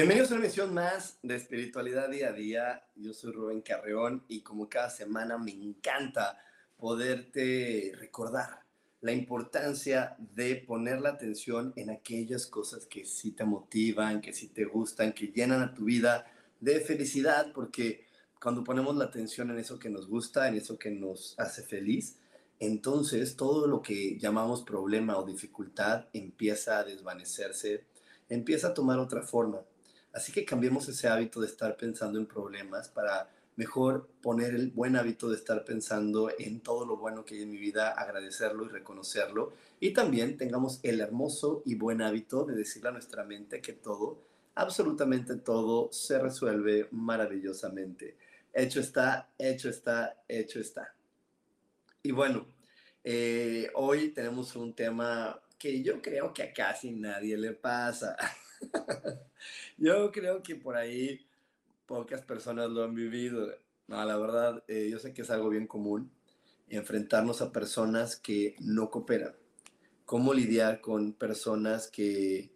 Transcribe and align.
Bienvenidos 0.00 0.30
a 0.30 0.36
una 0.36 0.44
emisión 0.44 0.72
más 0.72 1.18
de 1.22 1.36
Espiritualidad 1.36 2.08
Día 2.08 2.30
a 2.30 2.32
Día. 2.32 2.86
Yo 2.96 3.12
soy 3.12 3.32
Rubén 3.32 3.60
Carreón 3.60 4.24
y 4.28 4.40
como 4.40 4.66
cada 4.66 4.88
semana 4.88 5.36
me 5.36 5.50
encanta 5.50 6.38
poderte 6.78 7.92
recordar 7.98 8.64
la 9.02 9.12
importancia 9.12 10.16
de 10.18 10.56
poner 10.56 11.02
la 11.02 11.10
atención 11.10 11.74
en 11.76 11.90
aquellas 11.90 12.46
cosas 12.46 12.86
que 12.86 13.04
sí 13.04 13.32
te 13.32 13.44
motivan, 13.44 14.22
que 14.22 14.32
sí 14.32 14.48
te 14.48 14.64
gustan, 14.64 15.12
que 15.12 15.26
llenan 15.26 15.60
a 15.60 15.74
tu 15.74 15.84
vida 15.84 16.24
de 16.60 16.80
felicidad, 16.80 17.52
porque 17.52 18.06
cuando 18.40 18.64
ponemos 18.64 18.96
la 18.96 19.04
atención 19.04 19.50
en 19.50 19.58
eso 19.58 19.78
que 19.78 19.90
nos 19.90 20.08
gusta, 20.08 20.48
en 20.48 20.54
eso 20.54 20.78
que 20.78 20.92
nos 20.92 21.38
hace 21.38 21.62
feliz, 21.62 22.16
entonces 22.58 23.36
todo 23.36 23.66
lo 23.66 23.82
que 23.82 24.18
llamamos 24.18 24.62
problema 24.62 25.18
o 25.18 25.26
dificultad 25.26 26.06
empieza 26.14 26.78
a 26.78 26.84
desvanecerse, 26.84 27.84
empieza 28.30 28.68
a 28.68 28.74
tomar 28.74 28.98
otra 28.98 29.20
forma 29.20 29.60
Así 30.12 30.32
que 30.32 30.44
cambiemos 30.44 30.88
ese 30.88 31.08
hábito 31.08 31.40
de 31.40 31.46
estar 31.46 31.76
pensando 31.76 32.18
en 32.18 32.26
problemas 32.26 32.88
para 32.88 33.28
mejor 33.56 34.08
poner 34.22 34.54
el 34.54 34.70
buen 34.70 34.96
hábito 34.96 35.28
de 35.28 35.36
estar 35.36 35.64
pensando 35.64 36.30
en 36.38 36.60
todo 36.60 36.86
lo 36.86 36.96
bueno 36.96 37.24
que 37.24 37.34
hay 37.34 37.42
en 37.42 37.50
mi 37.50 37.58
vida, 37.58 37.90
agradecerlo 37.90 38.64
y 38.64 38.68
reconocerlo. 38.68 39.52
Y 39.78 39.92
también 39.92 40.36
tengamos 40.38 40.80
el 40.82 41.00
hermoso 41.00 41.62
y 41.66 41.74
buen 41.74 42.00
hábito 42.00 42.44
de 42.44 42.54
decirle 42.54 42.88
a 42.88 42.92
nuestra 42.92 43.24
mente 43.24 43.60
que 43.60 43.74
todo, 43.74 44.22
absolutamente 44.54 45.36
todo, 45.36 45.92
se 45.92 46.18
resuelve 46.18 46.88
maravillosamente. 46.90 48.16
Hecho 48.52 48.80
está, 48.80 49.28
hecho 49.38 49.68
está, 49.68 50.22
hecho 50.26 50.58
está. 50.58 50.94
Y 52.02 52.12
bueno, 52.12 52.46
eh, 53.04 53.70
hoy 53.74 54.08
tenemos 54.08 54.56
un 54.56 54.74
tema 54.74 55.38
que 55.58 55.82
yo 55.82 56.00
creo 56.00 56.32
que 56.32 56.44
a 56.44 56.52
casi 56.52 56.90
nadie 56.92 57.36
le 57.36 57.52
pasa. 57.52 58.16
yo 59.78 60.10
creo 60.12 60.42
que 60.42 60.56
por 60.56 60.76
ahí 60.76 61.26
pocas 61.86 62.22
personas 62.22 62.70
lo 62.70 62.84
han 62.84 62.94
vivido. 62.94 63.52
No, 63.88 64.04
la 64.04 64.16
verdad, 64.16 64.62
eh, 64.68 64.88
yo 64.90 64.98
sé 64.98 65.12
que 65.12 65.22
es 65.22 65.30
algo 65.30 65.48
bien 65.48 65.66
común 65.66 66.10
enfrentarnos 66.70 67.42
a 67.42 67.52
personas 67.52 68.16
que 68.16 68.54
no 68.60 68.90
cooperan. 68.90 69.34
Cómo 70.04 70.32
lidiar 70.32 70.80
con 70.80 71.12
personas 71.12 71.88
que, 71.88 72.50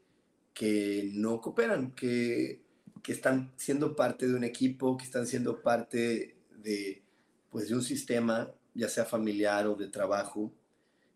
que 0.54 1.10
no 1.14 1.40
cooperan, 1.40 1.92
que, 1.92 2.62
que 3.02 3.12
están 3.12 3.52
siendo 3.56 3.94
parte 3.96 4.26
de 4.26 4.34
un 4.34 4.44
equipo, 4.44 4.96
que 4.96 5.04
están 5.04 5.26
siendo 5.26 5.60
parte 5.62 6.36
de, 6.62 7.02
pues, 7.50 7.68
de 7.68 7.74
un 7.74 7.82
sistema, 7.82 8.50
ya 8.74 8.88
sea 8.88 9.04
familiar 9.04 9.66
o 9.66 9.74
de 9.74 9.88
trabajo, 9.88 10.52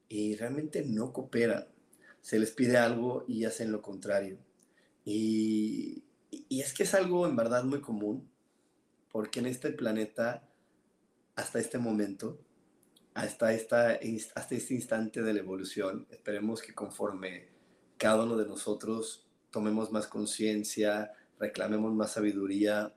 y 0.08 0.36
realmente 0.36 0.84
no 0.84 1.12
cooperan. 1.12 1.66
Se 2.20 2.38
les 2.38 2.50
pide 2.50 2.76
algo 2.76 3.24
y 3.28 3.44
hacen 3.44 3.72
lo 3.72 3.80
contrario. 3.80 4.38
Y, 5.04 6.04
es 6.50 6.74
que 6.74 6.82
es 6.82 6.94
algo 6.94 7.26
en 7.26 7.36
verdad 7.36 7.64
muy 7.64 7.80
común, 7.80 8.28
porque 9.10 9.40
en 9.40 9.46
este 9.46 9.70
planeta, 9.70 10.46
hasta 11.34 11.58
este 11.58 11.78
momento, 11.78 12.40
hasta, 13.14 13.52
esta, 13.52 13.98
hasta 14.34 14.54
este 14.54 14.74
instante 14.74 15.22
de 15.22 15.32
la 15.32 15.40
evolución, 15.40 16.06
esperemos 16.10 16.62
que 16.62 16.74
conforme 16.74 17.48
cada 17.96 18.24
uno 18.24 18.36
de 18.36 18.46
nosotros 18.46 19.26
tomemos 19.50 19.90
más 19.90 20.06
conciencia, 20.06 21.12
reclamemos 21.38 21.94
más 21.94 22.12
sabiduría, 22.12 22.94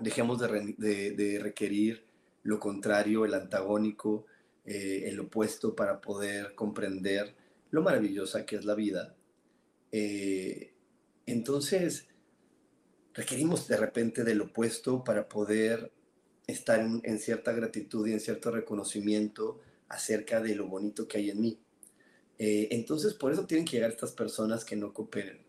dejemos 0.00 0.38
de, 0.40 1.38
requerir 1.40 2.06
lo 2.42 2.58
contrario, 2.58 3.24
el 3.24 3.34
antagónico, 3.34 4.26
eh, 4.64 5.04
el 5.06 5.20
opuesto 5.20 5.74
para 5.74 6.00
poder 6.00 6.54
comprender 6.54 7.34
lo 7.70 7.82
maravillosa 7.82 8.44
que 8.44 8.56
es 8.56 8.64
la 8.64 8.74
vida. 8.74 9.14
Eh, 9.90 10.71
entonces, 11.26 12.08
requerimos 13.14 13.68
de 13.68 13.76
repente 13.76 14.24
del 14.24 14.40
opuesto 14.40 15.04
para 15.04 15.28
poder 15.28 15.92
estar 16.46 16.80
en, 16.80 17.18
cierta 17.18 17.52
gratitud 17.52 18.06
y 18.06 18.12
en 18.12 18.20
cierto 18.20 18.50
reconocimiento 18.50 19.60
acerca 19.88 20.40
de 20.40 20.54
lo 20.54 20.66
bonito 20.66 21.06
que 21.06 21.18
hay 21.18 21.30
en 21.30 21.40
mí. 21.40 21.58
Eh, 22.38 22.68
entonces, 22.70 23.14
por 23.14 23.32
eso 23.32 23.46
tienen 23.46 23.64
que 23.64 23.76
llegar 23.76 23.90
estas 23.90 24.12
personas 24.12 24.64
que 24.64 24.76
no 24.76 24.92
cooperen, 24.92 25.40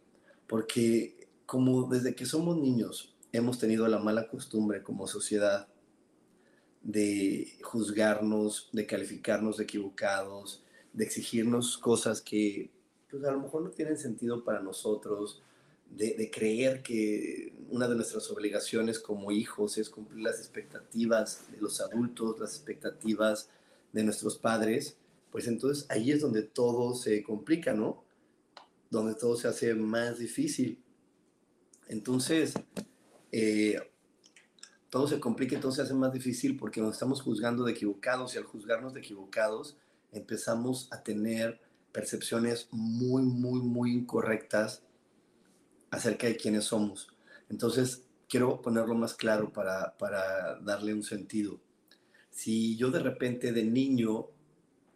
porque 0.48 1.28
como 1.46 1.88
desde 1.90 2.16
que 2.16 2.26
somos 2.26 2.58
niños 2.58 3.16
hemos 3.32 3.58
tenido 3.58 3.88
la 3.88 4.00
mala 4.00 4.28
costumbre 4.28 4.84
como 4.84 5.08
sociedad 5.08 5.68
de 6.84 7.58
juzgarnos, 7.64 8.70
de 8.74 8.86
calificarnos 8.86 9.58
de 9.58 9.64
equivocados, 9.64 10.64
de 10.92 11.06
exigirnos 11.06 11.78
cosas 11.78 12.22
que 12.22 12.70
pues 13.10 13.24
a 13.24 13.32
lo 13.32 13.42
mejor 13.42 13.64
no 13.64 13.70
tienen 13.70 13.98
sentido 13.98 14.44
para 14.44 14.60
nosotros, 14.62 15.42
de, 15.98 16.32
creer 16.32 16.82
que 16.82 17.54
una 17.70 17.88
de 17.88 17.96
nuestras 17.96 18.30
obligaciones 18.32 19.00
como 19.00 19.32
hijos 19.32 19.78
es 19.78 19.90
cumplir 19.90 20.24
las 20.24 20.40
expectativas 20.40 21.52
de 21.52 21.58
los 21.58 21.82
adultos, 21.82 22.40
las 22.40 22.56
expectativas 22.56 23.50
de 23.92 24.04
nuestros 24.04 24.38
padres, 24.38 24.98
pues 25.32 25.48
entonces 25.48 25.86
ahí 25.90 26.12
es 26.12 26.22
donde 26.22 26.44
todo 26.44 26.96
se 26.96 27.24
complica, 27.24 27.74
¿no? 27.74 28.04
Donde 28.90 29.16
todo 29.16 29.36
se 29.36 29.48
hace 29.48 29.74
más 29.76 30.20
difícil. 30.20 30.82
Entonces, 31.88 32.54
eh, 33.32 33.80
todo 34.90 35.08
se 35.08 35.20
complica 35.20 35.56
y 35.56 35.60
todo 35.60 35.72
se 35.72 35.82
hace 35.82 35.94
más 35.94 36.14
difícil 36.14 36.58
porque 36.58 36.82
nos 36.82 36.94
estamos 36.94 37.22
juzgando 37.22 37.64
de 37.64 37.72
equivocados 37.72 38.36
y 38.36 38.38
al 38.38 38.44
juzgarnos 38.44 38.94
de 38.94 39.00
equivocados 39.00 39.76
empezamos 40.12 40.88
a 40.92 41.04
tener 41.04 41.60
percepciones 41.92 42.68
muy, 42.72 43.24
muy, 43.24 43.60
muy 43.62 43.94
incorrectas 43.94 44.84
acerca 45.94 46.28
de 46.28 46.36
quiénes 46.36 46.66
somos. 46.66 47.08
Entonces, 47.50 48.04
quiero 48.28 48.62
ponerlo 48.62 48.96
más 48.96 49.14
claro 49.14 49.54
para, 49.54 49.96
para 49.98 50.60
darle 50.60 50.94
un 50.94 51.04
sentido. 51.04 51.62
Si 52.32 52.76
yo 52.78 52.90
de 52.90 53.00
repente 53.00 53.52
de 53.52 53.64
niño 53.64 54.28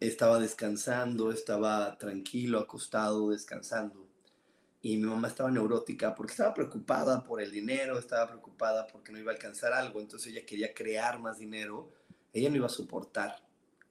estaba 0.00 0.40
descansando, 0.40 1.30
estaba 1.30 1.96
tranquilo, 1.98 2.58
acostado, 2.58 3.30
descansando, 3.30 4.08
y 4.82 4.96
mi 4.96 5.06
mamá 5.06 5.28
estaba 5.28 5.50
neurótica 5.50 6.14
porque 6.14 6.32
estaba 6.32 6.54
preocupada 6.54 7.22
por 7.22 7.40
el 7.40 7.52
dinero, 7.52 7.98
estaba 7.98 8.28
preocupada 8.28 8.86
porque 8.86 9.12
no 9.12 9.18
iba 9.18 9.30
a 9.30 9.34
alcanzar 9.34 9.72
algo, 9.72 10.00
entonces 10.00 10.32
ella 10.32 10.44
quería 10.44 10.74
crear 10.74 11.20
más 11.20 11.38
dinero, 11.38 11.92
ella 12.32 12.50
no 12.50 12.56
iba 12.56 12.66
a 12.66 12.70
soportar 12.70 13.36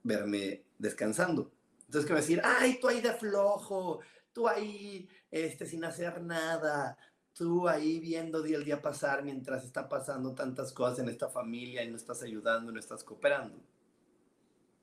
verme 0.04 0.64
descansando. 0.78 1.52
Entonces, 1.86 2.06
que 2.06 2.14
me 2.14 2.20
decir, 2.20 2.42
ay, 2.44 2.80
tú 2.81 2.90
ahí 2.90 3.00
de 3.00 3.14
flojo, 3.14 4.00
tú 4.34 4.48
ahí 4.48 5.08
este, 5.32 5.66
sin 5.66 5.84
hacer 5.84 6.22
nada, 6.22 6.98
tú 7.34 7.68
ahí 7.68 8.00
viendo 8.00 8.42
día 8.42 8.58
al 8.58 8.64
día 8.64 8.82
pasar 8.82 9.24
mientras 9.24 9.64
está 9.64 9.88
pasando 9.88 10.34
tantas 10.34 10.74
cosas 10.74 11.00
en 11.00 11.10
esta 11.10 11.30
familia 11.30 11.84
y 11.84 11.90
no 11.90 11.96
estás 11.96 12.24
ayudando, 12.24 12.72
no 12.72 12.80
estás 12.80 13.04
cooperando. 13.04 13.58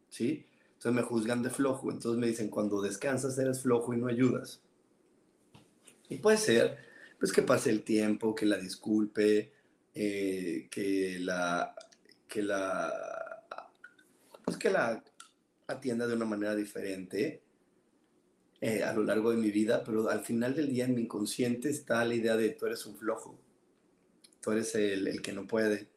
¿Sí? 0.09 0.47
Entonces 0.75 0.93
me 0.93 1.03
juzgan 1.03 1.43
de 1.43 1.51
flojo, 1.51 1.91
entonces 1.91 2.21
me 2.21 2.27
dicen, 2.27 2.49
cuando 2.49 2.81
descansas 2.81 3.39
eres 3.39 3.63
flojo 3.63 3.95
y 3.95 3.97
no 3.97 4.07
ayudas. 4.07 4.61
Y 6.09 6.19
puede 6.19 6.37
ser, 6.37 6.79
pues 7.19 7.33
que 7.33 7.43
pase 7.43 7.71
el 7.71 7.83
tiempo, 7.83 8.35
que 8.35 8.47
la 8.47 8.59
disculpe, 8.59 9.53
eh, 9.95 10.69
que 10.71 11.19
la, 11.21 11.75
que 12.29 12.43
la, 12.43 12.93
pues 14.45 14.57
que 14.57 14.71
la 14.71 15.03
atienda 15.67 16.07
de 16.07 16.15
una 16.15 16.27
manera 16.27 16.55
diferente, 16.55 17.44
eh, 18.67 18.83
a 18.83 18.95
lo 18.95 19.05
largo 19.05 19.31
de 19.31 19.37
mi 19.37 19.51
vida, 19.51 19.85
pero 19.85 20.09
al 20.09 20.25
final 20.25 20.55
del 20.55 20.71
día 20.71 20.87
en 20.87 20.95
mi 20.95 21.03
inconsciente 21.03 21.69
está 21.69 22.03
la 22.03 22.15
idea 22.15 22.35
de 22.35 22.49
tú 22.49 22.65
eres 22.65 22.87
un 22.87 22.97
flojo, 22.97 23.39
tú 24.41 24.53
eres 24.53 24.75
el, 24.75 25.07
el 25.07 25.21
que 25.21 25.35
no 25.35 25.47
puede, 25.47 25.91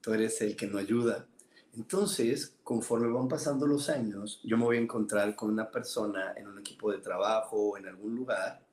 tú 0.00 0.14
eres 0.14 0.40
el 0.40 0.56
que 0.56 0.66
no 0.66 0.78
ayuda. 0.78 1.28
Entonces, 1.74 2.56
conforme 2.64 3.12
van 3.12 3.28
pasando 3.28 3.66
los 3.66 3.90
años, 3.90 4.40
yo 4.42 4.56
me 4.56 4.64
voy 4.64 4.78
a 4.78 4.80
encontrar 4.80 5.36
con 5.36 5.50
una 5.50 5.70
persona 5.70 6.32
en 6.38 6.46
un 6.46 6.58
equipo 6.58 6.90
de 6.90 7.00
trabajo 7.00 7.56
o 7.72 7.76
en 7.76 7.86
algún 7.86 8.16
lugar 8.16 8.66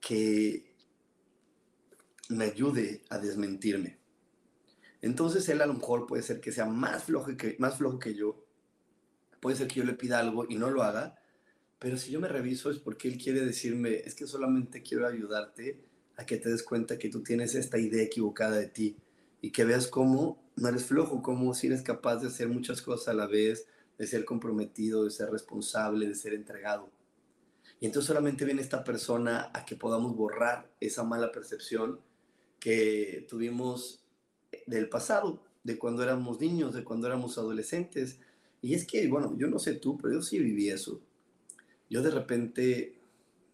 que 0.00 0.74
me 2.30 2.46
ayude 2.46 3.02
a 3.10 3.18
desmentirme. 3.18 3.98
Entonces 5.02 5.46
él 5.50 5.60
a 5.60 5.66
lo 5.66 5.74
mejor 5.74 6.06
puede 6.06 6.22
ser 6.22 6.40
que 6.40 6.52
sea 6.52 6.64
más 6.64 7.04
flojo 7.04 7.36
que, 7.36 7.56
más 7.58 7.76
flojo 7.76 7.98
que 7.98 8.14
yo, 8.14 8.46
puede 9.40 9.56
ser 9.56 9.68
que 9.68 9.80
yo 9.80 9.84
le 9.84 9.92
pida 9.92 10.20
algo 10.20 10.46
y 10.48 10.54
no 10.54 10.70
lo 10.70 10.82
haga, 10.82 11.18
pero 11.78 11.96
si 11.96 12.10
yo 12.10 12.20
me 12.20 12.28
reviso 12.28 12.70
es 12.70 12.78
porque 12.78 13.08
él 13.08 13.18
quiere 13.18 13.44
decirme, 13.44 13.96
es 14.04 14.14
que 14.14 14.26
solamente 14.26 14.82
quiero 14.82 15.06
ayudarte 15.06 15.78
a 16.16 16.26
que 16.26 16.36
te 16.36 16.50
des 16.50 16.62
cuenta 16.62 16.98
que 16.98 17.08
tú 17.08 17.22
tienes 17.22 17.54
esta 17.54 17.78
idea 17.78 18.02
equivocada 18.02 18.56
de 18.56 18.66
ti 18.66 18.96
y 19.40 19.52
que 19.52 19.64
veas 19.64 19.86
cómo 19.86 20.42
no 20.56 20.68
eres 20.68 20.84
flojo, 20.84 21.22
cómo 21.22 21.54
si 21.54 21.68
eres 21.68 21.82
capaz 21.82 22.16
de 22.16 22.28
hacer 22.28 22.48
muchas 22.48 22.82
cosas 22.82 23.08
a 23.08 23.14
la 23.14 23.26
vez, 23.26 23.66
de 23.96 24.06
ser 24.06 24.24
comprometido, 24.24 25.04
de 25.04 25.10
ser 25.10 25.30
responsable, 25.30 26.08
de 26.08 26.14
ser 26.16 26.34
entregado. 26.34 26.90
Y 27.80 27.86
entonces 27.86 28.08
solamente 28.08 28.44
viene 28.44 28.62
esta 28.62 28.82
persona 28.82 29.50
a 29.54 29.64
que 29.64 29.76
podamos 29.76 30.16
borrar 30.16 30.68
esa 30.80 31.04
mala 31.04 31.30
percepción 31.30 32.00
que 32.58 33.24
tuvimos 33.28 34.04
del 34.66 34.88
pasado, 34.88 35.44
de 35.62 35.78
cuando 35.78 36.02
éramos 36.02 36.40
niños, 36.40 36.74
de 36.74 36.82
cuando 36.82 37.06
éramos 37.06 37.38
adolescentes. 37.38 38.18
Y 38.60 38.74
es 38.74 38.84
que, 38.84 39.06
bueno, 39.06 39.36
yo 39.38 39.46
no 39.46 39.60
sé 39.60 39.74
tú, 39.74 39.96
pero 39.96 40.14
yo 40.14 40.22
sí 40.22 40.40
viví 40.40 40.68
eso. 40.70 41.00
Yo 41.90 42.02
de 42.02 42.10
repente, 42.10 42.94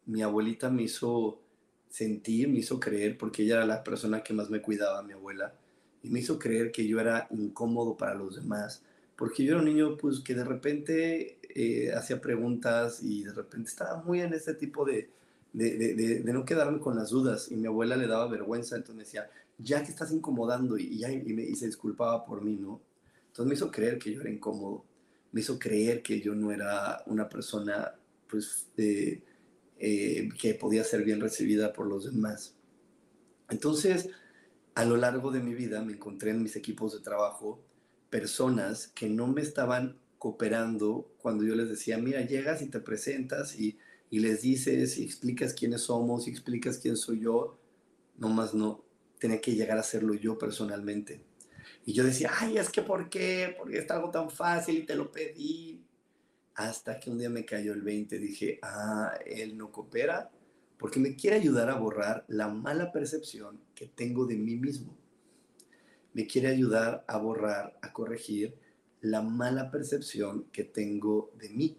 mi 0.07 0.23
abuelita 0.23 0.71
me 0.71 0.83
hizo 0.83 1.41
sentir, 1.89 2.49
me 2.49 2.59
hizo 2.59 2.81
creer, 2.81 3.17
porque 3.17 3.43
ella 3.43 3.57
era 3.57 3.67
la 3.67 3.85
persona 3.85 4.23
que 4.23 4.35
más 4.35 4.51
me 4.51 4.61
cuidaba, 4.61 5.03
mi 5.03 5.13
abuela, 5.13 5.55
y 6.03 6.11
me 6.11 6.21
hizo 6.21 6.39
creer 6.39 6.73
que 6.73 6.87
yo 6.87 7.01
era 7.01 7.29
incómodo 7.31 7.97
para 7.97 8.15
los 8.15 8.37
demás, 8.37 8.83
porque 9.17 9.45
yo 9.45 9.53
era 9.53 9.61
un 9.61 9.67
niño 9.67 9.97
pues 9.97 10.21
que 10.21 10.35
de 10.35 10.45
repente 10.45 11.39
eh, 11.55 11.93
hacía 11.95 12.21
preguntas 12.21 13.01
y 13.03 13.23
de 13.23 13.33
repente 13.33 13.71
estaba 13.71 14.03
muy 14.03 14.21
en 14.21 14.35
este 14.35 14.55
tipo 14.55 14.85
de, 14.85 15.09
de, 15.53 15.95
de, 15.95 16.33
no 16.33 16.45
quedarme 16.45 16.81
con 16.81 16.97
las 16.97 17.11
dudas 17.11 17.51
y 17.53 17.57
mi 17.57 17.69
abuela 17.69 17.97
le 17.97 18.09
daba 18.09 18.27
vergüenza, 18.27 18.75
entonces 18.75 18.97
me 18.97 19.05
decía, 19.05 19.31
ya 19.59 19.85
que 19.85 19.91
estás 19.91 20.11
incomodando 20.11 20.77
y, 20.77 20.99
ya, 20.99 21.09
me, 21.09 21.45
y 21.45 21.55
se 21.55 21.67
disculpaba 21.67 22.25
por 22.25 22.43
mí, 22.43 22.57
¿no? 22.57 22.81
Entonces 23.29 23.49
me 23.49 23.55
hizo 23.55 23.71
creer 23.71 23.99
que 23.99 24.13
yo 24.13 24.21
era 24.21 24.31
incómodo, 24.31 24.85
me 25.31 25.41
hizo 25.41 25.59
creer 25.59 26.03
que 26.03 26.21
yo 26.21 26.35
no 26.35 26.51
era 26.51 27.03
una 27.07 27.29
persona 27.29 27.95
pues 28.35 28.67
eh, 28.77 30.29
que 30.41 30.55
podía 30.55 30.83
ser 30.83 31.05
bien 31.05 31.21
recibida 31.21 31.73
por 31.73 31.87
los 31.87 32.05
demás. 32.05 32.57
Entonces, 33.49 34.09
a 34.75 34.85
lo 34.85 34.97
largo 34.97 35.31
de 35.31 35.41
mi 35.41 35.55
vida 35.55 35.83
me 35.83 35.93
encontré 35.93 36.33
en 36.33 36.43
mis 36.43 36.57
equipos 36.57 36.93
de 36.93 37.01
trabajo 37.01 37.63
personas 38.11 38.89
que 38.89 39.09
no 39.09 39.29
me 39.29 39.41
estaban 39.41 40.01
cooperando 40.19 41.15
cuando 41.19 41.45
yo 41.45 41.55
les 41.55 41.69
decía, 41.69 41.97
mira, 41.99 42.23
llegas 42.23 42.61
y 42.61 42.67
te 42.67 42.81
presentas 42.81 43.57
y, 43.59 43.79
les 44.11 44.43
dices 44.43 44.97
y 44.99 45.05
explicas 45.05 45.55
quiénes 45.55 45.83
somos 45.83 46.29
y 46.29 46.31
explicas 46.31 46.79
quién 46.79 46.97
soy 46.97 47.21
yo, 47.21 47.59
nomás 48.17 48.55
no, 48.55 48.85
tenía 49.19 49.41
que 49.41 49.55
llegar 49.55 49.77
a 49.77 49.81
hacerlo 49.81 50.15
yo 50.15 50.39
personalmente. 50.39 51.21
Y 51.85 51.93
yo 51.93 52.05
decía, 52.05 52.31
ay, 52.39 52.59
es 52.59 52.71
que 52.71 52.83
¿por 52.83 53.09
qué? 53.11 53.55
Porque 53.59 53.79
es 53.79 53.91
algo 53.91 54.11
tan 54.11 54.31
fácil 54.31 54.79
y 54.79 54.87
te 54.87 54.95
lo 54.95 55.11
pedí. 55.11 55.84
Hasta 56.55 57.01
que 57.01 57.11
un 57.11 57.19
día 57.19 57.31
me 57.31 57.45
cayó 57.45 57.73
el 57.73 57.83
20, 57.83 58.19
dije, 58.19 58.59
ah, 58.63 59.13
él 59.27 59.57
no 59.57 59.73
coopera 59.73 60.31
porque 60.85 61.01
me 61.01 61.17
quiere 61.17 61.37
ayudar 61.37 61.71
a 61.71 61.77
borrar 61.77 62.27
la 62.29 62.49
mala 62.49 62.93
percepción 62.93 63.59
que 63.75 63.87
tengo 63.87 64.27
de 64.27 64.37
mí 64.37 64.57
mismo. 64.57 64.95
Me 66.13 66.27
quiere 66.27 66.49
ayudar 66.49 67.05
a 67.09 67.17
borrar, 67.17 67.79
a 67.81 67.91
corregir 67.93 68.55
la 69.01 69.23
mala 69.23 69.71
percepción 69.71 70.45
que 70.53 70.65
tengo 70.65 71.33
de 71.39 71.49
mí. 71.49 71.79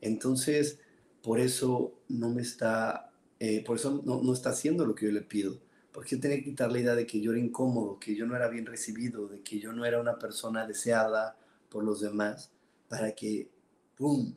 Entonces, 0.00 0.78
por 1.20 1.40
eso 1.40 2.00
no 2.08 2.30
me 2.30 2.42
está, 2.42 3.12
eh, 3.40 3.64
por 3.64 3.76
eso 3.76 4.02
no, 4.04 4.22
no, 4.22 4.32
está 4.32 4.50
haciendo 4.50 4.86
lo 4.86 4.94
que 4.94 5.06
yo 5.06 5.12
le 5.12 5.22
pido. 5.22 5.60
Porque 5.92 6.16
yo 6.16 6.20
tenía 6.20 6.38
que 6.38 6.44
quitar 6.44 6.70
la 6.70 6.78
idea 6.78 6.94
de 6.94 7.06
que 7.06 7.20
yo 7.20 7.32
era 7.32 7.40
incómodo, 7.40 7.98
que 7.98 8.14
yo 8.14 8.24
no 8.24 8.36
era 8.36 8.48
bien 8.48 8.66
recibido, 8.66 9.28
de 9.28 9.40
que 9.40 9.58
yo 9.58 9.72
no 9.72 9.84
era 9.84 10.00
una 10.00 10.18
persona 10.18 10.66
deseada 10.66 11.36
por 11.68 11.82
los 11.82 12.00
demás, 12.00 12.53
para 12.94 13.12
que, 13.12 13.50
¡pum!, 13.96 14.36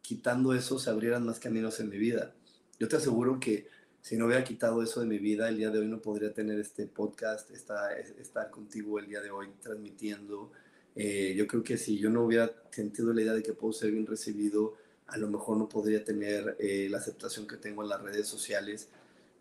quitando 0.00 0.54
eso 0.54 0.76
se 0.76 0.90
abrieran 0.90 1.24
más 1.24 1.38
caminos 1.38 1.78
en 1.78 1.88
mi 1.88 1.98
vida. 1.98 2.34
Yo 2.80 2.88
te 2.88 2.96
aseguro 2.96 3.38
que 3.38 3.68
si 4.00 4.16
no 4.16 4.26
hubiera 4.26 4.42
quitado 4.42 4.82
eso 4.82 4.98
de 4.98 5.06
mi 5.06 5.18
vida, 5.18 5.48
el 5.48 5.58
día 5.58 5.70
de 5.70 5.78
hoy 5.78 5.86
no 5.86 6.02
podría 6.02 6.34
tener 6.34 6.58
este 6.58 6.88
podcast, 6.88 7.48
estar, 7.52 7.96
estar 7.96 8.50
contigo 8.50 8.98
el 8.98 9.06
día 9.06 9.20
de 9.20 9.30
hoy 9.30 9.50
transmitiendo. 9.60 10.50
Eh, 10.96 11.34
yo 11.36 11.46
creo 11.46 11.62
que 11.62 11.78
si 11.78 11.96
yo 11.96 12.10
no 12.10 12.24
hubiera 12.24 12.52
sentido 12.72 13.12
la 13.14 13.22
idea 13.22 13.34
de 13.34 13.42
que 13.44 13.52
puedo 13.52 13.72
ser 13.72 13.92
bien 13.92 14.04
recibido, 14.04 14.74
a 15.06 15.16
lo 15.16 15.28
mejor 15.28 15.56
no 15.56 15.68
podría 15.68 16.02
tener 16.02 16.56
eh, 16.58 16.88
la 16.90 16.98
aceptación 16.98 17.46
que 17.46 17.56
tengo 17.56 17.84
en 17.84 17.88
las 17.88 18.02
redes 18.02 18.26
sociales, 18.26 18.88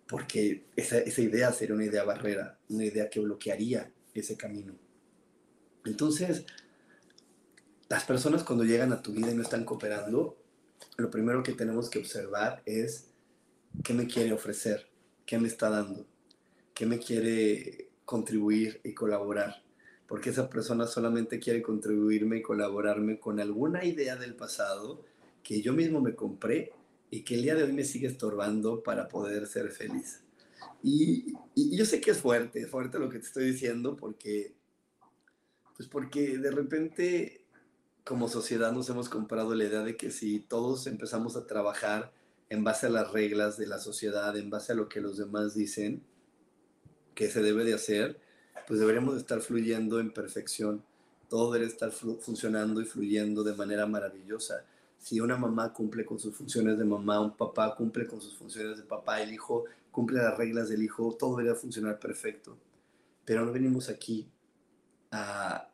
porque 0.07 0.65
esa, 0.75 0.99
esa 0.99 1.21
idea 1.21 1.51
sería 1.51 1.73
una 1.73 1.85
idea 1.85 2.03
barrera, 2.03 2.59
una 2.69 2.85
idea 2.85 3.09
que 3.09 3.21
bloquearía 3.21 3.91
ese 4.13 4.37
camino. 4.37 4.75
Entonces, 5.83 6.45
las 7.91 8.05
personas 8.05 8.45
cuando 8.45 8.63
llegan 8.63 8.93
a 8.93 9.01
tu 9.01 9.11
vida 9.11 9.31
y 9.31 9.35
no 9.35 9.41
están 9.41 9.65
cooperando, 9.65 10.37
lo 10.95 11.11
primero 11.11 11.43
que 11.43 11.51
tenemos 11.51 11.89
que 11.89 11.99
observar 11.99 12.63
es 12.65 13.09
qué 13.83 13.93
me 13.93 14.07
quiere 14.07 14.31
ofrecer, 14.31 14.87
qué 15.25 15.37
me 15.37 15.49
está 15.49 15.69
dando, 15.69 16.07
qué 16.73 16.85
me 16.85 16.99
quiere 16.99 17.89
contribuir 18.05 18.79
y 18.85 18.93
colaborar. 18.93 19.61
Porque 20.07 20.29
esa 20.29 20.49
persona 20.49 20.87
solamente 20.87 21.37
quiere 21.37 21.61
contribuirme 21.61 22.37
y 22.37 22.41
colaborarme 22.41 23.19
con 23.19 23.41
alguna 23.41 23.83
idea 23.83 24.15
del 24.15 24.35
pasado 24.35 25.03
que 25.43 25.61
yo 25.61 25.73
mismo 25.73 25.99
me 25.99 26.15
compré 26.15 26.71
y 27.09 27.23
que 27.23 27.35
el 27.35 27.41
día 27.41 27.55
de 27.55 27.63
hoy 27.63 27.73
me 27.73 27.83
sigue 27.83 28.07
estorbando 28.07 28.83
para 28.83 29.09
poder 29.09 29.47
ser 29.47 29.69
feliz. 29.69 30.21
Y, 30.81 31.33
y, 31.55 31.75
yo 31.75 31.83
sé 31.83 31.99
que 31.99 32.11
es 32.11 32.19
fuerte, 32.19 32.61
es 32.61 32.69
fuerte 32.69 32.99
lo 32.99 33.09
que 33.09 33.19
te 33.19 33.25
estoy 33.25 33.51
diciendo 33.51 33.97
porque, 33.97 34.55
pues 35.75 35.89
porque 35.89 36.37
de 36.37 36.51
repente 36.51 37.40
como 38.03 38.27
sociedad 38.27 38.71
nos 38.71 38.89
hemos 38.89 39.09
comprado 39.09 39.53
la 39.55 39.65
idea 39.65 39.83
de 39.83 39.95
que 39.95 40.11
si 40.11 40.39
todos 40.39 40.87
empezamos 40.87 41.35
a 41.35 41.45
trabajar 41.45 42.11
en 42.49 42.63
base 42.63 42.87
a 42.87 42.89
las 42.89 43.11
reglas 43.11 43.57
de 43.57 43.67
la 43.67 43.79
sociedad, 43.79 44.35
en 44.35 44.49
base 44.49 44.73
a 44.73 44.75
lo 44.75 44.89
que 44.89 45.01
los 45.01 45.17
demás 45.17 45.53
dicen 45.53 46.03
que 47.15 47.29
se 47.29 47.41
debe 47.41 47.63
de 47.63 47.73
hacer, 47.73 48.19
pues 48.67 48.79
deberíamos 48.79 49.17
estar 49.17 49.41
fluyendo 49.41 49.99
en 49.99 50.11
perfección. 50.11 50.83
Todo 51.29 51.51
debe 51.53 51.65
estar 51.65 51.91
funcionando 51.91 52.81
y 52.81 52.85
fluyendo 52.85 53.43
de 53.43 53.53
manera 53.53 53.85
maravillosa. 53.85 54.65
Si 54.97 55.19
una 55.19 55.37
mamá 55.37 55.73
cumple 55.73 56.05
con 56.05 56.19
sus 56.19 56.35
funciones 56.35 56.77
de 56.77 56.83
mamá, 56.83 57.19
un 57.19 57.37
papá 57.37 57.75
cumple 57.75 58.05
con 58.05 58.21
sus 58.21 58.35
funciones 58.37 58.77
de 58.77 58.83
papá, 58.83 59.21
el 59.21 59.33
hijo 59.33 59.65
cumple 59.91 60.21
las 60.21 60.37
reglas 60.37 60.69
del 60.69 60.83
hijo, 60.83 61.15
todo 61.17 61.37
debería 61.37 61.55
funcionar 61.55 61.99
perfecto. 61.99 62.57
Pero 63.25 63.45
no 63.45 63.51
venimos 63.51 63.89
aquí 63.89 64.29
a, 65.11 65.70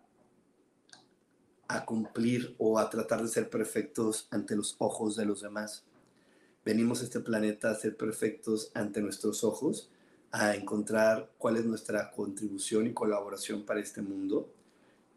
a 1.67 1.85
cumplir 1.85 2.55
o 2.57 2.79
a 2.79 2.89
tratar 2.89 3.21
de 3.21 3.27
ser 3.27 3.49
perfectos 3.49 4.27
ante 4.31 4.55
los 4.55 4.75
ojos 4.79 5.15
de 5.15 5.25
los 5.25 5.41
demás 5.41 5.83
venimos 6.67 6.99
a 6.99 7.05
este 7.05 7.21
planeta 7.21 7.71
a 7.71 7.75
ser 7.75 7.95
perfectos 7.95 8.71
ante 8.73 8.99
nuestros 8.99 9.45
ojos, 9.45 9.89
a 10.31 10.53
encontrar 10.53 11.31
cuál 11.37 11.55
es 11.55 11.63
nuestra 11.63 12.11
contribución 12.11 12.87
y 12.87 12.93
colaboración 12.93 13.65
para 13.65 13.79
este 13.79 14.01
mundo. 14.01 14.53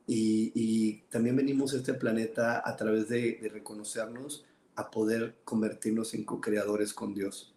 Y, 0.06 1.02
también 1.10 1.34
venimos 1.34 1.74
a 1.74 1.78
este 1.78 1.94
planeta 1.94 2.62
a 2.64 2.76
través 2.76 3.08
de, 3.08 3.50
reconocernos, 3.52 4.44
a 4.76 4.92
poder 4.92 5.38
convertirnos 5.44 6.14
en 6.14 6.24
co-creadores 6.24 6.94
con 6.94 7.14
Dios. 7.14 7.52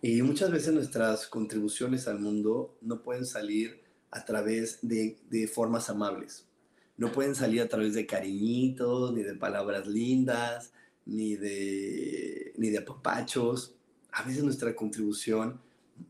Y 0.00 0.22
muchas 0.22 0.50
veces 0.50 0.72
nuestras 0.72 1.26
contribuciones 1.26 2.08
al 2.08 2.20
mundo 2.20 2.78
no 2.80 3.02
pueden 3.02 3.26
salir 3.26 3.82
a 4.10 4.24
través 4.24 4.78
de, 4.80 5.50
formas 5.52 5.90
amables. 5.90 6.45
No 6.96 7.12
pueden 7.12 7.34
salir 7.34 7.60
a 7.60 7.68
través 7.68 7.94
de 7.94 8.06
cariñitos, 8.06 9.12
ni 9.12 9.22
de 9.22 9.34
palabras 9.34 9.86
lindas, 9.86 10.72
ni 11.04 11.36
de, 11.36 12.52
ni 12.56 12.70
de 12.70 12.78
apapachos. 12.78 13.74
A 14.12 14.22
veces 14.22 14.42
nuestra 14.42 14.74
contribución 14.74 15.60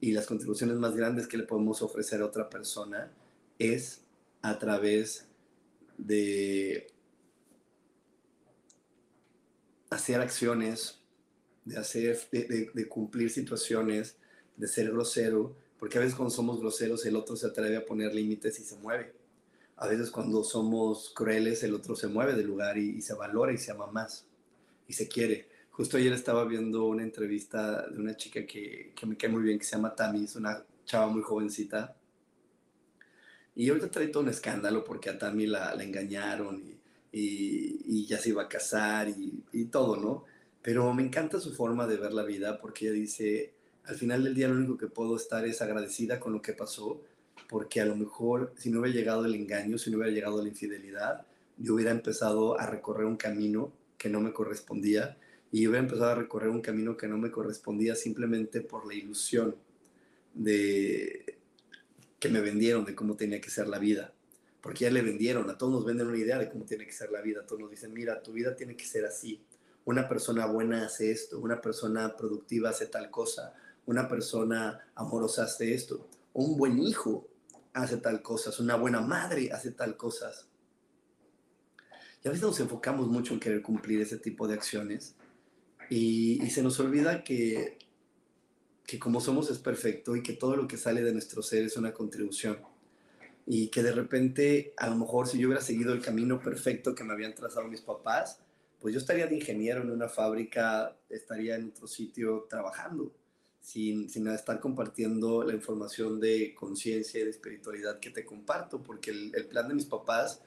y 0.00 0.12
las 0.12 0.26
contribuciones 0.26 0.76
más 0.78 0.97
grandes 0.97 1.26
que 1.26 1.37
le 1.37 1.45
podemos 1.45 1.83
ofrecer 1.83 2.21
a 2.21 2.26
otra 2.26 2.49
persona 2.49 3.12
es 3.59 4.02
a 4.43 4.59
través 4.59 5.26
de 5.99 6.88
hacer 9.90 10.21
acciones, 10.21 11.00
de, 11.64 11.78
hacer, 11.78 12.19
de, 12.31 12.71
de, 12.73 12.88
cumplir 12.88 13.31
situaciones, 13.31 14.16
de 14.57 14.69
ser 14.69 14.90
grosero, 14.90 15.57
porque 15.78 15.99
a 15.99 16.00
veces 16.00 16.14
cuando 16.14 16.35
somos 16.35 16.61
groseros 16.61 17.05
el 17.07 17.16
otro 17.16 17.37
se 17.37 17.47
atreve 17.47 17.76
a 17.76 17.85
poner 17.85 18.14
límites 18.14 18.59
y 18.61 18.62
se 18.62 18.76
mueve. 18.76 19.12
A 19.76 19.88
veces 19.88 20.11
cuando 20.11 20.42
somos 20.42 21.12
crueles 21.14 21.62
el 21.62 21.75
otro 21.75 21.95
se 21.97 22.09
mueve 22.09 22.35
del 22.35 22.47
lugar 22.47 22.78
y, 22.78 22.97
y 22.97 23.02
se 23.02 23.14
valora 23.14 23.52
y 23.52 23.59
se 23.59 23.73
ama 23.73 23.87
más 23.88 24.26
y 24.88 24.92
se 24.92 25.09
quiere. 25.09 25.49
Justo 25.71 25.99
ayer 25.99 26.12
estaba 26.12 26.45
viendo 26.45 26.87
una 26.87 27.02
entrevista 27.02 27.87
de 27.88 27.99
una 27.99 28.16
chica 28.16 28.47
que, 28.47 28.92
que 28.97 29.06
me 29.06 29.16
cae 29.16 29.28
muy 29.28 29.42
bien, 29.42 29.59
que 29.59 29.64
se 29.64 29.76
llama 29.76 29.95
Tami, 29.95 30.25
es 30.25 30.37
una 30.37 30.64
chava 30.87 31.09
muy 31.09 31.23
jovencita. 31.23 31.97
Y 33.54 33.68
ahorita 33.68 33.90
trae 33.90 34.09
todo 34.09 34.23
un 34.23 34.28
escándalo 34.28 34.85
porque 34.85 35.11
a 35.11 35.18
Tammy 35.18 35.47
la, 35.47 35.75
la 35.75 35.83
engañaron 35.83 36.62
y, 37.12 37.80
y, 37.87 38.06
ya 38.06 38.18
se 38.18 38.30
iba 38.30 38.42
a 38.42 38.49
casar 38.49 39.09
y, 39.09 39.42
y 39.52 39.64
todo, 39.66 39.97
¿no? 39.97 40.25
Pero 40.62 40.92
me 40.92 41.02
encanta 41.02 41.40
su 41.40 41.54
forma 41.54 41.87
de 41.87 41.97
ver 41.97 42.12
la 42.12 42.23
vida 42.23 42.59
porque 42.59 42.87
ella 42.87 42.95
dice, 42.95 43.54
al 43.85 43.97
final 43.97 44.25
del 44.25 44.35
día 44.35 44.49
lo 44.49 44.56
único 44.56 44.76
que 44.76 44.88
puedo 44.88 45.16
estar 45.16 45.47
es 45.47 45.62
agradecida 45.62 46.21
con 46.21 46.33
lo 46.35 46.42
que 46.42 46.52
pasó, 46.52 47.02
porque 47.49 47.81
a 47.81 47.85
lo 47.85 47.97
mejor 47.97 48.53
si 48.57 48.71
no 48.71 48.81
hubiera 48.81 48.99
llegado 48.99 49.25
el 49.25 49.35
engaño, 49.35 49.79
si 49.79 49.91
no 49.91 49.99
hubiera 49.99 50.12
llegado 50.12 50.43
la 50.43 50.49
infidelidad, 50.49 51.26
yo 51.57 51.75
hubiera 51.75 51.91
empezado 51.91 52.59
a 52.59 52.67
recorrer 52.67 53.07
un 53.07 53.17
camino 53.17 53.73
que 53.99 54.09
no 54.09 54.21
me 54.21 54.33
correspondía 54.33 55.17
y 55.53 55.67
hubiera 55.67 55.83
empezado 55.83 56.11
a 56.11 56.15
recorrer 56.15 56.50
un 56.50 56.61
camino 56.61 56.97
que 56.97 57.09
no 57.09 57.19
me 57.19 57.31
correspondía 57.31 57.95
simplemente 57.95 58.61
por 58.61 58.87
la 58.87 58.95
ilusión 58.95 59.57
de 60.35 61.38
que 62.19 62.29
me 62.29 62.41
vendieron 62.41 62.85
de 62.85 62.95
cómo 62.95 63.17
tenía 63.17 63.41
que 63.41 63.50
ser 63.50 63.69
la 63.69 63.79
vida. 63.79 64.12
Porque 64.61 64.85
ya 64.85 64.91
le 64.91 65.03
vendieron, 65.03 65.49
a 65.49 65.57
todos 65.57 65.73
nos 65.73 65.85
venden 65.85 66.09
una 66.09 66.19
idea 66.19 66.38
de 66.38 66.50
cómo 66.50 66.65
tiene 66.65 66.87
que 66.87 66.93
ser 66.93 67.11
la 67.12 67.21
vida, 67.21 67.47
todos 67.47 67.61
nos 67.61 67.71
dicen, 67.71 67.93
mira, 67.93 68.23
tu 68.23 68.33
vida 68.33 68.57
tiene 68.57 68.76
que 68.76 68.85
ser 68.85 69.05
así. 69.05 69.41
Una 69.85 70.09
persona 70.09 70.47
buena 70.47 70.85
hace 70.85 71.12
esto, 71.12 71.38
una 71.38 71.61
persona 71.61 72.17
productiva 72.17 72.71
hace 72.71 72.87
tal 72.87 73.09
cosa, 73.11 73.55
una 73.87 74.09
persona 74.09 74.91
amorosa 74.97 75.45
hace 75.45 75.73
esto, 75.73 76.09
un 76.33 76.57
buen 76.57 76.81
hijo 76.81 77.29
hace 77.83 77.99
tal 77.99 78.23
cosas, 78.23 78.59
una 78.59 78.76
buena 78.76 79.00
madre 79.00 79.50
hace 79.52 79.71
tal 79.71 79.97
cosas. 79.97 80.49
Y 82.25 82.28
a 82.28 82.30
veces 82.30 82.45
nos 82.45 82.59
enfocamos 82.59 83.06
mucho 83.09 83.35
en 83.35 83.40
querer 83.40 83.62
cumplir 83.62 84.00
ese 84.00 84.16
tipo 84.18 84.49
de 84.49 84.54
acciones 84.54 85.14
y, 85.90 86.40
se 86.50 86.62
nos 86.62 86.80
olvida 86.80 87.23
que, 87.23 87.78
que 88.87 88.99
como 88.99 89.21
somos 89.21 89.50
es 89.50 89.59
perfecto 89.59 90.16
y 90.16 90.23
que 90.23 90.33
todo 90.33 90.56
lo 90.56 90.66
que 90.66 90.76
sale 90.76 91.02
de 91.02 91.12
nuestro 91.12 91.42
ser 91.42 91.64
es 91.64 91.76
una 91.76 91.92
contribución. 91.92 92.59
Y 93.45 93.68
que 93.68 93.83
de 93.83 93.92
repente, 93.92 94.75
a 94.76 94.88
lo 94.88 94.97
mejor 94.97 95.28
si 95.28 95.38
yo 95.38 95.49
hubiera 95.49 95.62
seguido 95.62 95.92
el 95.92 96.00
camino 96.00 96.40
perfecto 96.40 96.95
que 96.95 97.04
me 97.04 97.12
habían 97.12 97.35
trazado 97.35 97.68
mis 97.68 97.83
papás, 97.83 98.40
pues 98.80 98.95
yo 98.95 98.99
estaría 98.99 99.26
de 99.26 99.37
ingeniero 99.37 99.83
en 99.83 99.90
una 99.90 100.09
fábrica, 100.09 100.97
estaría 101.09 101.56
en 101.56 101.68
otro 101.68 101.87
sitio 101.87 102.47
trabajando 102.49 103.12
sin, 103.66 104.08
sin 104.08 104.28
estar 104.28 104.61
compartiendo 104.61 105.42
la 105.42 105.52
información 105.52 106.20
de 106.20 106.54
conciencia 106.54 107.20
y 107.20 107.25
de 107.25 107.30
espiritualidad 107.30 107.99
que 107.99 108.11
te 108.11 108.25
comparto, 108.25 108.80
porque 108.80 109.11
el, 109.11 109.35
el, 109.35 109.46
plan 109.46 109.66
de 109.66 109.75
mis 109.75 109.87
papás, 109.87 110.40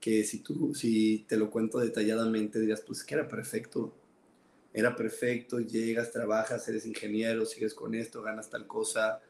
que 0.00 0.24
si 0.24 0.40
tú, 0.40 0.74
si 0.74 1.20
te 1.28 1.36
lo 1.36 1.52
cuento 1.52 1.78
detalladamente, 1.78 2.58
dirías, 2.58 2.80
pues 2.80 3.04
que 3.04 3.14
era 3.14 3.28
perfecto, 3.28 3.94
era 4.72 4.96
perfecto, 4.96 5.60
llegas, 5.60 6.10
trabajas, 6.10 6.66
eres 6.66 6.84
ingeniero, 6.84 7.46
sigues 7.46 7.74
con 7.74 7.94
esto, 7.94 8.22
ganas 8.22 8.50
tal 8.50 8.66
cosa, 8.66 9.22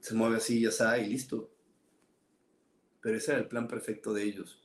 se 0.00 0.12
mueve 0.16 0.38
así, 0.38 0.62
ya 0.62 0.70
está, 0.70 0.98
y 0.98 1.06
listo. 1.08 1.48
Pero 3.00 3.16
ese 3.16 3.30
era 3.30 3.40
el 3.40 3.46
plan 3.46 3.68
perfecto 3.68 4.12
de 4.12 4.24
ellos, 4.24 4.60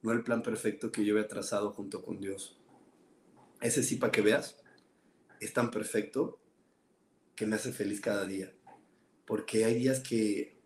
no 0.00 0.12
el 0.12 0.22
plan 0.22 0.42
perfecto 0.42 0.90
que 0.90 1.04
yo 1.04 1.12
había 1.12 1.28
trazado 1.28 1.72
junto 1.72 2.02
con 2.02 2.22
Dios. 2.22 2.56
Ese 3.60 3.82
sí, 3.82 3.96
para 3.96 4.10
que 4.10 4.22
veas, 4.22 4.61
es 5.42 5.52
tan 5.52 5.70
perfecto 5.70 6.38
que 7.34 7.46
me 7.46 7.56
hace 7.56 7.72
feliz 7.72 8.00
cada 8.00 8.24
día. 8.24 8.52
Porque 9.26 9.64
hay 9.64 9.74
días 9.74 10.00
que, 10.00 10.56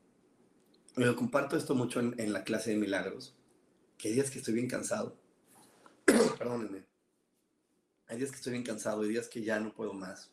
me 0.97 1.15
comparto 1.15 1.57
esto 1.57 1.75
mucho 1.75 2.01
en, 2.01 2.33
la 2.33 2.45
clase 2.45 2.71
de 2.71 2.77
milagros, 2.77 3.35
que 3.97 4.09
hay 4.09 4.15
días 4.15 4.31
que 4.31 4.39
estoy 4.39 4.55
bien 4.55 4.69
cansado. 4.69 5.19
Perdónenme. 6.39 6.85
Hay 8.09 8.19
días 8.19 8.31
que 8.31 8.37
estoy 8.37 8.53
bien 8.53 8.65
cansado, 8.65 9.03
hay 9.03 9.09
días 9.09 9.29
que 9.29 9.43
ya 9.43 9.59
no 9.59 9.75
puedo 9.75 9.95
más. 9.95 10.31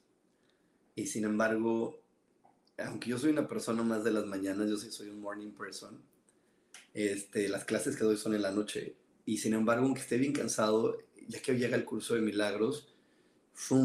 Y 0.95 1.07
sin 1.07 1.23
embargo, 1.23 2.01
aunque 2.77 3.09
yo 3.09 3.17
soy 3.17 3.31
una 3.31 3.47
persona 3.47 3.81
más 3.81 4.03
de 4.03 4.12
las 4.12 4.25
mañanas, 4.25 4.69
yo 4.69 4.77
sí 4.77 4.91
soy 4.91 5.09
un 5.09 5.21
morning 5.21 5.51
person, 5.51 6.03
este, 6.93 7.47
las 7.47 7.63
clases 7.63 7.95
que 7.95 8.03
doy 8.03 8.17
son 8.17 8.35
en 8.35 8.41
la 8.41 8.51
noche. 8.51 8.97
Y 9.25 9.38
sin 9.38 9.53
embargo, 9.53 9.85
aunque 9.85 10.01
esté 10.01 10.17
bien 10.17 10.33
cansado, 10.33 10.97
ya 11.27 11.41
que 11.41 11.57
llega 11.57 11.77
el 11.77 11.85
curso 11.85 12.13
de 12.13 12.21
milagros, 12.21 12.92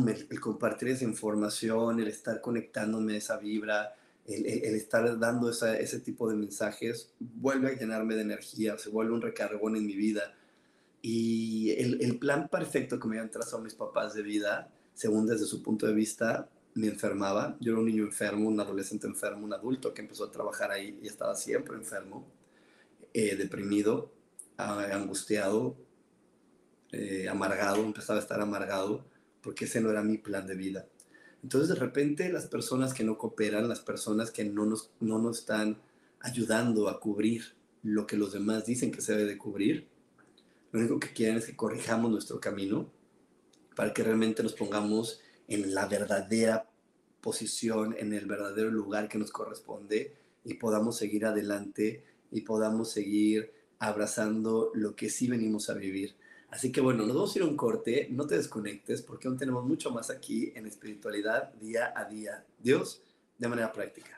el, 0.08 0.40
compartir 0.40 0.88
esa 0.88 1.04
información, 1.04 2.00
el 2.00 2.08
estar 2.08 2.40
conectándome 2.40 3.14
a 3.14 3.18
esa 3.18 3.36
vibra, 3.36 3.94
el, 4.26 4.74
estar 4.74 5.18
dando 5.18 5.50
ese 5.50 6.00
tipo 6.00 6.28
de 6.28 6.36
mensajes, 6.36 7.12
vuelve 7.18 7.68
a 7.68 7.76
llenarme 7.76 8.14
de 8.14 8.22
energía, 8.22 8.76
se 8.78 8.90
vuelve 8.90 9.14
un 9.14 9.22
recargón 9.22 9.76
en 9.76 9.86
mi 9.86 9.94
vida. 9.94 10.34
Y 11.00 11.70
el, 11.78 12.18
plan 12.18 12.48
perfecto 12.48 12.98
que 12.98 13.08
me 13.08 13.16
habían 13.18 13.30
trazado 13.30 13.62
mis 13.62 13.74
papás 13.74 14.14
de 14.14 14.22
vida, 14.22 14.70
según 14.94 15.26
desde 15.26 15.46
su 15.46 15.62
punto 15.62 15.86
de 15.86 15.94
vista, 15.94 16.48
me 16.74 16.88
enfermaba. 16.88 17.56
Yo 17.60 17.72
era 17.72 17.80
un 17.80 17.86
niño 17.86 18.04
enfermo, 18.04 18.48
un 18.48 18.60
adolescente 18.60 19.06
enfermo, 19.06 19.44
un 19.44 19.52
adulto 19.52 19.94
que 19.94 20.02
empezó 20.02 20.24
a 20.24 20.32
trabajar 20.32 20.70
ahí 20.70 20.98
y 21.02 21.06
estaba 21.06 21.34
siempre 21.34 21.76
enfermo, 21.76 22.26
eh, 23.14 23.36
deprimido, 23.36 24.12
angustiado, 24.56 25.76
eh, 26.92 27.28
amargado, 27.28 27.82
empezaba 27.82 28.18
a 28.18 28.22
estar 28.22 28.40
amargado 28.40 29.04
porque 29.48 29.64
ese 29.64 29.80
no 29.80 29.90
era 29.90 30.02
mi 30.02 30.18
plan 30.18 30.46
de 30.46 30.54
vida. 30.54 30.86
Entonces 31.42 31.70
de 31.70 31.74
repente 31.76 32.28
las 32.28 32.48
personas 32.48 32.92
que 32.92 33.02
no 33.02 33.16
cooperan, 33.16 33.66
las 33.66 33.80
personas 33.80 34.30
que 34.30 34.44
no 34.44 34.66
nos, 34.66 34.90
no 35.00 35.18
nos 35.18 35.38
están 35.38 35.80
ayudando 36.20 36.90
a 36.90 37.00
cubrir 37.00 37.54
lo 37.82 38.06
que 38.06 38.18
los 38.18 38.34
demás 38.34 38.66
dicen 38.66 38.92
que 38.92 39.00
se 39.00 39.12
debe 39.12 39.24
de 39.24 39.38
cubrir, 39.38 39.88
lo 40.70 40.80
único 40.80 41.00
que 41.00 41.14
quieren 41.14 41.38
es 41.38 41.46
que 41.46 41.56
corrijamos 41.56 42.10
nuestro 42.10 42.38
camino 42.40 42.90
para 43.74 43.94
que 43.94 44.02
realmente 44.02 44.42
nos 44.42 44.52
pongamos 44.52 45.22
en 45.46 45.74
la 45.74 45.86
verdadera 45.86 46.68
posición, 47.22 47.96
en 47.98 48.12
el 48.12 48.26
verdadero 48.26 48.70
lugar 48.70 49.08
que 49.08 49.16
nos 49.16 49.30
corresponde 49.30 50.14
y 50.44 50.56
podamos 50.56 50.98
seguir 50.98 51.24
adelante 51.24 52.04
y 52.30 52.42
podamos 52.42 52.90
seguir 52.90 53.50
abrazando 53.78 54.72
lo 54.74 54.94
que 54.94 55.08
sí 55.08 55.26
venimos 55.26 55.70
a 55.70 55.72
vivir. 55.72 56.16
Así 56.50 56.72
que 56.72 56.80
bueno, 56.80 57.04
nos 57.04 57.14
vamos 57.14 57.34
a 57.34 57.38
ir 57.38 57.44
a 57.44 57.48
un 57.48 57.56
corte, 57.56 58.08
no 58.10 58.26
te 58.26 58.36
desconectes 58.36 59.02
porque 59.02 59.28
aún 59.28 59.36
tenemos 59.36 59.64
mucho 59.64 59.90
más 59.90 60.10
aquí 60.10 60.52
en 60.54 60.66
espiritualidad 60.66 61.52
día 61.54 61.92
a 61.94 62.04
día. 62.06 62.44
Dios 62.58 63.02
de 63.36 63.48
manera 63.48 63.72
práctica. 63.72 64.17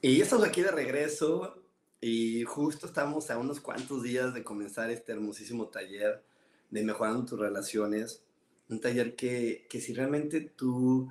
Y 0.00 0.20
estamos 0.20 0.46
aquí 0.46 0.62
de 0.62 0.70
regreso 0.70 1.60
y 2.00 2.44
justo 2.44 2.86
estamos 2.86 3.32
a 3.32 3.38
unos 3.38 3.58
cuantos 3.58 4.04
días 4.04 4.32
de 4.32 4.44
comenzar 4.44 4.92
este 4.92 5.10
hermosísimo 5.10 5.66
taller 5.66 6.22
de 6.70 6.84
mejorando 6.84 7.24
tus 7.24 7.40
relaciones. 7.40 8.22
Un 8.68 8.80
taller 8.80 9.16
que, 9.16 9.66
que 9.68 9.80
si 9.80 9.92
realmente 9.92 10.40
tú 10.40 11.08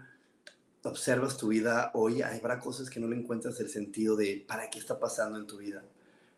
observas 0.84 1.38
tu 1.38 1.50
vida 1.50 1.91
hoy, 1.96 2.22
habrá 2.22 2.62
cosas 2.62 2.89
que 2.89 3.01
no 3.01 3.10
le 3.10 3.17
encuentras 3.17 3.60
el 3.60 3.67
sentido 3.67 4.15
de 4.15 4.46
para 4.48 4.70
qué 4.70 4.79
está 4.79 4.98
pasando 4.98 5.38
en 5.38 5.48
tu 5.48 5.58
vida. 5.58 5.84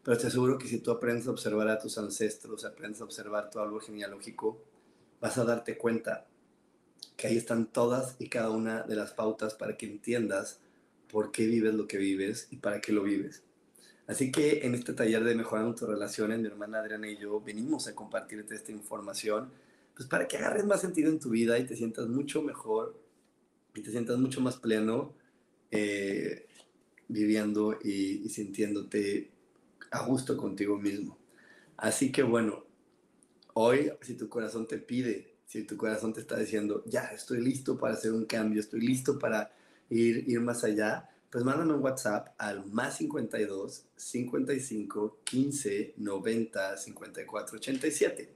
Pero 0.01 0.17
te 0.17 0.25
aseguro 0.25 0.57
que 0.57 0.67
si 0.67 0.79
tú 0.79 0.89
aprendes 0.89 1.27
a 1.27 1.31
observar 1.31 1.67
a 1.67 1.77
tus 1.77 1.99
ancestros, 1.99 2.65
aprendes 2.65 2.99
a 3.01 3.03
observar 3.03 3.51
tu 3.51 3.59
árbol 3.59 3.83
genealógico, 3.83 4.59
vas 5.21 5.37
a 5.37 5.43
darte 5.43 5.77
cuenta 5.77 6.25
que 7.15 7.27
ahí 7.27 7.37
están 7.37 7.67
todas 7.67 8.15
y 8.17 8.27
cada 8.27 8.49
una 8.49 8.81
de 8.81 8.95
las 8.95 9.11
pautas 9.11 9.53
para 9.53 9.77
que 9.77 9.85
entiendas 9.85 10.61
por 11.11 11.31
qué 11.31 11.45
vives 11.47 11.73
lo 11.73 11.87
que 11.87 11.97
vives 11.97 12.47
y 12.51 12.57
para 12.57 12.81
qué 12.81 12.93
lo 12.93 13.03
vives. 13.03 13.43
Así 14.07 14.31
que 14.31 14.65
en 14.65 14.73
este 14.73 14.93
taller 14.93 15.23
de 15.23 15.35
Mejorando 15.35 15.75
tus 15.75 15.87
relaciones, 15.87 16.39
mi 16.39 16.47
hermana 16.47 16.79
Adriana 16.79 17.07
y 17.07 17.17
yo 17.17 17.41
venimos 17.41 17.87
a 17.87 17.95
compartirte 17.95 18.55
esta 18.55 18.71
información, 18.71 19.51
pues 19.95 20.07
para 20.07 20.27
que 20.27 20.37
agarres 20.37 20.65
más 20.65 20.81
sentido 20.81 21.09
en 21.11 21.19
tu 21.19 21.29
vida 21.29 21.59
y 21.59 21.65
te 21.65 21.75
sientas 21.75 22.07
mucho 22.07 22.41
mejor 22.41 22.99
y 23.75 23.81
te 23.81 23.91
sientas 23.91 24.17
mucho 24.17 24.41
más 24.41 24.57
pleno 24.57 25.13
eh, 25.69 26.47
viviendo 27.07 27.77
y, 27.83 28.25
y 28.25 28.29
sintiéndote 28.29 29.29
a 29.91 30.05
gusto 30.05 30.37
contigo 30.37 30.77
mismo. 30.77 31.17
Así 31.77 32.11
que 32.11 32.23
bueno, 32.23 32.65
hoy 33.53 33.91
si 34.01 34.15
tu 34.15 34.27
corazón 34.27 34.67
te 34.67 34.77
pide, 34.77 35.35
si 35.45 35.63
tu 35.63 35.77
corazón 35.77 36.13
te 36.13 36.21
está 36.21 36.37
diciendo, 36.37 36.83
ya 36.85 37.05
estoy 37.05 37.41
listo 37.41 37.77
para 37.77 37.93
hacer 37.93 38.11
un 38.13 38.25
cambio, 38.25 38.59
estoy 38.59 38.81
listo 38.81 39.19
para 39.19 39.51
ir, 39.89 40.29
ir 40.29 40.39
más 40.41 40.63
allá, 40.63 41.09
pues 41.29 41.43
mándame 41.43 41.73
un 41.73 41.83
WhatsApp 41.83 42.29
al 42.37 42.65
más 42.65 42.97
52 42.97 43.87
55 43.95 45.19
15 45.23 45.93
90 45.97 46.77
54 46.77 47.57
87. 47.57 48.33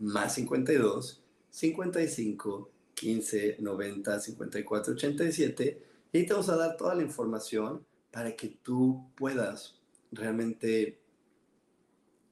Más 0.00 0.34
52 0.34 1.22
55 1.50 2.70
15 2.94 3.56
90 3.60 4.20
54 4.20 4.92
87. 4.94 5.82
Y 6.12 6.26
te 6.26 6.32
vamos 6.32 6.48
a 6.48 6.56
dar 6.56 6.76
toda 6.76 6.94
la 6.94 7.02
información 7.02 7.84
para 8.10 8.34
que 8.34 8.48
tú 8.62 9.10
puedas 9.16 9.80
realmente 10.12 10.98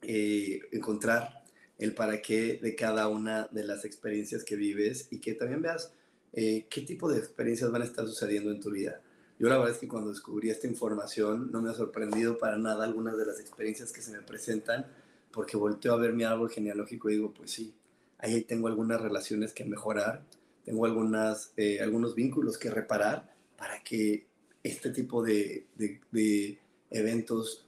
eh, 0.03 0.61
encontrar 0.73 1.43
el 1.79 1.95
para 1.95 2.23
qué 2.23 2.59
de 2.63 2.77
cada 2.77 3.09
una 3.09 3.49
de 3.51 3.65
las 3.65 3.85
experiencias 3.85 4.45
que 4.45 4.57
vives 4.57 5.09
y 5.11 5.19
que 5.19 5.35
también 5.35 5.63
veas 5.63 5.93
eh, 6.33 6.67
qué 6.69 6.83
tipo 6.83 7.11
de 7.11 7.19
experiencias 7.19 7.71
van 7.71 7.83
a 7.83 7.85
estar 7.85 8.07
sucediendo 8.07 8.51
en 8.51 8.61
tu 8.61 8.71
vida. 8.71 9.01
Yo 9.39 9.49
la 9.49 9.57
verdad 9.57 9.75
es 9.75 9.79
que 9.79 9.89
cuando 9.89 10.11
descubrí 10.11 10.51
esta 10.51 10.67
información 10.67 11.51
no 11.53 11.61
me 11.61 11.71
ha 11.71 11.75
sorprendido 11.75 12.39
para 12.39 12.57
nada 12.59 12.85
algunas 12.85 13.17
de 13.17 13.27
las 13.27 13.41
experiencias 13.41 13.93
que 13.93 14.01
se 14.01 14.13
me 14.13 14.23
presentan, 14.23 14.87
porque 15.33 15.57
volteo 15.57 15.95
a 15.95 15.99
ver 15.99 16.13
mi 16.13 16.25
árbol 16.25 16.51
genealógico 16.51 17.11
y 17.11 17.15
digo, 17.15 17.33
pues 17.33 17.51
sí, 17.51 17.75
ahí 18.19 18.43
tengo 18.43 18.69
algunas 18.69 19.01
relaciones 19.01 19.53
que 19.53 19.65
mejorar, 19.65 20.25
tengo 20.65 20.87
algunas, 20.87 21.53
eh, 21.57 21.81
algunos 21.81 22.15
vínculos 22.15 22.57
que 22.57 22.71
reparar 22.71 23.35
para 23.57 23.83
que 23.83 24.27
este 24.63 24.91
tipo 24.91 25.23
de, 25.23 25.67
de, 25.77 26.01
de 26.13 26.59
eventos 26.91 27.67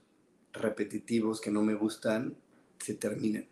repetitivos 0.53 1.41
que 1.41 1.51
no 1.51 1.61
me 1.61 1.73
gustan 1.73 2.35
se 2.79 2.93
terminen. 2.93 3.47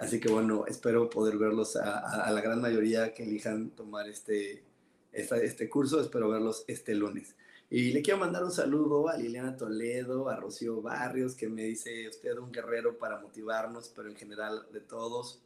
Así 0.00 0.20
que 0.20 0.28
bueno, 0.28 0.64
espero 0.66 1.10
poder 1.10 1.38
verlos 1.38 1.76
a, 1.76 2.30
la 2.30 2.40
gran 2.40 2.60
mayoría 2.60 3.12
que 3.12 3.24
elijan 3.24 3.70
tomar 3.70 4.08
este, 4.08 4.64
este 5.12 5.68
curso. 5.68 6.00
Espero 6.00 6.28
verlos 6.28 6.64
este 6.68 6.94
lunes. 6.94 7.34
Y 7.70 7.92
le 7.92 8.00
quiero 8.00 8.18
mandar 8.18 8.44
un 8.44 8.52
saludo 8.52 9.08
a 9.08 9.16
Liliana 9.16 9.56
Toledo, 9.56 10.30
a 10.30 10.36
Rocío 10.36 10.80
Barrios, 10.80 11.34
que 11.34 11.48
me 11.48 11.64
dice 11.64 12.08
usted 12.08 12.38
un 12.38 12.50
guerrero 12.50 12.96
para 12.96 13.20
motivarnos, 13.20 13.92
pero 13.94 14.08
en 14.08 14.16
general 14.16 14.66
de 14.72 14.80
todos. 14.80 15.42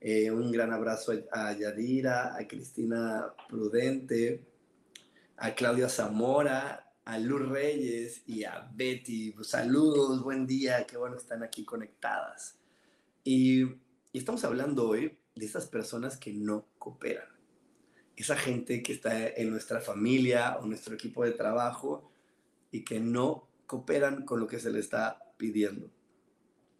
Eh, 0.00 0.30
un 0.30 0.52
gran 0.52 0.72
abrazo 0.72 1.12
a 1.32 1.52
Yadira, 1.54 2.36
a 2.36 2.46
Cristina 2.46 3.32
Prudente, 3.48 4.44
a 5.38 5.54
Claudia 5.54 5.88
Zamora, 5.88 6.92
a 7.04 7.18
Luz 7.18 7.48
Reyes 7.48 8.22
y 8.26 8.44
a 8.44 8.70
Betty. 8.74 9.34
Saludos, 9.42 10.22
buen 10.22 10.46
día, 10.46 10.86
qué 10.86 10.96
bueno 10.96 11.16
que 11.16 11.22
están 11.22 11.42
aquí 11.42 11.64
conectadas. 11.64 12.56
Y 13.24 13.64
y 14.16 14.18
estamos 14.18 14.44
hablando 14.44 14.88
hoy 14.88 15.18
de 15.34 15.44
esas 15.44 15.66
personas 15.66 16.16
que 16.16 16.32
no 16.32 16.66
cooperan. 16.78 17.28
Esa 18.16 18.34
gente 18.34 18.82
que 18.82 18.94
está 18.94 19.28
en 19.28 19.50
nuestra 19.50 19.82
familia 19.82 20.56
o 20.58 20.64
nuestro 20.64 20.94
equipo 20.94 21.22
de 21.22 21.32
trabajo 21.32 22.10
y 22.70 22.82
que 22.82 22.98
no 22.98 23.46
cooperan 23.66 24.24
con 24.24 24.40
lo 24.40 24.46
que 24.46 24.58
se 24.58 24.70
le 24.70 24.78
está 24.78 25.34
pidiendo. 25.36 25.90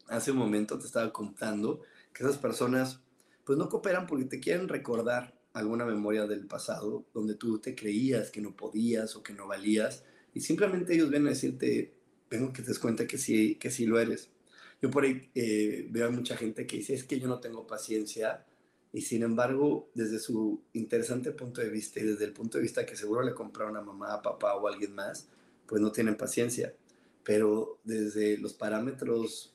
Hace 0.09 0.31
un 0.31 0.39
momento 0.39 0.79
te 0.79 0.87
estaba 0.87 1.13
contando 1.13 1.83
que 2.15 2.23
esas 2.23 2.39
personas 2.39 3.03
pues 3.45 3.59
no 3.59 3.69
cooperan 3.69 4.07
porque 4.07 4.25
te 4.25 4.41
quieren 4.41 4.67
recordar 4.67 5.39
alguna 5.53 5.85
memoria 5.85 6.27
del 6.27 6.47
pasado 6.47 7.05
donde 7.13 7.35
tú 7.35 7.59
te 7.59 7.75
creías 7.75 8.31
que 8.31 8.41
no 8.41 8.57
podías 8.57 9.15
o 9.15 9.23
que 9.23 9.35
no 9.35 9.47
valías 9.47 10.07
y 10.33 10.41
simplemente 10.41 10.95
ellos 10.95 11.11
vienen 11.11 11.27
a 11.27 11.33
decirte, 11.33 11.99
vengo 12.31 12.55
que 12.55 12.63
te 12.63 12.69
des 12.69 12.79
cuenta 12.79 13.07
que 13.07 13.19
sí, 13.19 13.57
que 13.57 13.71
sí 13.71 13.85
lo 13.85 14.01
eres. 14.01 14.31
Yo 14.81 14.91
por 14.91 15.05
ahí 15.05 15.31
eh, 15.35 15.87
veo 15.91 16.09
a 16.09 16.11
mucha 16.11 16.37
gente 16.37 16.67
que 16.67 16.79
dice, 16.79 16.95
es 16.95 17.05
que 17.05 17.19
yo 17.19 17.29
no 17.29 17.41
tengo 17.41 17.67
paciencia, 17.67 18.45
y 18.93 19.03
sin 19.03 19.23
embargo, 19.23 19.91
desde 19.95 20.19
su 20.19 20.63
interesante 20.73 21.31
punto 21.33 21.61
de 21.61 21.69
vista 21.69 22.01
y 22.01 22.05
desde 22.05 22.25
el 22.25 22.33
punto 22.33 22.57
de 22.57 22.63
vista 22.63 22.87
que 22.87 22.97
seguro 22.97 23.23
le 23.23 23.35
compraron 23.35 23.77
a 23.77 23.83
mamá, 23.83 24.23
papá 24.23 24.55
o 24.55 24.69
alguien 24.69 24.95
más, 24.95 25.29
pues 25.67 25.83
no 25.83 25.93
tienen 25.93 26.17
paciencia. 26.17 26.75
Pero 27.23 27.79
desde 27.85 28.39
los 28.39 28.55
parámetros 28.55 29.55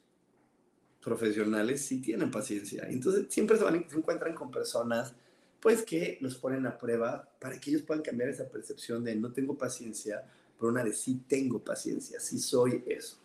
profesionales 1.01 1.81
sí 1.81 2.01
tienen 2.01 2.29
paciencia. 2.29 2.87
Entonces 2.87 3.25
siempre 3.29 3.57
se 3.57 3.97
encuentran 3.97 4.35
con 4.35 4.51
personas 4.51 5.15
pues 5.59 5.83
que 5.83 6.17
los 6.21 6.35
ponen 6.35 6.65
a 6.65 6.77
prueba 6.77 7.27
para 7.39 7.59
que 7.59 7.69
ellos 7.69 7.83
puedan 7.83 8.03
cambiar 8.03 8.29
esa 8.29 8.49
percepción 8.49 9.03
de 9.03 9.15
no 9.15 9.31
tengo 9.31 9.57
paciencia, 9.57 10.23
por 10.57 10.69
una 10.69 10.83
de 10.83 10.93
sí 10.93 11.23
tengo 11.27 11.63
paciencia, 11.63 12.19
sí 12.19 12.39
soy 12.39 12.83
eso. 12.87 13.17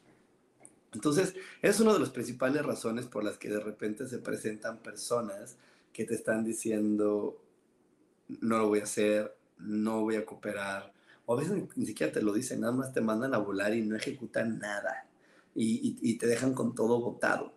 Entonces, 0.93 1.35
es 1.63 1.81
una 1.81 1.93
de 1.93 2.01
las 2.01 2.11
principales 2.11 2.65
razones 2.65 3.07
por 3.07 3.25
las 3.25 3.39
que 3.39 3.49
de 3.49 3.61
repente 3.61 4.07
se 4.07 4.19
presentan 4.19 4.79
personas 4.79 5.57
que 5.93 6.05
te 6.05 6.15
están 6.15 6.45
diciendo, 6.45 7.43
no 8.29 8.59
lo 8.59 8.69
voy 8.69 8.81
a 8.81 8.85
hacer, 8.85 9.35
no 9.59 10.03
voy 10.03 10.17
a 10.17 10.25
cooperar, 10.25 10.93
o 11.25 11.35
a 11.35 11.41
veces 11.41 11.65
ni 11.75 11.87
siquiera 11.87 12.13
te 12.13 12.23
lo 12.23 12.33
dicen, 12.33 12.61
nada 12.61 12.73
más 12.73 12.93
te 12.93 13.01
mandan 13.01 13.35
a 13.35 13.39
volar 13.39 13.75
y 13.75 13.83
no 13.83 13.97
ejecutan 13.97 14.59
nada, 14.59 15.09
y, 15.55 16.19
te 16.19 16.27
dejan 16.27 16.55
con 16.55 16.75
todo 16.75 17.01
botado. 17.01 17.55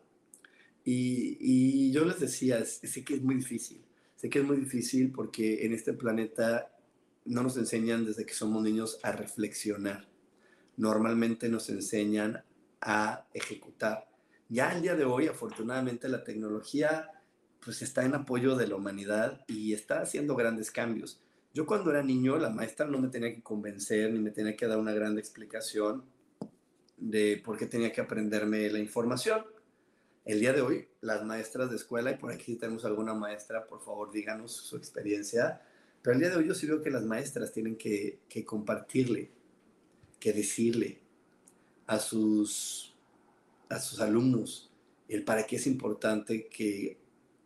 Y, 0.85 1.37
y 1.39 1.91
yo 1.91 2.05
les 2.05 2.19
decía, 2.19 2.63
sé 2.65 3.03
que 3.03 3.15
es 3.15 3.21
muy 3.21 3.35
difícil, 3.35 3.81
sé 4.15 4.29
que 4.29 4.39
es 4.39 4.45
muy 4.45 4.57
difícil 4.57 5.11
porque 5.11 5.65
en 5.65 5.73
este 5.73 5.93
planeta 5.93 6.71
no 7.25 7.43
nos 7.43 7.57
enseñan 7.57 8.05
desde 8.05 8.25
que 8.25 8.33
somos 8.33 8.63
niños 8.63 8.99
a 9.03 9.11
reflexionar. 9.11 10.07
Normalmente 10.77 11.49
nos 11.49 11.69
enseñan 11.69 12.43
a 12.81 13.25
ejecutar. 13.33 14.09
Ya 14.47 14.71
el 14.71 14.81
día 14.81 14.95
de 14.95 15.05
hoy, 15.05 15.27
afortunadamente, 15.27 16.09
la 16.09 16.23
tecnología 16.23 17.11
pues 17.59 17.81
está 17.81 18.05
en 18.05 18.15
apoyo 18.15 18.55
de 18.55 18.67
la 18.67 18.75
humanidad 18.75 19.43
y 19.47 19.73
está 19.73 20.01
haciendo 20.01 20.35
grandes 20.35 20.71
cambios. 20.71 21.21
Yo 21.53 21.65
cuando 21.65 21.91
era 21.91 22.03
niño, 22.03 22.37
la 22.37 22.49
maestra 22.49 22.85
no 22.85 22.99
me 22.99 23.09
tenía 23.09 23.33
que 23.33 23.43
convencer 23.43 24.11
ni 24.11 24.19
me 24.19 24.31
tenía 24.31 24.55
que 24.55 24.67
dar 24.67 24.77
una 24.77 24.93
gran 24.93 25.17
explicación 25.17 26.05
de 26.97 27.41
por 27.43 27.57
qué 27.57 27.65
tenía 27.65 27.91
que 27.91 28.01
aprenderme 28.01 28.69
la 28.69 28.79
información. 28.79 29.45
El 30.25 30.39
día 30.39 30.53
de 30.53 30.61
hoy, 30.61 30.87
las 31.01 31.23
maestras 31.25 31.69
de 31.69 31.75
escuela, 31.75 32.11
y 32.11 32.17
por 32.17 32.31
aquí 32.31 32.55
tenemos 32.55 32.85
alguna 32.85 33.13
maestra, 33.13 33.65
por 33.65 33.83
favor 33.83 34.11
díganos 34.11 34.51
su 34.51 34.77
experiencia, 34.77 35.61
pero 36.01 36.13
el 36.13 36.19
día 36.21 36.29
de 36.29 36.37
hoy 36.37 36.47
yo 36.47 36.53
sí 36.53 36.67
veo 36.67 36.81
que 36.81 36.91
las 36.91 37.03
maestras 37.03 37.51
tienen 37.51 37.77
que, 37.77 38.19
que 38.29 38.45
compartirle 38.45 39.31
que 40.19 40.33
decirle 40.33 41.01
a 41.89 41.97
sus, 41.97 42.93
a 43.67 43.79
sus 43.79 43.99
alumnos 43.99 44.69
el 45.07 45.23
para 45.23 45.47
qué 45.47 45.55
es 45.55 45.65
importante 45.65 46.47
que, 46.47 46.99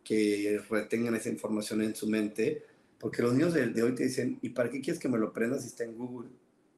que 0.04 0.60
retengan 0.68 1.14
esa 1.14 1.30
información 1.30 1.80
en 1.80 1.96
su 1.96 2.06
mente, 2.06 2.62
porque 2.98 3.22
los 3.22 3.32
niños 3.32 3.54
de, 3.54 3.82
hoy 3.82 3.94
te 3.94 4.04
dicen, 4.04 4.38
¿y 4.42 4.50
para 4.50 4.68
qué 4.68 4.82
quieres 4.82 5.00
que 5.00 5.08
me 5.08 5.16
lo 5.16 5.28
aprendas 5.28 5.62
si 5.62 5.68
está 5.68 5.84
en 5.84 5.96
Google? 5.96 6.28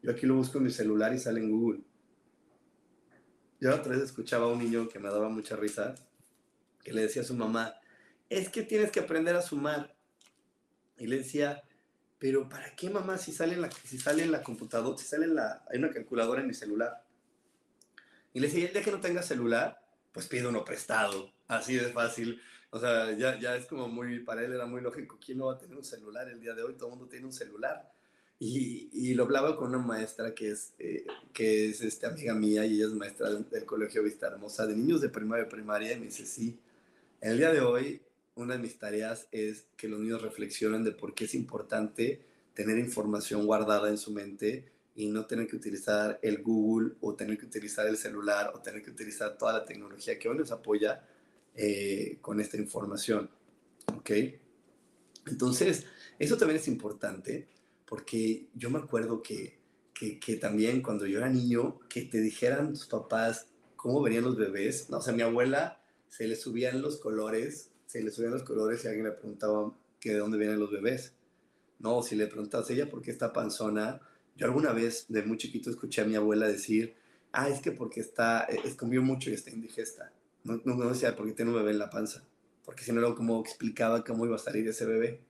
Yo 0.00 0.12
aquí 0.12 0.26
lo 0.26 0.36
busco 0.36 0.58
en 0.58 0.64
mi 0.64 0.70
celular 0.70 1.12
y 1.12 1.18
sale 1.18 1.40
en 1.40 1.50
Google. 1.50 1.80
Yo 3.60 3.74
otra 3.74 3.96
vez 3.96 4.04
escuchaba 4.04 4.44
a 4.46 4.48
un 4.48 4.60
niño 4.60 4.88
que 4.88 5.00
me 5.00 5.08
daba 5.08 5.28
mucha 5.28 5.56
risa, 5.56 5.96
que 6.84 6.92
le 6.92 7.02
decía 7.02 7.22
a 7.22 7.24
su 7.24 7.34
mamá, 7.34 7.74
es 8.30 8.48
que 8.48 8.62
tienes 8.62 8.92
que 8.92 9.00
aprender 9.00 9.34
a 9.34 9.42
sumar. 9.42 9.96
Y 10.98 11.08
le 11.08 11.18
decía, 11.18 11.64
pero 12.20 12.48
¿para 12.48 12.76
qué 12.76 12.90
mamá 12.90 13.18
si 13.18 13.32
sale 13.32 13.54
en 13.54 13.62
la, 13.62 13.70
si 13.72 13.98
sale 13.98 14.22
en 14.22 14.30
la 14.30 14.44
computadora, 14.44 14.96
si 14.96 15.04
sale 15.04 15.24
en 15.24 15.34
la, 15.34 15.64
hay 15.68 15.80
una 15.80 15.90
calculadora 15.90 16.42
en 16.42 16.46
mi 16.46 16.54
celular? 16.54 17.05
Y 18.36 18.38
le 18.38 18.48
decía, 18.48 18.66
el 18.66 18.72
día 18.74 18.82
que 18.82 18.90
no 18.90 19.00
tenga 19.00 19.22
celular, 19.22 19.80
pues 20.12 20.26
pide 20.26 20.46
uno 20.46 20.62
prestado, 20.62 21.32
así 21.48 21.74
de 21.76 21.88
fácil. 21.88 22.38
O 22.68 22.78
sea, 22.78 23.16
ya, 23.16 23.40
ya 23.40 23.56
es 23.56 23.64
como 23.64 23.88
muy, 23.88 24.20
para 24.20 24.44
él 24.44 24.52
era 24.52 24.66
muy 24.66 24.82
lógico, 24.82 25.18
¿quién 25.18 25.38
no 25.38 25.46
va 25.46 25.54
a 25.54 25.58
tener 25.58 25.74
un 25.74 25.82
celular 25.82 26.28
el 26.28 26.38
día 26.38 26.52
de 26.52 26.62
hoy? 26.62 26.74
Todo 26.74 26.90
el 26.90 26.96
mundo 26.96 27.08
tiene 27.08 27.24
un 27.24 27.32
celular. 27.32 27.90
Y, 28.38 28.90
y, 28.92 29.14
lo 29.14 29.24
hablaba 29.24 29.56
con 29.56 29.68
una 29.68 29.78
maestra 29.78 30.34
que 30.34 30.50
es, 30.50 30.74
eh, 30.78 31.06
que 31.32 31.70
es 31.70 31.80
este, 31.80 32.04
amiga 32.04 32.34
mía 32.34 32.66
y 32.66 32.74
ella 32.74 32.88
es 32.88 32.92
maestra 32.92 33.30
del, 33.30 33.64
Colegio 33.64 34.02
Vista 34.02 34.26
Hermosa 34.26 34.66
de 34.66 34.76
niños 34.76 35.00
de 35.00 35.08
primaria 35.08 35.48
primaria 35.48 35.94
y 35.94 36.00
me 36.00 36.04
dice, 36.04 36.26
sí, 36.26 36.60
el 37.22 37.38
día 37.38 37.50
de 37.52 37.62
hoy 37.62 38.02
una 38.34 38.56
de 38.56 38.60
mis 38.60 38.78
tareas 38.78 39.28
es 39.32 39.64
que 39.78 39.88
los 39.88 39.98
niños 39.98 40.20
reflexionen 40.20 40.84
de 40.84 40.92
por 40.92 41.14
qué 41.14 41.24
es 41.24 41.34
importante 41.34 42.20
tener 42.52 42.76
información 42.76 43.46
guardada 43.46 43.88
en 43.88 43.96
su 43.96 44.12
mente 44.12 44.75
y 44.96 45.08
no 45.08 45.26
tener 45.26 45.46
que 45.46 45.56
utilizar 45.56 46.18
el 46.22 46.42
Google 46.42 46.94
o 47.02 47.14
tener 47.14 47.36
que 47.38 47.44
utilizar 47.44 47.86
el 47.86 47.98
celular 47.98 48.52
o 48.54 48.60
tener 48.60 48.82
que 48.82 48.90
utilizar 48.90 49.36
toda 49.36 49.52
la 49.52 49.64
tecnología 49.64 50.18
que 50.18 50.28
hoy 50.28 50.38
nos 50.38 50.50
apoya 50.50 51.06
eh, 51.54 52.16
con 52.22 52.40
esta 52.40 52.56
información. 52.56 53.30
¿Ok? 53.94 54.10
Entonces, 55.26 55.84
eso 56.18 56.38
también 56.38 56.60
es 56.60 56.66
importante 56.66 57.46
porque 57.86 58.48
yo 58.54 58.70
me 58.70 58.78
acuerdo 58.78 59.22
que, 59.22 59.58
que, 59.92 60.36
también 60.36 60.82
cuando 60.82 61.06
yo 61.06 61.18
era 61.18 61.28
niño, 61.28 61.78
que 61.88 62.02
te 62.02 62.18
dijeran 62.18 62.72
tus 62.72 62.86
papás 62.86 63.48
cómo 63.76 64.00
venían 64.00 64.24
los 64.24 64.36
bebés. 64.36 64.88
No, 64.88 64.98
o 64.98 65.02
sea, 65.02 65.12
mi 65.12 65.22
abuela 65.22 65.80
se 66.08 66.26
le 66.26 66.36
subían 66.36 66.80
los 66.80 66.96
colores, 66.96 67.70
se 67.86 68.02
le 68.02 68.10
subían 68.10 68.32
los 68.32 68.44
colores 68.44 68.82
y 68.84 68.88
alguien 68.88 69.06
le 69.06 69.12
preguntaba 69.12 69.76
que 70.00 70.12
de 70.12 70.18
dónde 70.18 70.38
vienen 70.38 70.58
los 70.58 70.70
bebés. 70.70 71.12
No, 71.78 72.02
si 72.02 72.16
le 72.16 72.26
preguntas 72.26 72.68
a 72.68 72.72
ella 72.72 72.88
por 72.88 73.02
qué 73.02 73.10
está 73.10 73.32
panzona, 73.32 74.00
yo 74.36 74.46
alguna 74.46 74.72
vez 74.72 75.06
de 75.08 75.22
muy 75.22 75.38
chiquito 75.38 75.70
escuché 75.70 76.02
a 76.02 76.04
mi 76.04 76.14
abuela 76.14 76.46
decir, 76.46 76.94
ah, 77.32 77.48
es 77.48 77.60
que 77.60 77.72
porque 77.72 78.00
está, 78.00 78.40
es 78.42 78.74
comió 78.74 79.02
mucho 79.02 79.30
y 79.30 79.34
está 79.34 79.50
indigesta. 79.50 80.12
No, 80.44 80.60
no, 80.64 80.74
no 80.76 80.88
decía 80.88 81.16
porque 81.16 81.32
tiene 81.32 81.50
un 81.50 81.56
bebé 81.56 81.72
en 81.72 81.78
la 81.78 81.90
panza, 81.90 82.24
porque 82.64 82.84
si 82.84 82.92
no, 82.92 83.00
luego 83.00 83.16
como 83.16 83.40
explicaba 83.40 84.04
cómo 84.04 84.26
iba 84.26 84.36
a 84.36 84.38
salir 84.38 84.68
ese 84.68 84.86
bebé. 84.86 85.20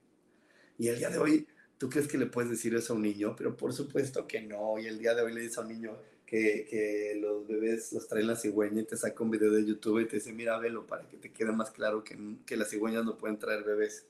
Y 0.77 0.89
el 0.89 0.99
día 0.99 1.09
de 1.09 1.17
hoy, 1.17 1.47
¿Tú 1.77 1.89
crees 1.89 2.07
que 2.07 2.17
le 2.17 2.25
puedes 2.25 2.49
decir 2.49 2.73
eso 2.75 2.93
a 2.93 2.95
un 2.95 3.03
niño? 3.03 3.35
Pero 3.37 3.55
por 3.55 3.71
supuesto 3.71 4.27
que 4.27 4.41
no. 4.41 4.79
Y 4.79 4.87
el 4.87 4.97
día 4.97 5.13
de 5.13 5.21
hoy 5.21 5.33
le 5.33 5.41
dices 5.41 5.59
a 5.59 5.61
un 5.61 5.67
niño 5.67 5.97
que, 6.25 6.65
que 6.69 7.17
los 7.21 7.47
bebés 7.47 7.93
los 7.93 8.07
traen 8.07 8.27
la 8.27 8.35
cigüeña 8.35 8.81
y 8.81 8.85
te 8.85 8.97
saca 8.97 9.23
un 9.23 9.29
video 9.29 9.51
de 9.51 9.63
YouTube 9.63 9.99
y 9.99 10.07
te 10.07 10.15
dice, 10.15 10.33
mira, 10.33 10.57
velo 10.57 10.87
para 10.87 11.07
que 11.07 11.17
te 11.17 11.31
quede 11.31 11.51
más 11.51 11.69
claro 11.69 12.03
que, 12.03 12.17
que 12.45 12.57
las 12.57 12.69
cigüeñas 12.69 13.05
no 13.05 13.17
pueden 13.17 13.37
traer 13.37 13.63
bebés. 13.63 14.07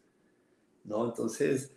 ¿No? 0.85 1.05
Entonces, 1.05 1.71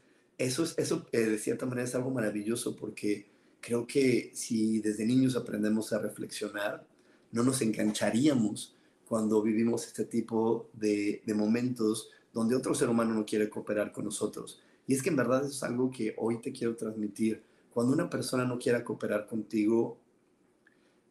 eso, 0.44 0.64
es, 0.64 0.74
eso 0.78 1.06
eh, 1.12 1.20
de 1.20 1.38
cierta 1.38 1.66
manera 1.66 1.86
es 1.86 1.94
algo 1.94 2.10
maravilloso 2.10 2.76
porque 2.76 3.26
creo 3.60 3.86
que 3.86 4.30
si 4.34 4.80
desde 4.80 5.04
niños 5.04 5.36
aprendemos 5.36 5.92
a 5.92 5.98
reflexionar, 5.98 6.86
no 7.32 7.42
nos 7.42 7.60
engancharíamos 7.62 8.76
cuando 9.06 9.42
vivimos 9.42 9.86
este 9.86 10.04
tipo 10.04 10.70
de, 10.72 11.22
de 11.24 11.34
momentos 11.34 12.10
donde 12.32 12.56
otro 12.56 12.74
ser 12.74 12.88
humano 12.88 13.14
no 13.14 13.26
quiere 13.26 13.50
cooperar 13.50 13.92
con 13.92 14.04
nosotros 14.04 14.62
y 14.90 14.94
es 14.94 15.02
que 15.02 15.10
en 15.10 15.16
verdad 15.16 15.44
eso 15.44 15.52
es 15.52 15.62
algo 15.62 15.88
que 15.88 16.14
hoy 16.18 16.40
te 16.40 16.50
quiero 16.50 16.74
transmitir. 16.74 17.44
Cuando 17.72 17.92
una 17.92 18.10
persona 18.10 18.44
no 18.44 18.58
quiera 18.58 18.82
cooperar 18.82 19.26
contigo, 19.26 20.00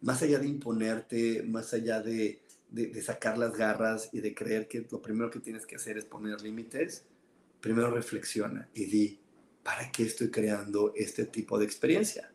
más 0.01 0.21
allá 0.21 0.37
de 0.39 0.47
imponerte, 0.47 1.43
más 1.43 1.73
allá 1.73 2.01
de, 2.01 2.41
de, 2.69 2.87
de, 2.87 3.01
sacar 3.01 3.37
las 3.37 3.55
garras 3.55 4.09
y 4.11 4.19
de 4.19 4.33
creer 4.33 4.67
que 4.67 4.85
lo 4.91 5.01
primero 5.01 5.29
que 5.29 5.39
tienes 5.39 5.65
que 5.65 5.77
hacer 5.77 5.97
es 5.97 6.03
poner 6.03 6.41
límites, 6.41 7.05
primero 7.61 7.91
reflexiona 7.91 8.69
y 8.73 8.85
di, 8.85 9.19
¿para 9.63 9.91
qué 9.91 10.03
estoy 10.03 10.29
creando 10.29 10.93
este 10.95 11.25
tipo 11.25 11.59
de 11.59 11.65
experiencia? 11.65 12.31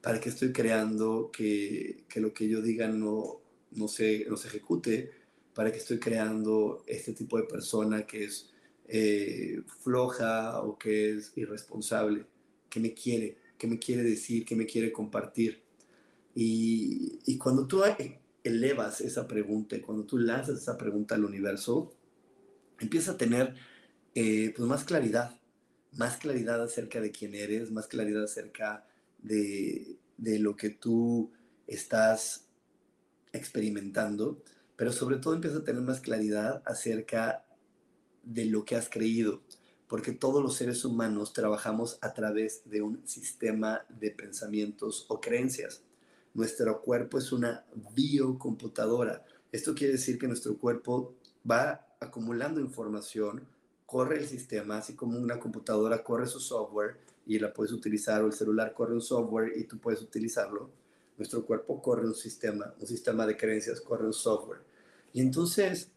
¿Para 0.00 0.20
qué 0.20 0.28
estoy 0.28 0.52
creando 0.52 1.30
que, 1.32 2.04
que 2.08 2.20
lo 2.20 2.32
que 2.32 2.48
yo 2.48 2.62
diga 2.62 2.88
no, 2.88 3.40
no, 3.72 3.88
se, 3.88 4.26
no 4.28 4.36
se 4.36 4.48
ejecute? 4.48 5.10
¿Para 5.54 5.72
qué 5.72 5.78
estoy 5.78 5.98
creando 5.98 6.84
este 6.86 7.12
tipo 7.12 7.36
de 7.36 7.44
persona 7.44 8.06
que 8.06 8.24
es 8.24 8.50
eh, 8.90 9.60
floja 9.82 10.62
o 10.62 10.78
que 10.78 11.10
es 11.10 11.32
irresponsable, 11.36 12.24
que 12.70 12.80
me 12.80 12.94
quiere, 12.94 13.36
que 13.58 13.66
me 13.66 13.78
quiere 13.78 14.02
decir, 14.02 14.46
que 14.46 14.56
me 14.56 14.64
quiere 14.64 14.90
compartir. 14.90 15.60
Y, 16.34 17.18
y 17.26 17.36
cuando 17.36 17.66
tú 17.66 17.82
elevas 18.42 19.02
esa 19.02 19.28
pregunta, 19.28 19.76
y 19.76 19.80
cuando 19.80 20.04
tú 20.04 20.16
lanzas 20.16 20.62
esa 20.62 20.78
pregunta 20.78 21.16
al 21.16 21.24
universo, 21.26 21.92
empieza 22.80 23.12
a 23.12 23.18
tener 23.18 23.54
eh, 24.20 24.52
pues 24.56 24.68
más 24.68 24.82
claridad, 24.82 25.38
más 25.92 26.16
claridad 26.16 26.60
acerca 26.60 27.00
de 27.00 27.12
quién 27.12 27.36
eres, 27.36 27.70
más 27.70 27.86
claridad 27.86 28.24
acerca 28.24 28.84
de, 29.22 29.96
de 30.16 30.40
lo 30.40 30.56
que 30.56 30.70
tú 30.70 31.30
estás 31.68 32.48
experimentando, 33.32 34.42
pero 34.74 34.90
sobre 34.90 35.18
todo 35.18 35.34
empieza 35.34 35.58
a 35.58 35.64
tener 35.64 35.82
más 35.82 36.00
claridad 36.00 36.64
acerca 36.66 37.46
de 38.24 38.46
lo 38.46 38.64
que 38.64 38.74
has 38.74 38.88
creído, 38.88 39.40
porque 39.86 40.10
todos 40.10 40.42
los 40.42 40.56
seres 40.56 40.84
humanos 40.84 41.32
trabajamos 41.32 41.96
a 42.00 42.12
través 42.12 42.68
de 42.68 42.82
un 42.82 43.06
sistema 43.06 43.86
de 43.88 44.10
pensamientos 44.10 45.06
o 45.10 45.20
creencias. 45.20 45.82
Nuestro 46.34 46.82
cuerpo 46.82 47.18
es 47.18 47.30
una 47.30 47.64
biocomputadora. 47.94 49.24
Esto 49.52 49.76
quiere 49.76 49.92
decir 49.92 50.18
que 50.18 50.26
nuestro 50.26 50.58
cuerpo 50.58 51.14
va 51.48 51.86
acumulando 52.00 52.60
información, 52.60 53.46
corre 53.88 54.18
el 54.18 54.26
sistema, 54.26 54.76
así 54.76 54.94
como 54.94 55.18
una 55.18 55.40
computadora 55.40 56.04
corre 56.04 56.26
su 56.26 56.40
software 56.40 56.98
y 57.24 57.38
la 57.38 57.54
puedes 57.54 57.72
utilizar, 57.72 58.22
o 58.22 58.26
el 58.26 58.34
celular 58.34 58.74
corre 58.74 58.92
un 58.92 59.00
software 59.00 59.54
y 59.56 59.64
tú 59.64 59.78
puedes 59.78 60.02
utilizarlo. 60.02 60.70
Nuestro 61.16 61.46
cuerpo 61.46 61.80
corre 61.80 62.06
un 62.06 62.14
sistema, 62.14 62.74
un 62.78 62.86
sistema 62.86 63.26
de 63.26 63.38
creencias, 63.38 63.80
corre 63.80 64.04
un 64.04 64.12
software. 64.12 64.60
Y 65.14 65.22
entonces, 65.22 65.90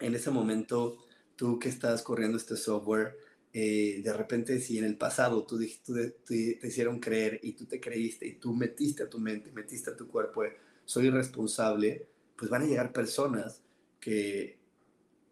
en 0.00 0.14
ese 0.14 0.30
momento, 0.30 0.96
tú 1.36 1.58
que 1.58 1.68
estás 1.68 2.00
corriendo 2.00 2.38
este 2.38 2.56
software, 2.56 3.14
eh, 3.52 4.00
de 4.02 4.12
repente 4.14 4.58
si 4.58 4.78
en 4.78 4.84
el 4.84 4.96
pasado 4.96 5.44
tú, 5.44 5.60
tú, 5.84 5.94
te 6.24 6.60
hicieron 6.62 6.98
creer 6.98 7.40
y 7.42 7.52
tú 7.52 7.66
te 7.66 7.78
creíste 7.78 8.26
y 8.26 8.36
tú 8.36 8.54
metiste 8.54 9.02
a 9.02 9.10
tu 9.10 9.18
mente, 9.18 9.52
metiste 9.52 9.90
a 9.90 9.96
tu 9.96 10.08
cuerpo, 10.08 10.44
soy 10.86 11.10
responsable, 11.10 12.06
pues 12.36 12.50
van 12.50 12.62
a 12.62 12.66
llegar 12.66 12.90
personas 12.90 13.60
que 14.00 14.59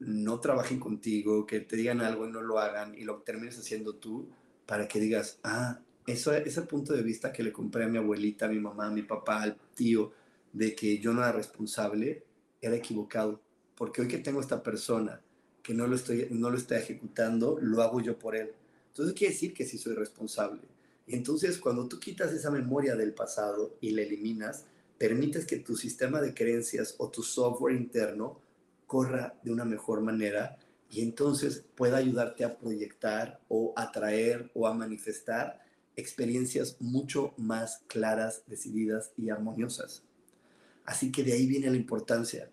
no 0.01 0.41
trabajen 0.41 0.79
contigo, 0.79 1.47
que 1.47 1.61
te 1.61 1.77
digan 1.77 2.01
algo 2.01 2.27
y 2.27 2.31
no 2.31 2.41
lo 2.41 2.59
hagan 2.59 2.95
y 2.97 3.05
lo 3.05 3.23
termines 3.23 3.59
haciendo 3.59 3.97
tú 3.97 4.29
para 4.67 4.87
que 4.87 5.01
digas, 5.01 5.39
ah, 5.43 5.81
eso, 6.07 6.33
ese 6.33 6.63
punto 6.63 6.93
de 6.93 7.03
vista 7.03 7.33
que 7.33 7.43
le 7.43 7.53
compré 7.53 7.85
a 7.85 7.89
mi 7.89 7.99
abuelita, 7.99 8.47
a 8.47 8.49
mi 8.49 8.61
mamá, 8.61 8.87
a 8.87 8.91
mi 8.91 9.03
papá, 9.03 9.43
al 9.43 9.57
tío, 9.75 10.13
de 10.53 10.75
que 10.75 10.99
yo 10.99 11.13
no 11.13 11.21
era 11.21 11.33
responsable, 11.33 12.25
era 12.61 12.77
equivocado. 12.77 13.41
Porque 13.75 14.01
hoy 14.01 14.09
que 14.09 14.19
tengo 14.19 14.41
esta 14.41 14.63
persona 14.63 15.21
que 15.63 15.75
no 15.75 15.87
lo, 15.87 15.97
estoy, 15.97 16.29
no 16.31 16.51
lo 16.51 16.57
está 16.57 16.79
ejecutando, 16.79 17.59
lo 17.61 17.83
hago 17.83 18.01
yo 18.01 18.19
por 18.19 18.37
él. 18.37 18.53
Entonces 18.89 19.15
quiere 19.15 19.35
decir 19.35 19.53
que 19.53 19.67
sí 19.67 19.79
soy 19.79 19.95
responsable. 19.95 20.63
Y 21.07 21.15
entonces 21.15 21.59
cuando 21.59 21.89
tú 21.89 21.99
quitas 21.99 22.33
esa 22.33 22.51
memoria 22.51 22.97
del 22.97 23.13
pasado 23.13 23.77
y 23.81 23.91
la 23.91 24.03
eliminas, 24.03 24.65
permites 24.99 25.47
que 25.47 25.59
tu 25.59 25.77
sistema 25.77 26.21
de 26.21 26.35
creencias 26.35 26.95
o 26.99 27.11
tu 27.11 27.23
software 27.23 27.75
interno 27.75 28.41
corra 28.89 29.39
de 29.45 29.53
una 29.53 29.65
mejor 29.65 30.01
manera 30.01 30.59
y 30.91 31.03
entonces 31.03 31.65
pueda 31.77 31.99
ayudarte 31.99 32.45
a 32.45 32.59
proyectar 32.59 33.41
o 33.47 33.73
atraer 33.77 34.51
o 34.55 34.67
a 34.67 34.75
manifestar 34.75 35.61
experiencias 35.95 36.77
mucho 36.81 37.35
más 37.37 37.83
claras, 37.87 38.43
decididas 38.47 39.13
y 39.17 39.31
armoniosas. 39.31 40.03
Así 40.85 41.13
que 41.13 41.23
de 41.23 41.35
ahí 41.35 41.47
viene 41.47 41.71
la 41.71 41.77
importancia. 41.77 42.51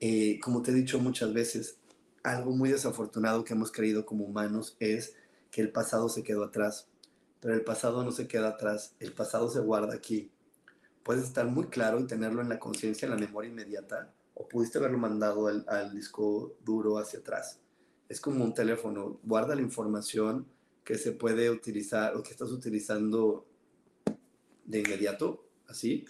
Eh, 0.00 0.40
como 0.40 0.62
te 0.62 0.70
he 0.70 0.74
dicho 0.74 0.98
muchas 0.98 1.32
veces, 1.34 1.78
algo 2.22 2.52
muy 2.52 2.70
desafortunado 2.70 3.44
que 3.44 3.52
hemos 3.52 3.70
creído 3.70 4.06
como 4.06 4.24
humanos 4.24 4.76
es 4.80 5.14
que 5.50 5.60
el 5.60 5.70
pasado 5.70 6.08
se 6.08 6.22
quedó 6.22 6.44
atrás. 6.44 6.88
Pero 7.40 7.54
el 7.54 7.62
pasado 7.62 8.02
no 8.02 8.10
se 8.10 8.26
queda 8.26 8.48
atrás, 8.48 8.94
el 9.00 9.12
pasado 9.12 9.50
se 9.50 9.60
guarda 9.60 9.94
aquí. 9.94 10.30
Puedes 11.02 11.24
estar 11.24 11.46
muy 11.46 11.66
claro 11.66 12.00
y 12.00 12.06
tenerlo 12.06 12.40
en 12.40 12.48
la 12.48 12.58
conciencia, 12.58 13.04
en 13.04 13.12
la 13.12 13.18
memoria 13.18 13.50
inmediata, 13.50 14.14
o 14.34 14.48
pudiste 14.48 14.78
haberlo 14.78 14.98
mandado 14.98 15.46
al, 15.46 15.94
disco 15.94 16.56
duro 16.64 16.98
hacia 16.98 17.20
atrás. 17.20 17.60
Es 18.08 18.20
como 18.20 18.44
un 18.44 18.52
teléfono, 18.52 19.20
guarda 19.22 19.54
la 19.54 19.62
información 19.62 20.46
que 20.84 20.98
se 20.98 21.12
puede 21.12 21.48
utilizar 21.50 22.16
o 22.16 22.22
que 22.22 22.30
estás 22.30 22.50
utilizando 22.50 23.46
de 24.64 24.80
inmediato, 24.80 25.46
así. 25.68 26.04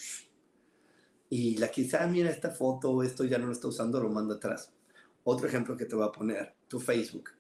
Y 1.30 1.58
la 1.58 1.70
quizá, 1.70 2.06
mira 2.06 2.30
esta 2.30 2.50
foto, 2.50 3.02
esto 3.02 3.24
ya 3.24 3.38
no 3.38 3.46
lo 3.46 3.52
está 3.52 3.68
usando, 3.68 4.00
lo 4.00 4.10
manda 4.10 4.37
atrás. 4.37 4.72
Otro 5.24 5.46
ejemplo 5.46 5.76
que 5.76 5.87
te 5.87 5.94
voy 5.94 6.06
a 6.06 6.12
poner, 6.12 6.54
tu 6.68 6.80
Facebook, 6.80 7.30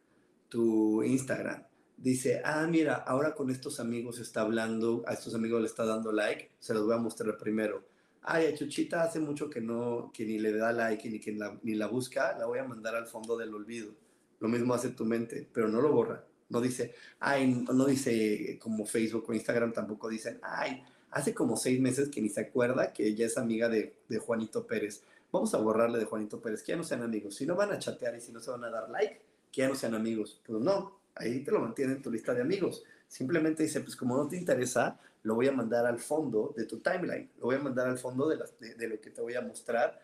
tu 0.48 1.02
Instagram. 1.02 1.64
Dice, 1.96 2.42
ah, 2.44 2.66
mira, 2.66 2.94
ahora 2.94 3.34
con 3.34 3.50
estos 3.50 3.80
amigos 3.80 4.18
está 4.18 4.42
hablando, 4.42 5.04
a 5.06 5.14
estos 5.14 5.34
amigos 5.34 5.60
le 5.60 5.66
está 5.66 5.84
dando 5.84 6.12
like, 6.12 6.50
se 6.58 6.74
los 6.74 6.84
voy 6.84 6.94
a 6.94 6.98
mostrar 6.98 7.36
primero. 7.38 7.84
Ay, 8.26 8.46
a 8.46 8.54
Chuchita 8.54 9.02
hace 9.02 9.20
mucho 9.20 9.50
que 9.50 9.60
no, 9.60 10.10
que 10.12 10.24
ni 10.24 10.38
le 10.38 10.56
da 10.56 10.72
like 10.72 11.10
ni 11.10 11.20
que 11.20 11.32
la, 11.32 11.58
ni 11.62 11.74
la 11.74 11.88
busca, 11.88 12.36
la 12.38 12.46
voy 12.46 12.58
a 12.58 12.64
mandar 12.64 12.94
al 12.94 13.06
fondo 13.06 13.36
del 13.36 13.54
olvido. 13.54 13.92
Lo 14.40 14.48
mismo 14.48 14.72
hace 14.72 14.88
tu 14.90 15.04
mente, 15.04 15.46
pero 15.52 15.68
no 15.68 15.82
lo 15.82 15.92
borra. 15.92 16.24
No 16.48 16.62
dice, 16.62 16.94
ay, 17.20 17.64
no 17.70 17.84
dice 17.84 18.58
como 18.62 18.86
Facebook 18.86 19.26
o 19.28 19.34
Instagram 19.34 19.74
tampoco 19.74 20.08
dicen, 20.08 20.38
ay, 20.42 20.82
hace 21.10 21.34
como 21.34 21.58
seis 21.58 21.78
meses 21.80 22.08
que 22.08 22.22
ni 22.22 22.30
se 22.30 22.40
acuerda 22.40 22.94
que 22.94 23.06
ella 23.06 23.26
es 23.26 23.36
amiga 23.36 23.68
de, 23.68 23.94
de, 24.08 24.18
Juanito 24.18 24.66
Pérez. 24.66 25.02
Vamos 25.30 25.52
a 25.54 25.58
borrarle 25.58 25.98
de 25.98 26.06
Juanito 26.06 26.40
Pérez, 26.40 26.62
que 26.62 26.72
ya 26.72 26.76
no 26.76 26.84
sean 26.84 27.02
amigos. 27.02 27.34
Si 27.34 27.44
no 27.44 27.56
van 27.56 27.72
a 27.72 27.78
chatear 27.78 28.16
y 28.16 28.22
si 28.22 28.32
no 28.32 28.40
se 28.40 28.50
van 28.50 28.64
a 28.64 28.70
dar 28.70 28.88
like, 28.88 29.20
que 29.52 29.60
ya 29.60 29.68
no 29.68 29.74
sean 29.74 29.94
amigos. 29.94 30.40
Pues 30.46 30.62
no, 30.62 30.98
ahí 31.14 31.44
te 31.44 31.50
lo 31.50 31.60
mantiene 31.60 31.92
en 31.92 32.02
tu 32.02 32.10
lista 32.10 32.32
de 32.32 32.40
amigos. 32.40 32.84
Simplemente 33.14 33.62
dice, 33.62 33.80
pues 33.80 33.94
como 33.94 34.16
no 34.16 34.26
te 34.26 34.36
interesa, 34.36 34.98
lo 35.22 35.36
voy 35.36 35.46
a 35.46 35.52
mandar 35.52 35.86
al 35.86 36.00
fondo 36.00 36.52
de 36.56 36.64
tu 36.64 36.80
timeline, 36.80 37.30
lo 37.38 37.44
voy 37.44 37.54
a 37.54 37.60
mandar 37.60 37.86
al 37.86 37.96
fondo 37.96 38.28
de, 38.28 38.88
lo 38.88 39.00
que 39.00 39.10
te 39.10 39.20
voy 39.20 39.36
a 39.36 39.40
mostrar 39.40 40.00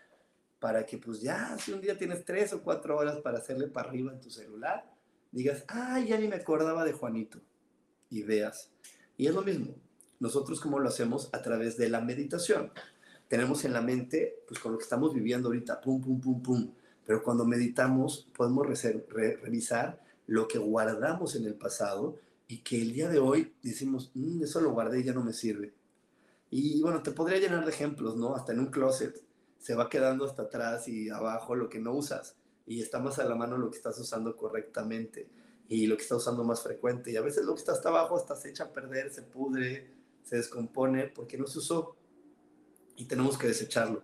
para 0.60 0.86
que 0.86 0.96
pues 0.96 1.20
ya, 1.20 1.58
si 1.58 1.72
un 1.72 1.80
día 1.80 1.98
tienes 1.98 2.24
tres 2.24 2.52
o 2.52 2.62
cuatro 2.62 2.96
horas 2.96 3.18
para 3.18 3.38
hacerle 3.38 3.66
para 3.66 3.88
arriba 3.88 4.12
en 4.12 4.20
tu 4.20 4.30
celular, 4.30 4.88
digas, 5.32 5.64
ay, 5.66 6.06
ya 6.06 6.18
ni 6.18 6.28
me 6.28 6.36
acordaba 6.36 6.84
de 6.84 6.92
Juanito, 6.92 7.40
y 8.10 8.22
veas. 8.22 8.70
Y 9.16 9.26
es 9.26 9.34
lo 9.34 9.42
mismo, 9.42 9.74
nosotros 10.20 10.60
como 10.60 10.78
lo 10.78 10.88
hacemos 10.88 11.30
a 11.32 11.42
través 11.42 11.76
de 11.76 11.88
la 11.88 12.00
meditación. 12.00 12.70
Tenemos 13.26 13.64
en 13.64 13.72
la 13.72 13.80
mente, 13.80 14.44
pues 14.46 14.60
con 14.60 14.70
lo 14.70 14.78
que 14.78 14.84
estamos 14.84 15.12
viviendo 15.12 15.48
ahorita, 15.48 15.80
pum, 15.80 16.00
pum, 16.00 16.20
pum, 16.20 16.40
pum. 16.40 16.70
Pero 17.04 17.24
cuando 17.24 17.44
meditamos 17.44 18.28
podemos 18.36 18.68
revisar 18.68 20.00
lo 20.28 20.46
que 20.46 20.58
guardamos 20.58 21.34
en 21.34 21.46
el 21.46 21.54
pasado 21.54 22.29
y 22.50 22.58
que 22.64 22.82
el 22.82 22.92
día 22.92 23.08
de 23.08 23.20
hoy 23.20 23.54
decimos, 23.62 24.10
mm, 24.12 24.42
eso 24.42 24.60
lo 24.60 24.72
guardé 24.72 24.98
y 24.98 25.04
ya 25.04 25.12
no 25.12 25.22
me 25.22 25.32
sirve. 25.32 25.72
Y 26.50 26.82
bueno, 26.82 27.00
te 27.00 27.12
podría 27.12 27.38
llenar 27.38 27.64
de 27.64 27.70
ejemplos, 27.70 28.16
¿no? 28.16 28.34
Hasta 28.34 28.52
en 28.52 28.58
un 28.58 28.72
closet 28.72 29.22
se 29.60 29.76
va 29.76 29.88
quedando 29.88 30.24
hasta 30.24 30.42
atrás 30.42 30.88
y 30.88 31.10
abajo 31.10 31.54
lo 31.54 31.68
que 31.68 31.78
no 31.78 31.94
usas 31.94 32.34
y 32.66 32.82
está 32.82 32.98
más 32.98 33.20
a 33.20 33.24
la 33.24 33.36
mano 33.36 33.56
lo 33.56 33.70
que 33.70 33.76
estás 33.76 33.96
usando 34.00 34.36
correctamente 34.36 35.28
y 35.68 35.86
lo 35.86 35.96
que 35.96 36.02
estás 36.02 36.18
usando 36.18 36.42
más 36.42 36.60
frecuente. 36.60 37.12
Y 37.12 37.16
a 37.16 37.20
veces 37.20 37.44
lo 37.44 37.54
que 37.54 37.60
está 37.60 37.70
hasta 37.70 37.88
abajo 37.88 38.16
hasta 38.16 38.34
se 38.34 38.50
echa 38.50 38.64
a 38.64 38.72
perder, 38.72 39.12
se 39.12 39.22
pudre, 39.22 39.88
se 40.24 40.38
descompone 40.38 41.06
porque 41.06 41.38
no 41.38 41.46
se 41.46 41.60
usó 41.60 41.94
y 42.96 43.04
tenemos 43.04 43.38
que 43.38 43.46
desecharlo. 43.46 44.02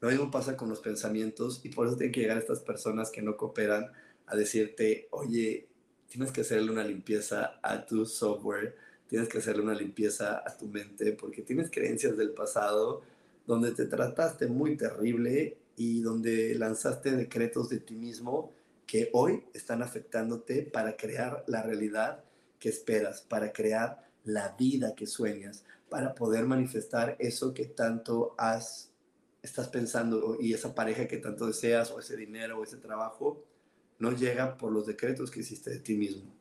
Lo 0.00 0.08
mismo 0.08 0.30
pasa 0.30 0.56
con 0.56 0.68
los 0.68 0.78
pensamientos 0.78 1.62
y 1.64 1.70
por 1.70 1.88
eso 1.88 1.96
tienen 1.96 2.12
que 2.12 2.20
llegar 2.20 2.38
estas 2.38 2.60
personas 2.60 3.10
que 3.10 3.22
no 3.22 3.36
cooperan 3.36 3.90
a 4.26 4.36
decirte, 4.36 5.08
oye, 5.10 5.67
tienes 6.08 6.32
que 6.32 6.40
hacerle 6.40 6.70
una 6.70 6.84
limpieza 6.84 7.60
a 7.62 7.84
tu 7.84 8.04
software, 8.06 8.76
tienes 9.08 9.28
que 9.28 9.38
hacerle 9.38 9.62
una 9.62 9.74
limpieza 9.74 10.42
a 10.44 10.56
tu 10.56 10.66
mente 10.66 11.12
porque 11.12 11.42
tienes 11.42 11.70
creencias 11.70 12.16
del 12.16 12.30
pasado 12.30 13.02
donde 13.46 13.72
te 13.72 13.86
trataste 13.86 14.46
muy 14.46 14.76
terrible 14.76 15.56
y 15.76 16.00
donde 16.00 16.54
lanzaste 16.54 17.12
decretos 17.12 17.68
de 17.68 17.80
ti 17.80 17.94
mismo 17.94 18.52
que 18.86 19.10
hoy 19.12 19.44
están 19.54 19.82
afectándote 19.82 20.62
para 20.62 20.96
crear 20.96 21.44
la 21.46 21.62
realidad 21.62 22.24
que 22.58 22.68
esperas, 22.68 23.22
para 23.22 23.52
crear 23.52 24.04
la 24.24 24.54
vida 24.58 24.94
que 24.94 25.06
sueñas, 25.06 25.64
para 25.88 26.14
poder 26.14 26.44
manifestar 26.44 27.16
eso 27.18 27.54
que 27.54 27.66
tanto 27.66 28.34
has, 28.36 28.90
estás 29.42 29.68
pensando 29.68 30.36
y 30.40 30.52
esa 30.52 30.74
pareja 30.74 31.06
que 31.06 31.18
tanto 31.18 31.46
deseas 31.46 31.90
o 31.90 32.00
ese 32.00 32.16
dinero 32.16 32.58
o 32.58 32.64
ese 32.64 32.76
trabajo, 32.76 33.42
no 33.98 34.12
llega 34.12 34.56
por 34.56 34.72
los 34.72 34.86
decretos 34.86 35.30
que 35.30 35.40
hiciste 35.40 35.70
de 35.70 35.78
ti 35.78 35.94
mismo, 35.94 36.32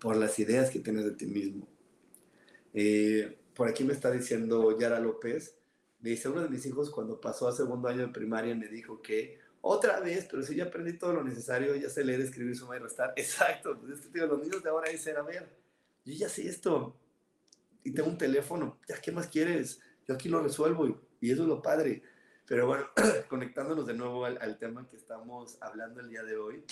por 0.00 0.16
las 0.16 0.38
ideas 0.38 0.70
que 0.70 0.80
tienes 0.80 1.04
de 1.04 1.12
ti 1.12 1.26
mismo. 1.26 1.68
Eh, 2.74 3.38
por 3.54 3.68
aquí 3.68 3.84
me 3.84 3.92
está 3.92 4.10
diciendo 4.10 4.78
Yara 4.78 5.00
López, 5.00 5.56
me 6.00 6.10
dice, 6.10 6.28
uno 6.28 6.42
de 6.42 6.48
mis 6.48 6.66
hijos 6.66 6.90
cuando 6.90 7.20
pasó 7.20 7.48
a 7.48 7.52
segundo 7.52 7.88
año 7.88 8.06
de 8.06 8.12
primaria 8.12 8.54
me 8.54 8.68
dijo 8.68 9.00
que 9.02 9.38
otra 9.60 10.00
vez, 10.00 10.26
pero 10.28 10.42
si 10.42 10.56
ya 10.56 10.64
aprendí 10.64 10.94
todo 10.94 11.12
lo 11.12 11.22
necesario, 11.22 11.76
ya 11.76 11.88
sé 11.88 12.04
leer, 12.04 12.20
escribir, 12.20 12.56
sumar 12.56 12.80
y 12.80 12.82
restar. 12.82 13.12
Exacto, 13.16 13.78
pues 13.78 13.98
es 13.98 14.06
que 14.06 14.12
digo, 14.14 14.26
los 14.26 14.42
niños 14.42 14.62
de 14.62 14.70
ahora 14.70 14.90
dicen, 14.90 15.16
a 15.16 15.22
ver, 15.22 15.48
yo 16.04 16.12
ya 16.12 16.28
sé 16.28 16.48
esto 16.48 16.96
y 17.84 17.92
tengo 17.92 18.08
un 18.08 18.18
teléfono, 18.18 18.78
ya 18.88 19.00
qué 19.00 19.12
más 19.12 19.28
quieres, 19.28 19.80
yo 20.06 20.14
aquí 20.14 20.28
lo 20.28 20.42
resuelvo 20.42 20.88
y, 21.20 21.30
eso 21.30 21.42
es 21.42 21.48
lo 21.48 21.62
padre. 21.62 22.02
Pero 22.52 22.66
bueno, 22.66 22.84
conectándonos 23.30 23.86
de 23.86 23.94
nuevo 23.94 24.26
al, 24.26 24.58
tema 24.58 24.86
que 24.86 24.98
estamos 24.98 25.56
hablando 25.62 26.02
el 26.02 26.10
día 26.10 26.22
de 26.22 26.36
hoy, 26.36 26.62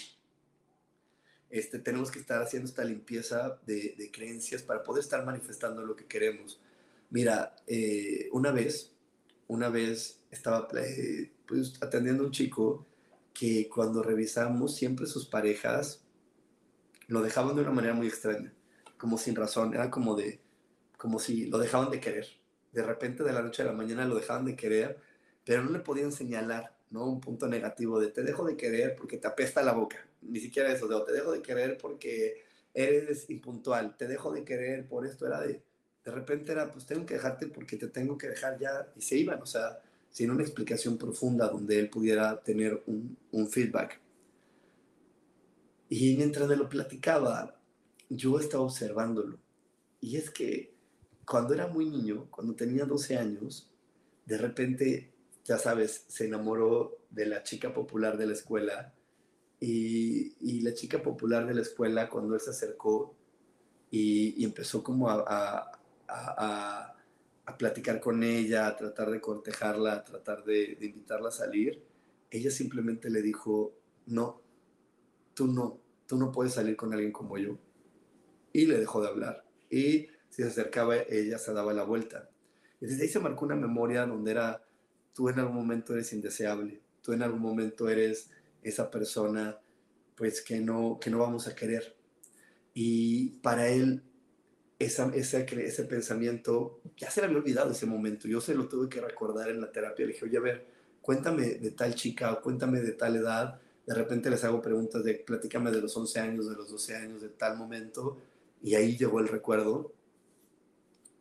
este, 1.49 1.79
tenemos 1.79 2.11
que 2.11 2.19
estar 2.19 2.43
haciendo 2.43 2.69
esta 2.69 2.85
limpieza 2.85 3.59
de, 3.65 3.95
de 3.97 4.11
creencias 4.11 4.63
para 4.63 4.83
poder 4.83 5.03
estar 5.03 5.25
manifestando 5.25 5.83
lo 5.83 5.97
que 5.97 6.05
queremos. 6.05 6.61
Mira, 7.09 7.57
eh, 7.67 8.29
una 8.33 8.53
vez 8.53 8.95
una 9.49 9.71
vez 9.71 10.21
estaba 10.31 10.69
eh, 10.77 11.33
pues, 11.49 11.83
atendiendo 11.83 12.25
a 12.25 12.27
un 12.27 12.33
chico 12.33 12.87
que 13.33 13.67
cuando 13.71 14.03
revisamos 14.03 14.77
siempre 14.77 15.07
sus 15.07 15.25
parejas 15.25 16.05
lo 17.07 17.23
dejaban 17.23 17.57
de 17.57 17.63
una 17.63 17.71
manera 17.71 17.95
muy 17.95 18.07
extraña, 18.07 18.53
como 18.99 19.17
sin 19.17 19.35
razón, 19.35 19.73
era 19.73 19.91
como 19.91 20.15
de, 20.15 20.43
como 20.99 21.19
si 21.19 21.47
lo 21.47 21.57
dejaban 21.57 21.91
de 21.91 22.01
querer. 22.01 22.27
De 22.71 22.83
repente 22.83 23.25
de 23.25 23.33
la 23.33 23.41
noche 23.41 23.63
a 23.63 23.65
la 23.65 23.73
mañana 23.73 24.05
lo 24.05 24.17
dejaban 24.17 24.45
de 24.45 24.57
querer, 24.57 25.09
pero 25.51 25.65
no 25.65 25.73
le 25.73 25.81
podían 25.81 26.13
señalar, 26.13 26.77
¿no? 26.91 27.07
Un 27.07 27.21
punto 27.21 27.49
negativo 27.49 27.99
de 27.99 28.07
te 28.07 28.23
dejo 28.23 28.47
de 28.47 28.57
querer 28.57 28.95
porque 28.95 29.17
te 29.17 29.27
apesta 29.27 29.65
la 29.65 29.73
boca, 29.73 29.97
ni 30.23 30.39
siquiera 30.39 30.73
eso, 30.73 30.87
de 30.87 31.05
te 31.05 31.13
dejo 31.13 31.33
de 31.33 31.43
querer 31.43 31.77
porque 31.77 32.45
eres 32.73 33.29
impuntual, 33.31 33.97
te 33.97 34.07
dejo 34.07 34.31
de 34.31 34.45
querer 34.45 34.87
por 34.87 35.05
esto, 35.05 35.27
era 35.27 35.41
de 35.41 35.61
de 36.05 36.11
repente 36.13 36.53
era, 36.53 36.71
pues 36.71 36.87
tengo 36.87 37.05
que 37.05 37.15
dejarte 37.15 37.49
porque 37.49 37.77
te 37.77 37.89
tengo 37.89 38.17
que 38.17 38.29
dejar 38.29 38.61
ya, 38.61 38.93
y 38.95 39.03
se 39.03 39.17
iban, 39.17 39.43
o 39.43 39.47
sea, 39.47 39.83
sin 40.13 40.31
una 40.31 40.45
explicación 40.45 40.97
profunda 40.97 41.49
donde 41.49 41.81
él 41.81 41.91
pudiera 41.91 42.41
tener 42.41 42.85
un, 42.87 43.17
un 43.33 43.49
feedback. 43.51 44.01
Y 45.89 46.17
mientras 46.17 46.47
me 46.47 46.55
lo 46.55 46.69
platicaba, 46.69 47.61
yo 48.09 48.39
estaba 48.39 48.63
observándolo. 48.63 49.37
Y 50.01 50.17
es 50.17 50.31
que 50.31 50.73
cuando 51.27 51.55
era 51.55 51.67
muy 51.67 51.87
niño, 51.87 52.29
cuando 52.31 52.55
tenía 52.55 52.85
12 52.85 53.17
años, 53.19 53.69
de 54.31 54.39
repente, 54.39 55.10
ya 55.45 55.59
sabes, 55.59 56.05
se 56.09 56.27
enamoró 56.27 56.99
de 57.11 57.27
la 57.27 57.43
chica 57.43 57.73
popular 57.73 58.17
de 58.17 58.27
la 58.27 58.33
escuela. 58.33 58.95
Y, 59.59 60.37
y 60.41 60.61
la 60.63 60.73
chica 60.73 61.03
popular 61.03 61.47
de 61.47 61.55
la 61.55 61.63
escuela, 61.63 62.09
cuando 62.09 62.35
él 62.35 62.41
se 62.41 62.51
acercó 62.51 63.15
y, 63.91 64.43
y 64.43 64.45
empezó 64.45 64.83
como 64.83 65.11
a, 65.11 65.81
a, 66.11 66.97
platicar 67.59 68.01
con 68.01 68.23
ella, 68.23 68.69
a 68.69 68.77
tratar 68.77 69.11
de 69.11 69.21
cortejarla, 69.21 69.95
a 69.95 70.05
tratar 70.05 70.45
de, 70.45 70.79
invitarla 70.81 71.29
a 71.29 71.33
salir, 71.33 71.83
ella 72.31 72.51
simplemente 72.51 73.11
le 73.11 73.23
dijo, 73.23 73.75
no, 74.07 74.41
tú 75.35 75.49
no, 75.49 75.81
tú 76.07 76.17
no 76.17 76.31
puedes 76.31 76.55
salir 76.55 76.77
con 76.77 76.93
alguien 76.93 77.13
como 77.13 77.37
yo. 77.39 77.59
Y 78.53 78.67
le 78.67 78.79
dejó 78.79 79.03
de 79.03 79.09
hablar. 79.09 79.45
Y 79.69 80.09
si 80.29 80.43
se 80.43 80.49
acercaba, 80.49 80.97
ella 80.97 81.39
se 81.39 81.53
daba 81.53 81.73
la 81.73 81.83
vuelta. 81.83 82.31
Y 82.81 82.87
desde 82.87 83.03
ahí 83.03 83.09
se 83.09 83.21
marcó 83.21 83.45
una 83.45 83.57
memoria 83.57 84.07
donde 84.07 84.31
era, 84.31 84.65
tú 85.13 85.29
en 85.29 85.39
algún 85.39 85.57
momento 85.57 85.93
eres 85.95 86.13
indeseable, 86.13 86.81
tú 87.03 87.13
en 87.13 87.23
algún 87.23 87.41
momento 87.41 87.89
eres 87.89 88.31
esa 88.63 88.91
persona 88.91 89.59
pues 90.15 90.43
que 90.43 90.61
no, 90.61 90.99
que 91.01 91.11
no 91.11 91.19
vamos 91.19 91.49
a 91.49 91.55
querer. 91.55 91.97
Y 92.75 93.31
para 93.43 93.69
él 93.69 94.03
esa, 94.79 95.11
ese, 95.15 95.47
ese 95.65 95.85
pensamiento, 95.85 96.81
ya 96.97 97.11
se 97.11 97.21
le 97.21 97.27
había 97.27 97.39
olvidado 97.39 97.71
ese 97.71 97.87
momento, 97.87 98.27
yo 98.29 98.41
se 98.41 98.55
lo 98.55 98.67
tuve 98.67 98.89
que 98.89 99.01
recordar 99.01 99.51
en 99.51 99.61
la 99.61 99.71
terapia, 99.71 100.07
le 100.07 100.13
dije, 100.13 100.25
oye, 100.25 100.39
a 100.39 100.41
ver, 100.41 100.67
cuéntame 101.03 101.55
de 101.55 101.71
tal 101.73 101.95
chica 101.95 102.33
o 102.33 102.41
cuéntame 102.41 102.81
de 102.81 102.93
tal 102.93 103.17
edad, 103.17 103.61
de 103.87 103.95
repente 103.95 104.31
les 104.31 104.43
hago 104.45 104.63
preguntas 104.63 105.05
de, 105.05 105.15
platícame 105.15 105.71
de 105.71 105.83
los 105.83 105.95
11 105.95 106.21
años, 106.21 106.49
de 106.49 106.57
los 106.57 106.71
12 106.71 106.97
años, 106.97 107.21
de 107.21 107.29
tal 107.29 107.59
momento, 107.59 108.19
y 108.63 108.75
ahí 108.75 108.97
llegó 108.97 109.21
el 109.21 109.29
recuerdo, 109.29 109.93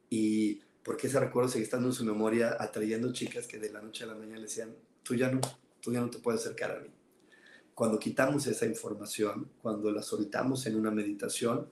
y 0.09 0.61
porque 0.89 1.05
ese 1.05 1.19
recuerdo 1.19 1.51
sigue 1.51 1.65
estando 1.65 1.87
en 1.89 1.93
su 1.93 2.03
memoria, 2.03 2.57
atrayendo 2.59 3.13
chicas 3.13 3.45
que 3.45 3.59
de 3.59 3.69
la 3.69 3.79
noche 3.79 4.05
a 4.05 4.07
la 4.07 4.15
mañana 4.15 4.37
le 4.37 4.47
decían, 4.47 4.75
tú 5.03 5.13
ya 5.13 5.29
no, 5.29 5.39
tú 5.79 5.93
ya 5.93 6.01
no 6.01 6.09
te 6.09 6.17
puedes 6.17 6.41
acercar 6.41 6.71
a 6.71 6.79
mí. 6.79 6.89
Cuando 7.75 7.99
quitamos 7.99 8.47
esa 8.47 8.65
información, 8.65 9.51
cuando 9.61 9.91
la 9.91 10.01
soltamos 10.01 10.65
en 10.65 10.75
una 10.75 10.89
meditación, 10.89 11.69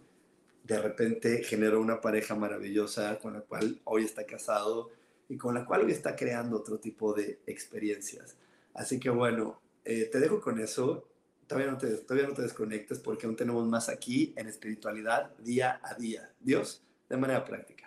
de 0.64 0.80
repente 0.80 1.44
generó 1.44 1.82
una 1.82 2.00
pareja 2.00 2.36
maravillosa 2.36 3.18
con 3.18 3.34
la 3.34 3.42
cual 3.42 3.82
hoy 3.86 4.04
está 4.04 4.24
casado 4.24 4.92
y 5.28 5.36
con 5.36 5.56
la 5.56 5.66
cual 5.66 5.86
hoy 5.86 5.94
está 5.94 6.16
creando 6.16 6.56
otro 6.56 6.78
tipo 6.78 7.12
de 7.16 7.40
experiencias. 7.48 8.38
Así 8.76 9.00
que 9.00 9.10
bueno, 9.10 9.60
eh, 9.84 10.10
te 10.12 10.20
dejo 10.20 10.40
con 10.40 10.60
eso. 10.60 11.10
Todavía 11.48 11.72
no, 11.72 11.80
te, 11.80 11.88
todavía 11.88 12.28
no 12.28 12.36
te 12.36 12.44
desconectes 12.44 13.00
porque 13.00 13.26
aún 13.26 13.36
tenemos 13.36 13.68
más 13.68 13.90
aquí 13.90 14.36
en 14.38 14.46
espiritualidad 14.46 15.36
día 15.40 15.82
a 15.82 15.96
día. 15.96 16.32
Dios, 16.40 16.84
de 17.10 17.18
manera 17.18 17.44
práctica. 17.44 17.87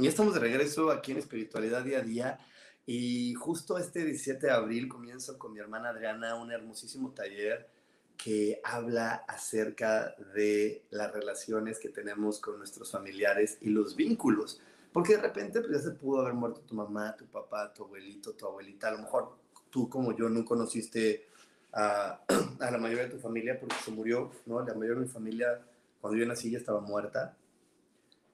Y 0.00 0.06
estamos 0.06 0.32
de 0.32 0.38
regreso 0.38 0.92
aquí 0.92 1.10
en 1.10 1.18
Espiritualidad 1.18 1.82
Día 1.82 1.98
a 1.98 2.02
Día. 2.02 2.38
Y 2.86 3.34
justo 3.34 3.78
este 3.78 4.04
17 4.04 4.46
de 4.46 4.52
abril 4.52 4.86
comienzo 4.86 5.36
con 5.40 5.52
mi 5.52 5.58
hermana 5.58 5.88
Adriana 5.88 6.36
un 6.36 6.52
hermosísimo 6.52 7.10
taller 7.10 7.68
que 8.16 8.60
habla 8.62 9.24
acerca 9.26 10.14
de 10.36 10.84
las 10.90 11.12
relaciones 11.12 11.80
que 11.80 11.88
tenemos 11.88 12.38
con 12.38 12.58
nuestros 12.58 12.92
familiares 12.92 13.58
y 13.60 13.70
los 13.70 13.96
vínculos. 13.96 14.60
Porque 14.92 15.16
de 15.16 15.22
repente 15.22 15.60
pues, 15.60 15.72
ya 15.72 15.80
se 15.80 15.96
pudo 15.96 16.20
haber 16.20 16.34
muerto 16.34 16.60
tu 16.60 16.76
mamá, 16.76 17.16
tu 17.16 17.26
papá, 17.26 17.74
tu 17.74 17.82
abuelito, 17.82 18.34
tu 18.34 18.46
abuelita. 18.46 18.90
A 18.90 18.92
lo 18.92 18.98
mejor 18.98 19.36
tú 19.68 19.88
como 19.88 20.16
yo 20.16 20.28
no 20.28 20.44
conociste 20.44 21.26
a, 21.72 22.22
a 22.60 22.70
la 22.70 22.78
mayoría 22.78 23.06
de 23.06 23.16
tu 23.16 23.18
familia 23.18 23.58
porque 23.58 23.74
se 23.84 23.90
murió, 23.90 24.30
¿no? 24.46 24.60
La 24.60 24.74
mayoría 24.74 25.00
de 25.00 25.06
mi 25.06 25.08
familia 25.08 25.60
cuando 26.00 26.16
yo 26.16 26.24
nací 26.24 26.52
ya 26.52 26.58
estaba 26.58 26.80
muerta. 26.80 27.36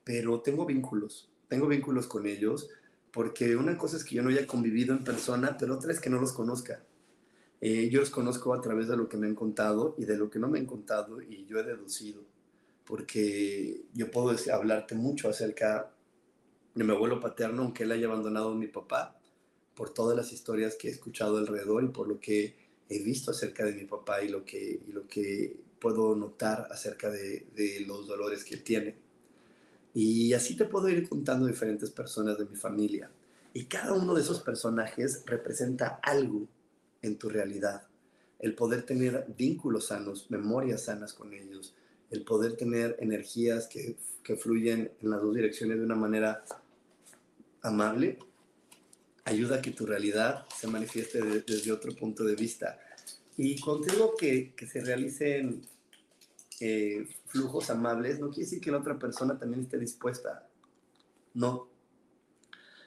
Pero 0.04 0.42
tengo 0.42 0.66
vínculos 0.66 1.30
tengo 1.48 1.66
vínculos 1.66 2.06
con 2.06 2.26
ellos, 2.26 2.68
porque 3.12 3.56
una 3.56 3.78
cosa 3.78 3.96
es 3.96 4.04
que 4.04 4.16
yo 4.16 4.22
no 4.22 4.30
haya 4.30 4.46
convivido 4.46 4.92
en 4.94 5.04
persona, 5.04 5.56
pero 5.58 5.74
otra 5.74 5.92
es 5.92 6.00
que 6.00 6.10
no 6.10 6.20
los 6.20 6.32
conozca. 6.32 6.82
Eh, 7.60 7.88
yo 7.88 8.00
los 8.00 8.10
conozco 8.10 8.52
a 8.52 8.60
través 8.60 8.88
de 8.88 8.96
lo 8.96 9.08
que 9.08 9.16
me 9.16 9.26
han 9.26 9.34
contado 9.34 9.94
y 9.96 10.04
de 10.04 10.16
lo 10.16 10.28
que 10.28 10.38
no 10.38 10.48
me 10.48 10.58
han 10.58 10.66
contado 10.66 11.22
y 11.22 11.46
yo 11.46 11.58
he 11.58 11.62
deducido, 11.62 12.22
porque 12.84 13.84
yo 13.94 14.10
puedo 14.10 14.36
hablarte 14.52 14.94
mucho 14.94 15.28
acerca 15.28 15.90
de 16.74 16.84
mi 16.84 16.92
abuelo 16.92 17.20
paterno, 17.20 17.62
aunque 17.62 17.84
él 17.84 17.92
haya 17.92 18.06
abandonado 18.06 18.50
a 18.50 18.54
mi 18.54 18.66
papá, 18.66 19.18
por 19.74 19.94
todas 19.94 20.16
las 20.16 20.32
historias 20.32 20.76
que 20.76 20.88
he 20.88 20.90
escuchado 20.90 21.38
alrededor 21.38 21.84
y 21.84 21.88
por 21.88 22.08
lo 22.08 22.20
que 22.20 22.56
he 22.88 23.02
visto 23.02 23.30
acerca 23.30 23.64
de 23.64 23.72
mi 23.72 23.84
papá 23.84 24.22
y 24.22 24.28
lo 24.28 24.44
que, 24.44 24.82
y 24.86 24.92
lo 24.92 25.06
que 25.06 25.56
puedo 25.78 26.14
notar 26.16 26.68
acerca 26.70 27.10
de, 27.10 27.46
de 27.54 27.80
los 27.86 28.06
dolores 28.06 28.44
que 28.44 28.54
él 28.54 28.62
tiene. 28.62 29.03
Y 29.94 30.32
así 30.32 30.56
te 30.56 30.64
puedo 30.64 30.88
ir 30.88 31.08
contando 31.08 31.46
diferentes 31.46 31.90
personas 31.90 32.36
de 32.36 32.46
mi 32.46 32.56
familia. 32.56 33.10
Y 33.52 33.66
cada 33.66 33.92
uno 33.92 34.14
de 34.14 34.22
esos 34.22 34.40
personajes 34.40 35.22
representa 35.24 36.00
algo 36.02 36.48
en 37.00 37.16
tu 37.16 37.28
realidad. 37.28 37.86
El 38.40 38.56
poder 38.56 38.82
tener 38.82 39.26
vínculos 39.38 39.86
sanos, 39.86 40.28
memorias 40.30 40.84
sanas 40.84 41.14
con 41.14 41.32
ellos, 41.32 41.74
el 42.10 42.24
poder 42.24 42.56
tener 42.56 42.96
energías 42.98 43.68
que, 43.68 43.96
que 44.24 44.36
fluyen 44.36 44.90
en 45.00 45.10
las 45.10 45.22
dos 45.22 45.34
direcciones 45.34 45.78
de 45.78 45.84
una 45.84 45.94
manera 45.94 46.44
amable, 47.62 48.18
ayuda 49.24 49.56
a 49.56 49.62
que 49.62 49.70
tu 49.70 49.86
realidad 49.86 50.44
se 50.54 50.66
manifieste 50.66 51.22
desde 51.22 51.72
otro 51.72 51.94
punto 51.94 52.24
de 52.24 52.34
vista. 52.34 52.78
Y 53.36 53.58
contigo 53.60 54.14
que, 54.18 54.52
que 54.54 54.66
se 54.66 54.80
realicen 54.80 55.62
eh, 56.60 57.06
flujos 57.34 57.68
amables, 57.68 58.20
no 58.20 58.28
quiere 58.28 58.44
decir 58.44 58.60
que 58.60 58.70
la 58.70 58.78
otra 58.78 58.96
persona 58.96 59.36
también 59.36 59.62
esté 59.62 59.76
dispuesta. 59.76 60.48
No. 61.34 61.68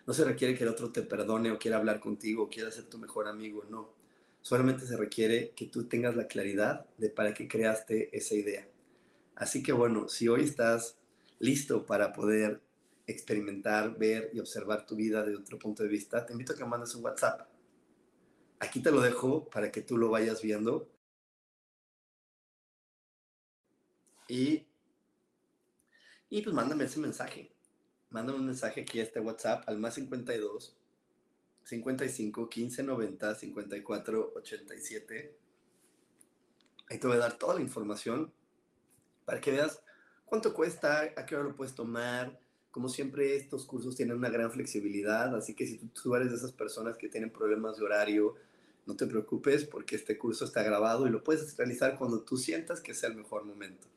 No 0.06 0.14
se 0.14 0.24
requiere 0.24 0.58
que 0.58 0.64
el 0.64 0.70
otro 0.70 0.90
te 0.90 1.02
perdone 1.02 1.52
o 1.52 1.60
quiera 1.60 1.76
hablar 1.76 2.00
contigo 2.00 2.44
o 2.44 2.50
quiera 2.50 2.72
ser 2.72 2.86
tu 2.86 2.98
mejor 2.98 3.28
amigo, 3.28 3.66
no. 3.70 3.94
Solamente 4.42 4.86
se 4.86 4.96
requiere 4.96 5.52
que 5.52 5.66
tú 5.66 5.90
tengas 5.90 6.16
la 6.16 6.28
claridad 6.28 6.86
de 6.98 7.10
para 7.10 7.34
qué 7.34 7.50
creaste 7.50 8.16
esa 8.18 8.36
idea. 8.36 8.66
Así 9.36 9.62
que 9.62 9.74
bueno, 9.74 10.08
si 10.08 10.30
hoy 10.30 10.44
estás 10.46 10.98
listo 11.40 11.86
para 11.86 12.14
poder 12.14 12.62
experimentar, 13.06 13.98
ver 13.98 14.30
y 14.32 14.40
observar 14.40 14.86
tu 14.86 14.96
vida 14.96 15.26
de 15.26 15.36
otro 15.36 15.60
punto 15.60 15.84
de 15.84 15.90
vista, 15.90 16.26
te 16.26 16.32
invito 16.32 16.54
a 16.54 16.56
que 16.56 16.64
mandes 16.64 16.96
un 16.96 17.04
WhatsApp. 17.04 17.50
Aquí 18.60 18.82
te 18.82 18.92
lo 18.92 19.02
dejo 19.02 19.50
para 19.50 19.74
que 19.74 19.82
tú 19.82 19.98
lo 19.98 20.10
vayas 20.10 20.42
viendo 20.42 20.88
Y, 24.28 24.68
y 26.30 26.42
pues 26.42 26.56
mándame 26.56 26.86
ese 26.86 27.00
mensaje. 27.00 27.52
Mándame 28.10 28.40
un 28.40 28.46
mensaje 28.46 28.82
aquí 28.82 29.00
a 29.00 29.04
este 29.04 29.20
WhatsApp 29.20 29.68
al 29.68 29.78
más 29.78 29.96
52 29.96 30.78
55 31.64 32.50
15 32.50 32.84
90 32.84 33.36
54 33.36 34.34
87. 34.36 35.38
Ahí 36.90 36.98
te 36.98 37.08
voy 37.08 37.18
a 37.18 37.20
dar 37.20 37.38
toda 37.38 37.56
la 37.56 37.62
información 37.62 38.32
para 39.26 39.42
que 39.42 39.52
veas 39.52 39.84
cuánto 40.26 40.54
cuesta, 40.54 41.02
a 41.16 41.26
qué 41.26 41.36
hora 41.36 41.44
lo 41.44 41.56
puedes 41.56 41.76
tomar. 41.76 42.40
Como 42.72 42.88
siempre, 42.88 43.36
estos 43.36 43.66
cursos 43.66 43.96
tienen 43.96 44.16
una 44.16 44.30
gran 44.30 44.52
flexibilidad, 44.52 45.36
así 45.36 45.54
que 45.54 45.68
si 45.68 45.78
tú, 45.80 46.16
eres 46.16 46.30
de 46.30 46.38
esas 46.38 46.54
personas 46.54 46.98
que 46.98 47.10
tienen 47.10 47.32
problemas 47.32 47.78
de 47.78 47.84
horario, 47.84 48.36
no 48.86 48.96
te 48.96 49.06
preocupes 49.06 49.66
porque 49.66 49.98
este 49.98 50.18
curso 50.18 50.46
está 50.46 50.64
grabado 50.64 51.08
y 51.08 51.10
lo 51.10 51.24
puedes 51.24 51.58
realizar 51.58 51.98
cuando 51.98 52.22
tú 52.22 52.38
sientas 52.38 52.80
que 52.80 52.94
sea 52.94 53.10
el 53.10 53.16
mejor 53.16 53.44
momento. 53.44 53.88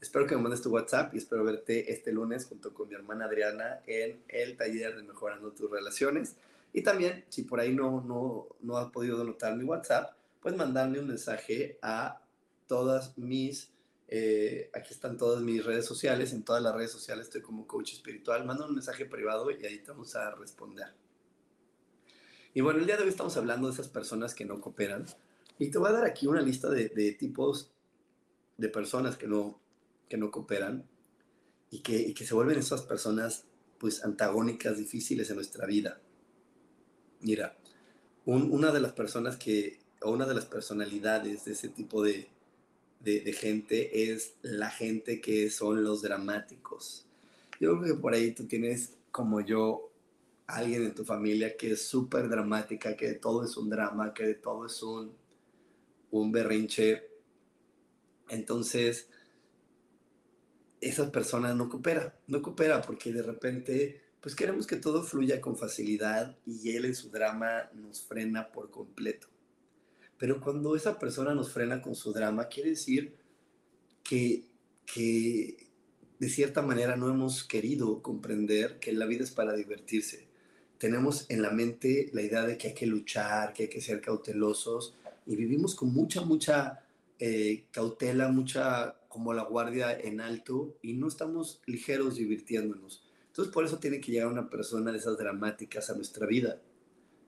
Espero 0.00 0.28
que 0.28 0.36
me 0.36 0.42
mandes 0.42 0.62
tu 0.62 0.70
WhatsApp 0.70 1.12
y 1.14 1.18
espero 1.18 1.42
verte 1.42 1.92
este 1.92 2.12
lunes 2.12 2.46
junto 2.46 2.72
con 2.72 2.88
mi 2.88 2.94
hermana 2.94 3.24
Adriana 3.24 3.80
en 3.86 4.22
el 4.28 4.56
taller 4.56 4.96
de 4.96 5.02
Mejorando 5.02 5.50
tus 5.50 5.68
Relaciones. 5.68 6.36
Y 6.72 6.82
también, 6.82 7.24
si 7.28 7.42
por 7.42 7.58
ahí 7.58 7.74
no, 7.74 8.00
no, 8.02 8.46
no 8.60 8.76
has 8.76 8.92
podido 8.92 9.24
notar 9.24 9.56
mi 9.56 9.64
WhatsApp, 9.64 10.12
puedes 10.40 10.56
mandarme 10.56 11.00
un 11.00 11.08
mensaje 11.08 11.78
a 11.82 12.22
todas 12.68 13.18
mis, 13.18 13.72
eh, 14.06 14.70
aquí 14.72 14.94
están 14.94 15.16
todas 15.16 15.42
mis 15.42 15.64
redes 15.64 15.86
sociales, 15.86 16.32
en 16.32 16.44
todas 16.44 16.62
las 16.62 16.76
redes 16.76 16.92
sociales 16.92 17.26
estoy 17.26 17.42
como 17.42 17.66
coach 17.66 17.94
espiritual, 17.94 18.44
manda 18.44 18.66
un 18.66 18.74
mensaje 18.74 19.04
privado 19.04 19.50
y 19.50 19.66
ahí 19.66 19.80
te 19.80 19.90
vamos 19.90 20.14
a 20.14 20.32
responder. 20.36 20.94
Y 22.54 22.60
bueno, 22.60 22.78
el 22.78 22.86
día 22.86 22.96
de 22.96 23.02
hoy 23.02 23.08
estamos 23.08 23.36
hablando 23.36 23.66
de 23.66 23.74
esas 23.74 23.88
personas 23.88 24.34
que 24.34 24.44
no 24.44 24.60
cooperan. 24.60 25.06
Y 25.58 25.72
te 25.72 25.78
voy 25.78 25.88
a 25.88 25.92
dar 25.92 26.04
aquí 26.04 26.28
una 26.28 26.40
lista 26.40 26.70
de, 26.70 26.88
de 26.88 27.12
tipos 27.12 27.72
de 28.56 28.68
personas 28.68 29.16
que 29.16 29.26
no, 29.26 29.60
que 30.08 30.16
no 30.16 30.30
cooperan 30.30 30.88
y 31.70 31.80
que, 31.80 32.14
que 32.14 32.26
se 32.26 32.34
vuelven 32.34 32.58
esas 32.58 32.82
personas 32.82 33.44
pues 33.78 34.04
antagónicas, 34.04 34.78
difíciles 34.78 35.30
en 35.30 35.36
nuestra 35.36 35.66
vida. 35.66 36.00
Mira, 37.20 37.56
una 38.24 38.72
de 38.72 38.80
las 38.80 38.92
personas 38.92 39.36
que, 39.36 39.78
o 40.02 40.10
una 40.10 40.26
de 40.26 40.34
las 40.34 40.46
personalidades 40.46 41.44
de 41.44 41.52
ese 41.52 41.68
tipo 41.68 42.02
de, 42.02 42.28
de, 43.00 43.32
gente 43.32 44.12
es 44.12 44.34
la 44.42 44.70
gente 44.70 45.20
que 45.20 45.50
son 45.50 45.82
los 45.84 46.02
dramáticos. 46.02 47.06
Yo 47.60 47.78
creo 47.78 47.94
que 47.94 48.00
por 48.00 48.14
ahí 48.14 48.32
tú 48.32 48.46
tienes, 48.46 48.94
como 49.10 49.40
yo, 49.40 49.90
alguien 50.46 50.84
en 50.84 50.94
tu 50.94 51.04
familia 51.04 51.56
que 51.56 51.72
es 51.72 51.86
súper 51.86 52.28
dramática, 52.28 52.96
que 52.96 53.14
todo 53.14 53.44
es 53.44 53.56
un 53.56 53.68
drama, 53.68 54.14
que 54.14 54.34
todo 54.34 54.66
es 54.66 54.82
un, 54.82 55.12
un 56.10 56.32
berrinche. 56.32 57.08
Entonces, 58.28 59.08
esas 60.80 61.10
personas 61.10 61.56
no 61.56 61.68
cooperan, 61.68 62.12
no 62.26 62.42
coopera 62.42 62.82
porque 62.82 63.12
de 63.12 63.22
repente, 63.22 64.00
pues 64.20 64.34
queremos 64.34 64.66
que 64.66 64.76
todo 64.76 65.02
fluya 65.02 65.40
con 65.40 65.56
facilidad 65.56 66.36
y 66.46 66.70
él 66.76 66.84
en 66.84 66.94
su 66.94 67.10
drama 67.10 67.70
nos 67.74 68.02
frena 68.02 68.48
por 68.48 68.70
completo. 68.70 69.28
Pero 70.18 70.40
cuando 70.40 70.74
esa 70.74 70.98
persona 70.98 71.34
nos 71.34 71.52
frena 71.52 71.80
con 71.80 71.94
su 71.94 72.12
drama, 72.12 72.48
quiere 72.48 72.70
decir 72.70 73.14
que, 74.02 74.44
que 74.92 75.68
de 76.18 76.28
cierta 76.28 76.62
manera 76.62 76.96
no 76.96 77.08
hemos 77.08 77.44
querido 77.44 78.02
comprender 78.02 78.78
que 78.80 78.92
la 78.92 79.06
vida 79.06 79.24
es 79.24 79.30
para 79.30 79.54
divertirse. 79.54 80.26
Tenemos 80.78 81.26
en 81.28 81.42
la 81.42 81.50
mente 81.50 82.10
la 82.12 82.22
idea 82.22 82.44
de 82.44 82.56
que 82.56 82.68
hay 82.68 82.74
que 82.74 82.86
luchar, 82.86 83.52
que 83.52 83.64
hay 83.64 83.68
que 83.68 83.80
ser 83.80 84.00
cautelosos 84.00 84.94
y 85.26 85.36
vivimos 85.36 85.74
con 85.74 85.92
mucha, 85.92 86.22
mucha 86.22 86.84
eh, 87.18 87.64
cautela, 87.70 88.28
mucha 88.28 88.97
como 89.08 89.32
la 89.32 89.42
guardia 89.42 89.98
en 89.98 90.20
alto 90.20 90.76
y 90.82 90.94
no 90.94 91.08
estamos 91.08 91.60
ligeros 91.66 92.16
divirtiéndonos. 92.16 93.04
Entonces 93.26 93.52
por 93.52 93.64
eso 93.64 93.78
tiene 93.78 94.00
que 94.00 94.12
llegar 94.12 94.28
una 94.28 94.50
persona 94.50 94.92
de 94.92 94.98
esas 94.98 95.16
dramáticas 95.18 95.90
a 95.90 95.94
nuestra 95.94 96.26
vida, 96.26 96.60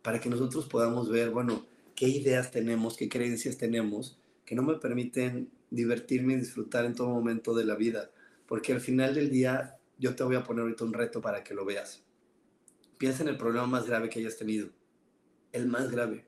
para 0.03 0.21
que 0.21 0.31
nosotros 0.31 0.67
podamos 0.67 1.11
ver, 1.11 1.31
bueno, 1.31 1.67
qué 1.95 2.09
ideas 2.09 2.51
tenemos, 2.51 2.97
qué 2.97 3.09
creencias 3.09 3.59
tenemos 3.59 4.19
que 4.45 4.57
no 4.57 4.63
me 4.63 4.75
permiten 4.75 5.51
divertirme 5.71 6.33
y 6.33 6.37
disfrutar 6.37 6.85
en 6.85 6.95
todo 6.95 7.09
momento 7.09 7.55
de 7.55 7.65
la 7.65 7.77
vida. 7.77 8.11
Porque 8.47 8.73
al 8.73 8.81
final 8.81 9.15
del 9.15 9.31
día 9.31 9.79
yo 9.99 10.17
te 10.17 10.25
voy 10.25 10.35
a 10.35 10.43
poner 10.43 10.63
ahorita 10.63 10.85
un 10.85 10.93
reto 10.93 11.21
para 11.21 11.45
que 11.45 11.55
lo 11.55 11.65
veas. 11.65 12.03
Piensa 12.99 13.23
en 13.23 13.29
el 13.29 13.37
problema 13.37 13.67
más 13.67 13.87
grave 13.87 14.09
que 14.09 14.19
hayas 14.19 14.37
tenido. 14.37 14.71
El 15.53 15.69
más 15.69 15.91
grave. 15.91 16.27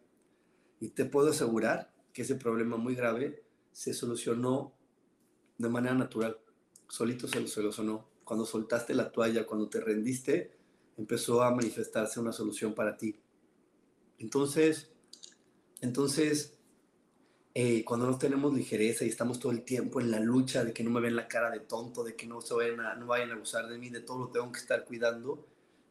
Y 0.79 0.91
te 0.91 1.05
puedo 1.05 1.31
asegurar 1.31 1.93
que 2.13 2.23
ese 2.23 2.37
problema 2.37 2.77
muy 2.77 2.95
grave 2.95 3.43
se 3.73 3.93
solucionó 3.93 4.73
de 5.63 5.69
manera 5.69 5.95
natural. 5.95 6.37
Solito 6.89 7.29
se 7.29 7.41
lo 7.41 7.47
solucionó. 7.47 8.09
Cuando 8.25 8.45
soltaste 8.45 8.95
la 8.95 9.11
toalla, 9.11 9.47
cuando 9.47 9.69
te 9.69 9.81
rendiste, 9.81 10.53
empezó 10.99 11.43
a 11.43 11.51
manifestarse 11.55 12.21
una 12.21 12.33
solución 12.33 12.75
para 12.75 12.97
ti. 12.97 13.19
Entonces, 14.19 14.91
entonces, 15.81 16.59
eh, 17.55 17.85
cuando 17.85 18.07
no 18.07 18.19
tenemos 18.19 18.53
ligereza 18.55 19.05
y 19.05 19.09
estamos 19.09 19.39
todo 19.39 19.53
el 19.53 19.63
tiempo 19.63 20.01
en 20.01 20.11
la 20.11 20.21
lucha 20.21 20.65
de 20.65 20.73
que 20.73 20.85
no 20.85 20.91
me 20.91 21.01
ven 21.01 21.17
la 21.17 21.29
cara 21.29 21.51
de 21.51 21.61
tonto, 21.61 22.05
de 22.05 22.17
que 22.17 22.27
no, 22.27 22.41
se 22.41 22.55
vayan 22.55 22.81
a, 22.81 22.95
no 22.95 23.07
vayan 23.07 23.31
a 23.31 23.35
abusar 23.35 23.69
de 23.69 23.79
mí, 23.79 23.89
de 23.91 24.01
todo 24.01 24.19
lo 24.19 24.29
tengo 24.29 24.51
que 24.51 24.61
estar 24.61 24.85
cuidando, 24.85 25.47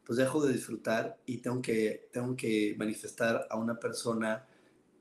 pues 0.05 0.17
dejo 0.17 0.45
de 0.45 0.53
disfrutar 0.53 1.17
y 1.25 1.37
tengo 1.37 1.61
que, 1.61 2.09
tengo 2.11 2.35
que 2.35 2.75
manifestar 2.77 3.47
a 3.49 3.57
una 3.57 3.79
persona 3.79 4.47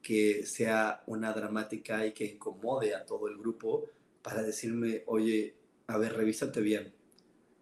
que 0.02 0.44
sea 0.46 1.02
una 1.06 1.32
dramática 1.32 2.06
y 2.06 2.12
que 2.12 2.24
incomode 2.24 2.94
a 2.94 3.04
todo 3.04 3.28
el 3.28 3.36
grupo 3.36 3.88
para 4.22 4.42
decirme, 4.42 5.02
oye, 5.06 5.54
a 5.86 5.98
ver, 5.98 6.14
revísate 6.14 6.60
bien, 6.60 6.92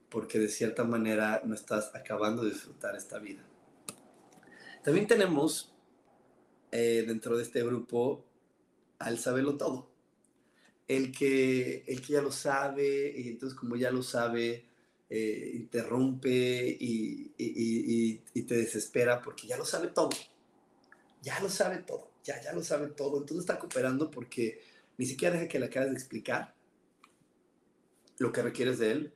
porque 0.09 0.39
de 0.39 0.49
cierta 0.49 0.85
manera 0.85 1.43
no 1.45 1.55
estás 1.55 1.95
acabando 1.95 2.45
de 2.45 2.51
disfrutar 2.51 2.97
esta 2.97 3.19
vida. 3.19 3.45
También 4.83 5.07
tenemos 5.07 5.75
eh, 6.71 7.05
dentro 7.07 7.37
de 7.37 7.43
este 7.43 7.63
grupo 7.63 8.25
al 8.99 9.19
saberlo 9.19 9.57
todo. 9.57 9.91
El 10.87 11.13
que, 11.13 11.85
el 11.87 12.01
que 12.01 12.15
ya 12.15 12.23
lo 12.23 12.33
sabe, 12.33 13.13
y 13.15 13.29
entonces 13.29 13.59
como 13.59 13.77
ya 13.77 13.91
lo 13.91 14.03
sabe, 14.03 14.65
eh, 15.11 15.53
interrumpe 15.55 16.77
y, 16.81 17.33
y, 17.37 18.43
te 18.43 18.57
desespera 18.57 19.21
porque 19.21 19.47
ya 19.47 19.57
lo 19.57 19.65
sabe 19.65 19.89
todo. 19.89 20.11
Ya 21.23 21.41
lo 21.41 21.49
sabe 21.51 21.79
todo, 21.79 22.11
ya, 22.25 22.41
ya 22.43 22.53
lo 22.53 22.63
sabe 22.63 22.89
todo. 22.89 23.19
Entonces 23.19 23.41
está 23.41 23.59
cooperando 23.59 24.11
porque 24.11 24.61
ni 24.99 25.07
siquiera 25.07 25.35
deja 25.35 25.49
que 25.49 25.59
le 25.59 25.67
acabes 25.67 25.91
de 25.91 25.97
explicar 25.97 26.55
lo 28.19 28.31
que 28.33 28.43
requieres 28.43 28.79
de 28.79 28.93
él 28.93 29.15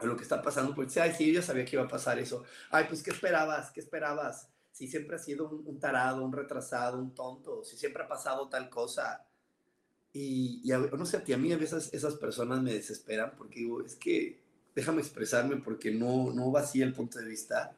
o 0.00 0.06
lo 0.06 0.16
que 0.16 0.24
está 0.24 0.42
pasando. 0.42 0.74
Porque, 0.74 1.00
ay, 1.00 1.14
sí, 1.16 1.32
yo 1.32 1.40
sabía 1.40 1.64
que 1.64 1.76
iba 1.76 1.84
a 1.84 1.88
pasar 1.88 2.18
eso. 2.18 2.44
Ay, 2.70 2.84
pues, 2.88 3.02
¿qué 3.02 3.12
esperabas? 3.12 3.70
¿Qué 3.70 3.80
esperabas? 3.80 4.50
si 4.74 4.88
siempre 4.88 5.14
ha 5.14 5.20
sido 5.20 5.48
un, 5.48 5.78
tarado, 5.78 6.24
un 6.24 6.32
retrasado, 6.32 6.98
un 6.98 7.14
tonto, 7.14 7.62
si 7.62 7.76
siempre 7.76 8.02
ha 8.02 8.08
pasado 8.08 8.48
tal 8.48 8.68
cosa. 8.68 9.24
Y, 10.12 10.64
no 10.98 11.06
sé, 11.06 11.16
a 11.16 11.22
ti, 11.22 11.32
a 11.32 11.38
mí 11.38 11.52
a 11.52 11.56
veces 11.56 11.94
esas 11.94 12.16
personas 12.16 12.60
me 12.60 12.72
desesperan 12.72 13.34
porque 13.38 13.60
digo, 13.60 13.84
es 13.84 13.94
que 13.94 14.42
déjame 14.74 15.00
expresarme 15.00 15.58
porque 15.58 15.92
no, 15.92 16.32
no 16.32 16.50
va 16.50 16.60
así 16.60 16.82
el 16.82 16.92
punto 16.92 17.20
de 17.20 17.26
vista. 17.26 17.76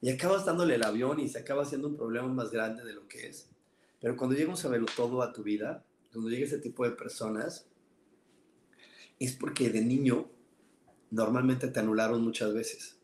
Y 0.00 0.08
acabas 0.08 0.46
dándole 0.46 0.76
el 0.76 0.82
avión 0.82 1.20
y 1.20 1.28
se 1.28 1.40
acaba 1.40 1.62
haciendo 1.62 1.88
un 1.88 1.98
problema 1.98 2.28
más 2.28 2.50
grande 2.50 2.84
de 2.84 2.94
lo 2.94 3.06
que 3.06 3.28
es. 3.28 3.50
Pero 4.00 4.16
cuando 4.16 4.34
llega 4.34 4.48
un 4.48 4.56
saberlo 4.56 4.86
todo 4.96 5.22
a 5.22 5.34
tu 5.34 5.42
vida, 5.42 5.84
cuando 6.12 6.30
llega 6.30 6.46
ese 6.46 6.58
tipo 6.58 6.84
de 6.84 6.92
personas, 6.92 7.66
es 9.18 9.32
porque 9.32 9.70
de 9.70 9.82
niño 9.82 10.28
normalmente 11.10 11.68
te 11.68 11.80
anularon 11.80 12.22
muchas 12.22 12.52
veces. 12.54 12.96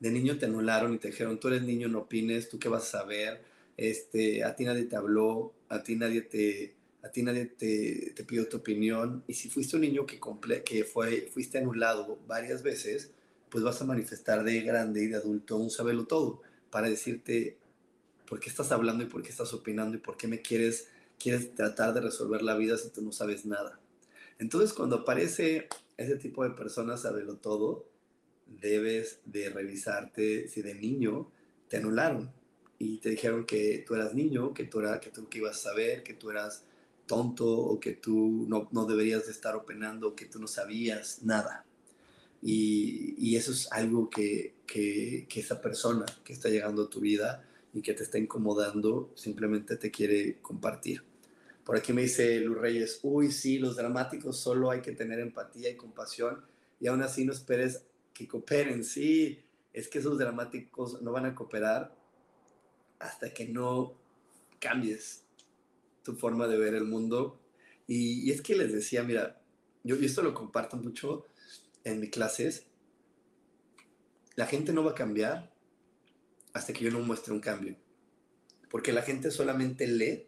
De 0.00 0.10
niño 0.10 0.38
te 0.38 0.46
anularon 0.46 0.94
y 0.94 0.98
te 0.98 1.08
dijeron, 1.08 1.38
tú 1.38 1.48
eres 1.48 1.62
niño, 1.62 1.88
no 1.88 2.00
opines, 2.00 2.48
tú 2.48 2.58
qué 2.58 2.68
vas 2.68 2.84
a 2.84 2.98
saber, 3.00 3.42
este, 3.76 4.44
a 4.44 4.54
ti 4.54 4.64
nadie 4.64 4.84
te 4.84 4.96
habló, 4.96 5.54
a 5.68 5.82
ti 5.82 5.96
nadie 5.96 6.22
te, 6.22 6.74
a 7.02 7.10
ti 7.10 7.22
nadie 7.22 7.46
te, 7.46 8.12
te 8.14 8.24
pidió 8.24 8.48
tu 8.48 8.58
opinión, 8.58 9.24
y 9.26 9.34
si 9.34 9.48
fuiste 9.48 9.76
un 9.76 9.82
niño 9.82 10.06
que, 10.06 10.20
que 10.64 10.84
fue, 10.84 11.28
fuiste 11.32 11.58
anulado 11.58 12.18
varias 12.26 12.62
veces, 12.62 13.10
pues 13.48 13.64
vas 13.64 13.80
a 13.82 13.84
manifestar 13.84 14.44
de 14.44 14.60
grande 14.62 15.02
y 15.02 15.08
de 15.08 15.16
adulto 15.16 15.56
un 15.56 15.70
saberlo 15.70 16.06
todo, 16.06 16.42
para 16.70 16.88
decirte 16.88 17.58
por 18.26 18.40
qué 18.40 18.48
estás 18.48 18.72
hablando 18.72 19.04
y 19.04 19.08
por 19.08 19.22
qué 19.22 19.28
estás 19.28 19.52
opinando 19.52 19.96
y 19.96 20.00
por 20.00 20.16
qué 20.16 20.26
me 20.26 20.40
quieres, 20.40 20.88
quieres 21.22 21.54
tratar 21.54 21.94
de 21.94 22.00
resolver 22.00 22.42
la 22.42 22.56
vida 22.56 22.76
si 22.76 22.90
tú 22.90 23.02
no 23.02 23.12
sabes 23.12 23.46
nada. 23.46 23.78
Entonces, 24.38 24.72
cuando 24.72 24.96
aparece 24.96 25.68
ese 25.96 26.16
tipo 26.16 26.42
de 26.42 26.50
personas, 26.50 27.02
saberlo 27.02 27.36
todo, 27.36 27.86
debes 28.46 29.20
de 29.24 29.50
revisarte 29.50 30.48
si 30.48 30.62
de 30.62 30.74
niño 30.74 31.30
te 31.68 31.78
anularon 31.78 32.32
y 32.78 32.98
te 32.98 33.10
dijeron 33.10 33.46
que 33.46 33.84
tú 33.86 33.94
eras 33.94 34.14
niño, 34.14 34.52
que 34.52 34.64
tú, 34.64 34.80
era, 34.80 34.98
que 34.98 35.10
tú 35.10 35.28
que 35.28 35.38
ibas 35.38 35.58
a 35.58 35.70
saber, 35.70 36.02
que 36.02 36.14
tú 36.14 36.30
eras 36.30 36.64
tonto 37.06 37.46
o 37.46 37.78
que 37.78 37.92
tú 37.92 38.46
no, 38.48 38.86
deberías 38.86 39.26
de 39.26 39.32
estar 39.32 39.54
opinando, 39.54 40.16
que 40.16 40.26
tú 40.26 40.40
no 40.40 40.48
sabías 40.48 41.22
nada. 41.22 41.64
Y, 42.42 43.36
eso 43.36 43.52
es 43.52 43.70
algo 43.70 44.10
que, 44.10 44.54
que, 44.66 45.26
esa 45.34 45.60
persona 45.60 46.04
que 46.24 46.32
está 46.32 46.48
llegando 46.48 46.82
a 46.82 46.90
tu 46.90 47.00
vida 47.00 47.44
y 47.72 47.82
que 47.82 47.94
te 47.94 48.02
está 48.02 48.18
incomodando 48.18 49.10
simplemente 49.14 49.76
te 49.76 49.90
quiere 49.90 50.38
compartir. 50.42 51.04
Por 51.64 51.76
aquí 51.76 51.92
me 51.92 52.02
dice 52.02 52.40
Luz 52.40 52.58
Reyes, 52.58 53.00
uy, 53.02 53.30
sí, 53.30 53.58
los 53.58 53.76
dramáticos 53.76 54.38
solo 54.38 54.70
hay 54.70 54.80
que 54.80 54.92
tener 54.92 55.20
empatía 55.20 55.70
y 55.70 55.76
compasión 55.76 56.44
y 56.80 56.88
aún 56.88 57.02
así 57.02 57.24
no 57.24 57.32
esperes 57.32 57.86
que 58.12 58.26
cooperen, 58.26 58.84
sí, 58.84 59.40
es 59.72 59.88
que 59.88 60.00
esos 60.00 60.18
dramáticos 60.18 61.00
no 61.00 61.12
van 61.12 61.26
a 61.26 61.34
cooperar 61.34 61.96
hasta 62.98 63.32
que 63.32 63.46
no 63.46 63.94
cambies 64.58 65.24
tu 66.02 66.14
forma 66.14 66.46
de 66.46 66.58
ver 66.58 66.74
el 66.74 66.84
mundo. 66.84 67.40
Y, 67.86 68.30
es 68.30 68.42
que 68.42 68.54
les 68.54 68.72
decía, 68.72 69.02
mira, 69.02 69.40
yo, 69.82 69.96
esto 69.96 70.22
lo 70.22 70.34
comparto 70.34 70.76
mucho 70.76 71.26
en 71.84 72.00
mis 72.00 72.10
clases, 72.10 72.66
la 74.36 74.46
gente 74.46 74.72
no 74.72 74.84
va 74.84 74.92
a 74.92 74.94
cambiar 74.94 75.52
hasta 76.52 76.72
que 76.72 76.84
yo 76.84 76.90
no 76.90 77.00
muestre 77.00 77.32
un 77.32 77.40
cambio. 77.40 77.76
Porque 78.70 78.92
la 78.92 79.02
gente 79.02 79.30
solamente 79.30 79.86
lee 79.86 80.26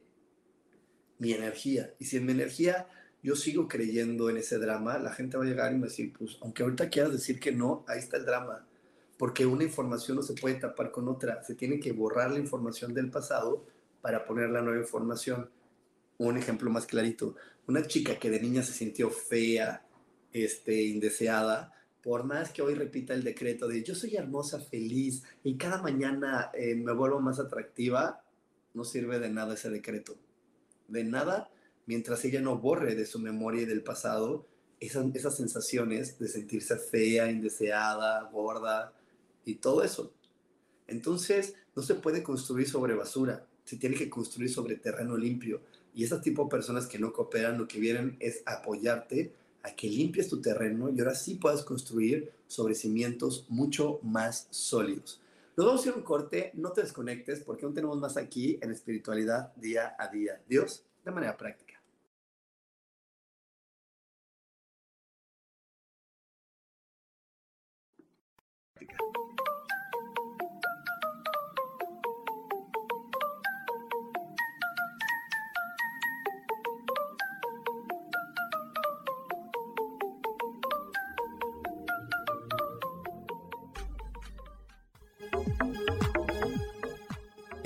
mi 1.19 1.33
energía. 1.33 1.95
Y 1.99 2.05
si 2.05 2.17
en 2.17 2.27
mi 2.27 2.33
energía 2.33 2.87
yo 3.23 3.37
sigo 3.37 3.69
creyendo 3.69 4.29
en 4.29 4.37
ese 4.37 4.59
drama, 4.59 4.99
la 4.99 5.13
gente 5.13 5.37
va 5.37 5.45
a 5.45 5.47
llegar 5.47 5.73
y 5.73 5.77
me 5.77 5.83
va 5.83 5.87
a 5.87 5.89
decir, 5.89 6.13
pues, 6.13 6.37
aunque 6.43 6.63
ahorita 6.63 6.91
quieras 6.91 7.13
decir 7.13 7.41
que 7.41 7.53
no, 7.53 7.85
ahí 7.89 7.99
está 7.99 8.17
el 8.17 8.27
drama. 8.27 8.67
Porque 9.17 9.47
una 9.47 9.65
información 9.65 10.17
no 10.17 10.23
se 10.23 10.35
puede 10.35 10.57
tapar 10.57 10.91
con 10.91 11.09
otra. 11.09 11.43
Se 11.45 11.55
tiene 11.55 11.81
que 11.81 11.93
borrar 11.93 12.31
la 12.33 12.39
información 12.39 12.93
del 12.93 13.11
pasado 13.11 13.65
para 14.03 14.25
poner 14.25 14.51
la 14.51 14.61
nueva 14.61 14.81
información. 14.81 15.49
Un 16.19 16.37
ejemplo 16.37 16.71
más 16.71 16.87
clarito. 16.87 17.37
Una 17.67 17.87
chica 17.87 18.19
que 18.19 18.29
de 18.29 18.41
niña 18.41 18.63
se 18.63 18.73
sintió 18.73 19.09
fea, 19.11 19.87
este, 20.33 20.83
indeseada, 20.83 21.73
por 22.03 22.25
más 22.25 22.51
que 22.51 22.61
hoy 22.61 22.75
repita 22.75 23.15
el 23.15 23.25
decreto 23.25 23.67
de 23.67 23.83
yo 23.83 23.95
soy 23.95 24.17
hermosa, 24.17 24.61
feliz 24.61 25.23
y 25.43 25.57
cada 25.57 25.81
mañana 25.81 26.51
eh, 26.53 26.75
me 26.75 26.93
vuelvo 26.93 27.19
más 27.21 27.41
atractiva, 27.41 28.23
no 28.75 28.85
sirve 28.85 29.19
de 29.19 29.31
nada 29.31 29.55
ese 29.55 29.71
decreto. 29.71 30.15
De 30.89 31.05
nada 31.05 31.51
mientras 31.87 32.25
ella 32.25 32.41
no 32.41 32.59
borre 32.59 32.95
de 32.95 33.07
su 33.07 33.19
memoria 33.19 33.63
y 33.63 33.67
del 33.67 33.83
pasado 33.83 34.47
esas, 34.81 35.15
esas 35.15 35.37
sensaciones 35.37 36.19
de 36.19 36.29
sentirse 36.29 36.77
fea, 36.79 37.31
indeseada, 37.31 38.29
gorda 38.31 38.93
y 39.45 39.57
todo 39.57 39.83
eso. 39.83 40.13
Entonces, 40.87 41.55
no 41.75 41.83
se 41.83 41.95
puede 41.95 42.23
construir 42.23 42.69
sobre 42.69 42.95
basura, 42.95 43.47
se 43.65 43.77
tiene 43.77 43.97
que 43.97 44.11
construir 44.11 44.51
sobre 44.51 44.77
terreno 44.77 45.17
limpio. 45.17 45.63
Y 45.95 46.05
esas 46.05 46.23
tipo 46.23 46.45
de 46.45 46.51
personas 46.51 46.87
que 46.87 46.99
no 46.99 47.13
cooperan, 47.13 47.59
lo 47.59 47.69
que 47.69 47.79
vienen 47.79 48.17
es 48.21 48.43
apoyarte 48.47 49.33
a 49.63 49.75
que 49.75 49.89
limpies 49.89 50.29
tu 50.29 50.43
terreno 50.43 50.91
y 50.91 51.01
ahora 51.01 51.15
sí 51.15 51.37
puedas 51.37 51.63
construir 51.63 52.33
sobre 52.47 52.75
cimientos 52.75 53.47
mucho 53.49 54.01
más 54.03 54.47
sólidos. 54.51 55.21
Nos 55.57 55.67
vamos 55.67 55.87
a 55.87 55.89
ir 55.89 55.95
un 55.95 56.03
corte, 56.03 56.51
no 56.55 56.73
te 56.73 56.83
desconectes 56.83 57.41
porque 57.41 57.65
aún 57.65 57.75
tenemos 57.75 57.97
más 57.99 58.17
aquí 58.17 58.59
en 58.61 58.73
espiritualidad 58.73 59.55
día 59.55 59.95
a 59.97 60.09
día. 60.09 60.43
Dios, 60.49 60.85
de 61.05 61.13
manera 61.13 61.37
práctica. 61.37 61.64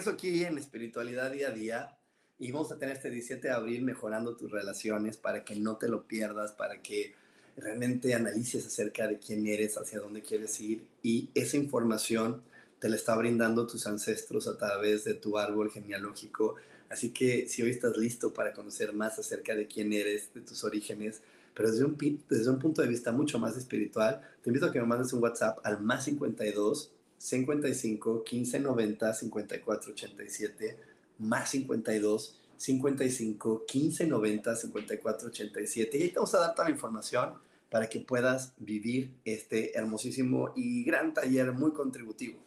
Regreso 0.00 0.16
aquí 0.16 0.44
en 0.44 0.56
Espiritualidad 0.56 1.30
Día 1.30 1.48
a 1.48 1.50
Día 1.50 1.98
y 2.38 2.50
vamos 2.52 2.72
a 2.72 2.78
tener 2.78 2.96
este 2.96 3.10
17 3.10 3.48
de 3.48 3.52
abril 3.52 3.82
mejorando 3.82 4.34
tus 4.34 4.50
relaciones 4.50 5.18
para 5.18 5.44
que 5.44 5.56
no 5.56 5.76
te 5.76 5.88
lo 5.88 6.04
pierdas, 6.04 6.52
para 6.52 6.80
que 6.80 7.14
realmente 7.58 8.14
analices 8.14 8.66
acerca 8.66 9.06
de 9.06 9.18
quién 9.18 9.46
eres, 9.46 9.76
hacia 9.76 10.00
dónde 10.00 10.22
quieres 10.22 10.58
ir 10.58 10.86
y 11.02 11.28
esa 11.34 11.58
información 11.58 12.42
te 12.78 12.88
la 12.88 12.96
está 12.96 13.14
brindando 13.14 13.66
tus 13.66 13.86
ancestros 13.86 14.48
a 14.48 14.56
través 14.56 15.04
de 15.04 15.12
tu 15.12 15.36
árbol 15.36 15.70
genealógico. 15.70 16.54
Así 16.88 17.10
que 17.10 17.46
si 17.46 17.62
hoy 17.62 17.68
estás 17.68 17.98
listo 17.98 18.32
para 18.32 18.54
conocer 18.54 18.94
más 18.94 19.18
acerca 19.18 19.54
de 19.54 19.66
quién 19.66 19.92
eres, 19.92 20.32
de 20.32 20.40
tus 20.40 20.64
orígenes, 20.64 21.20
pero 21.54 21.70
desde 21.70 21.84
un, 21.84 21.98
desde 22.26 22.48
un 22.48 22.58
punto 22.58 22.80
de 22.80 22.88
vista 22.88 23.12
mucho 23.12 23.38
más 23.38 23.54
espiritual, 23.54 24.22
te 24.42 24.48
invito 24.48 24.64
a 24.64 24.72
que 24.72 24.80
me 24.80 24.86
mandes 24.86 25.12
un 25.12 25.22
WhatsApp 25.22 25.58
al 25.62 25.82
más 25.82 26.06
52 26.06 26.90
55 27.20 28.24
15 28.24 28.60
90 28.60 29.12
54 29.12 29.92
87 29.92 30.78
más 31.18 31.50
52 31.50 32.40
55 32.56 33.66
15 33.66 34.06
90 34.06 34.56
54 34.56 35.28
87 35.28 35.98
y 35.98 36.02
ahí 36.02 36.08
te 36.08 36.14
vamos 36.14 36.34
a 36.34 36.40
dar 36.40 36.54
toda 36.54 36.68
la 36.68 36.74
información 36.74 37.34
para 37.68 37.90
que 37.90 38.00
puedas 38.00 38.54
vivir 38.56 39.12
este 39.26 39.76
hermosísimo 39.76 40.54
y 40.56 40.82
gran 40.82 41.12
taller 41.12 41.52
muy 41.52 41.72
contributivo. 41.72 42.40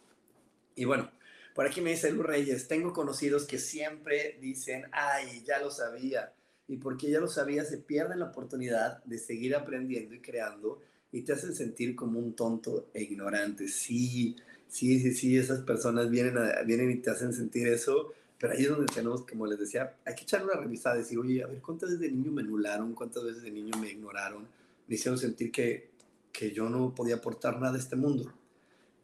Y 0.74 0.86
bueno, 0.86 1.08
por 1.54 1.66
aquí 1.66 1.80
me 1.80 1.90
dice 1.90 2.10
Lu 2.10 2.24
Reyes, 2.24 2.66
tengo 2.66 2.92
conocidos 2.92 3.44
que 3.44 3.58
siempre 3.58 4.38
dicen, 4.40 4.86
ay, 4.90 5.44
ya 5.46 5.60
lo 5.60 5.70
sabía. 5.70 6.32
Y 6.66 6.78
porque 6.78 7.10
ya 7.10 7.20
lo 7.20 7.28
sabía, 7.28 7.64
se 7.64 7.78
pierden 7.78 8.18
la 8.18 8.26
oportunidad 8.26 9.04
de 9.04 9.18
seguir 9.18 9.54
aprendiendo 9.54 10.14
y 10.14 10.20
creando 10.20 10.82
y 11.12 11.22
te 11.22 11.32
hacen 11.32 11.54
sentir 11.54 11.94
como 11.94 12.18
un 12.18 12.34
tonto 12.34 12.88
e 12.92 13.02
ignorante. 13.02 13.68
Sí, 13.68 14.36
sí, 14.74 14.98
sí, 14.98 15.14
sí, 15.14 15.38
esas 15.38 15.60
personas 15.60 16.10
vienen, 16.10 16.34
vienen 16.66 16.90
y 16.90 16.96
te 16.96 17.08
hacen 17.08 17.32
sentir 17.32 17.68
eso, 17.68 18.12
pero 18.36 18.54
ahí 18.54 18.64
es 18.64 18.70
donde 18.70 18.92
tenemos, 18.92 19.24
como 19.24 19.46
les 19.46 19.56
decía, 19.56 19.94
hay 20.04 20.16
que 20.16 20.22
echar 20.24 20.42
una 20.42 20.54
revisada, 20.54 20.96
decir, 20.96 21.16
oye, 21.16 21.44
a 21.44 21.46
ver, 21.46 21.62
¿cuántas 21.62 21.90
veces 21.90 22.00
de 22.00 22.10
niño 22.10 22.32
me 22.32 22.42
anularon? 22.42 22.92
¿Cuántas 22.92 23.22
veces 23.22 23.44
de 23.44 23.52
niño 23.52 23.78
me 23.80 23.90
ignoraron? 23.90 24.48
Me 24.88 24.96
hicieron 24.96 25.16
sentir 25.16 25.52
que, 25.52 25.90
que 26.32 26.50
yo 26.50 26.68
no 26.68 26.92
podía 26.92 27.16
aportar 27.16 27.60
nada 27.60 27.76
a 27.76 27.78
este 27.78 27.94
mundo. 27.94 28.34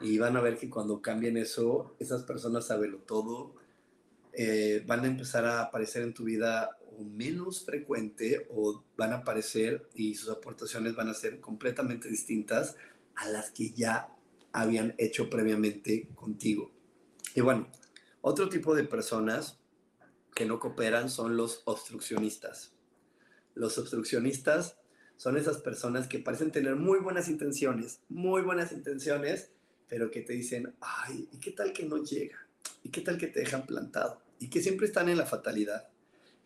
Y 0.00 0.18
van 0.18 0.36
a 0.36 0.40
ver 0.40 0.58
que 0.58 0.68
cuando 0.68 1.00
cambien 1.00 1.36
eso, 1.36 1.94
esas 2.00 2.24
personas 2.24 2.66
saben 2.66 2.98
todo, 3.06 3.54
eh, 4.32 4.82
van 4.88 5.04
a 5.04 5.06
empezar 5.06 5.44
a 5.44 5.62
aparecer 5.62 6.02
en 6.02 6.14
tu 6.14 6.24
vida 6.24 6.78
o 6.98 7.04
menos 7.04 7.64
frecuente 7.64 8.48
o 8.50 8.82
van 8.96 9.12
a 9.12 9.18
aparecer 9.18 9.88
y 9.94 10.16
sus 10.16 10.30
aportaciones 10.30 10.96
van 10.96 11.10
a 11.10 11.14
ser 11.14 11.38
completamente 11.38 12.08
distintas 12.08 12.74
a 13.14 13.28
las 13.28 13.52
que 13.52 13.70
ya 13.70 14.08
habían 14.52 14.94
hecho 14.98 15.30
previamente 15.30 16.08
contigo. 16.14 16.72
Y 17.34 17.40
bueno, 17.40 17.68
otro 18.20 18.48
tipo 18.48 18.74
de 18.74 18.84
personas 18.84 19.58
que 20.34 20.44
no 20.44 20.58
cooperan 20.58 21.10
son 21.10 21.36
los 21.36 21.62
obstruccionistas. 21.64 22.72
Los 23.54 23.78
obstruccionistas 23.78 24.76
son 25.16 25.36
esas 25.36 25.58
personas 25.58 26.08
que 26.08 26.18
parecen 26.18 26.50
tener 26.50 26.76
muy 26.76 26.98
buenas 26.98 27.28
intenciones, 27.28 28.00
muy 28.08 28.42
buenas 28.42 28.72
intenciones, 28.72 29.50
pero 29.88 30.10
que 30.10 30.22
te 30.22 30.32
dicen, 30.32 30.74
ay, 30.80 31.28
¿y 31.32 31.38
qué 31.38 31.50
tal 31.52 31.72
que 31.72 31.84
no 31.84 32.02
llega? 32.02 32.38
¿Y 32.82 32.90
qué 32.90 33.00
tal 33.00 33.18
que 33.18 33.26
te 33.26 33.40
dejan 33.40 33.66
plantado? 33.66 34.22
Y 34.38 34.48
que 34.48 34.62
siempre 34.62 34.86
están 34.86 35.08
en 35.08 35.18
la 35.18 35.26
fatalidad. 35.26 35.88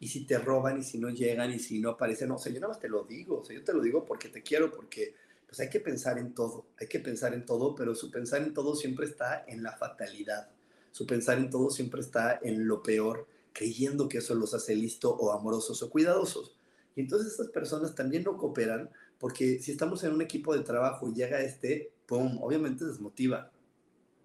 Y 0.01 0.09
si 0.09 0.27
te 0.27 0.39
roban, 0.39 0.79
y 0.81 0.83
si 0.83 0.99
no 0.99 1.09
llegan, 1.11 1.53
y 1.53 1.59
si 1.59 1.79
no 1.79 1.91
aparecen, 1.91 2.31
o 2.33 2.39
sea, 2.39 2.53
yo 2.53 2.61
nada 2.61 2.73
más 2.73 2.81
te 2.81 2.89
lo 2.89 3.05
digo, 3.05 3.41
o 3.41 3.45
sea, 3.45 3.55
yo 3.55 3.63
te 3.63 3.73
lo 3.73 3.81
digo 3.81 4.05
porque 4.05 4.29
te 4.29 4.43
quiero, 4.43 4.73
porque 4.73 5.15
pues 5.55 5.69
hay 5.69 5.71
que 5.71 5.79
pensar 5.79 6.19
en 6.19 6.35
todo, 6.35 6.67
hay 6.81 6.89
que 6.89 6.99
pensar 6.99 7.33
en 7.33 7.47
todo, 7.47 7.77
pero 7.77 7.95
su 7.95 8.11
pensar 8.11 8.43
en 8.43 8.53
todo 8.53 8.75
siempre 8.75 9.07
está 9.07 9.45
en 9.47 9.63
la 9.63 9.71
fatalidad. 9.77 10.49
Su 10.91 11.07
pensar 11.07 11.39
en 11.39 11.49
todo 11.49 11.71
siempre 11.71 12.01
está 12.01 12.41
en 12.43 12.67
lo 12.67 12.83
peor, 12.83 13.29
creyendo 13.53 14.09
que 14.09 14.19
eso 14.19 14.35
los 14.35 14.53
hace 14.53 14.75
listo 14.75 15.15
o 15.15 15.31
amorosos 15.31 15.81
o 15.81 15.91
cuidadosos. 15.91 16.57
Y 16.97 17.03
entonces 17.03 17.31
estas 17.31 17.51
personas 17.51 17.95
también 17.95 18.25
no 18.25 18.37
cooperan 18.37 18.91
porque 19.17 19.61
si 19.61 19.71
estamos 19.71 20.03
en 20.03 20.15
un 20.15 20.23
equipo 20.23 20.57
de 20.57 20.65
trabajo 20.65 21.09
y 21.09 21.15
llega 21.15 21.41
este, 21.41 21.93
¡pum!, 22.07 22.43
obviamente 22.43 22.85
desmotiva. 22.85 23.53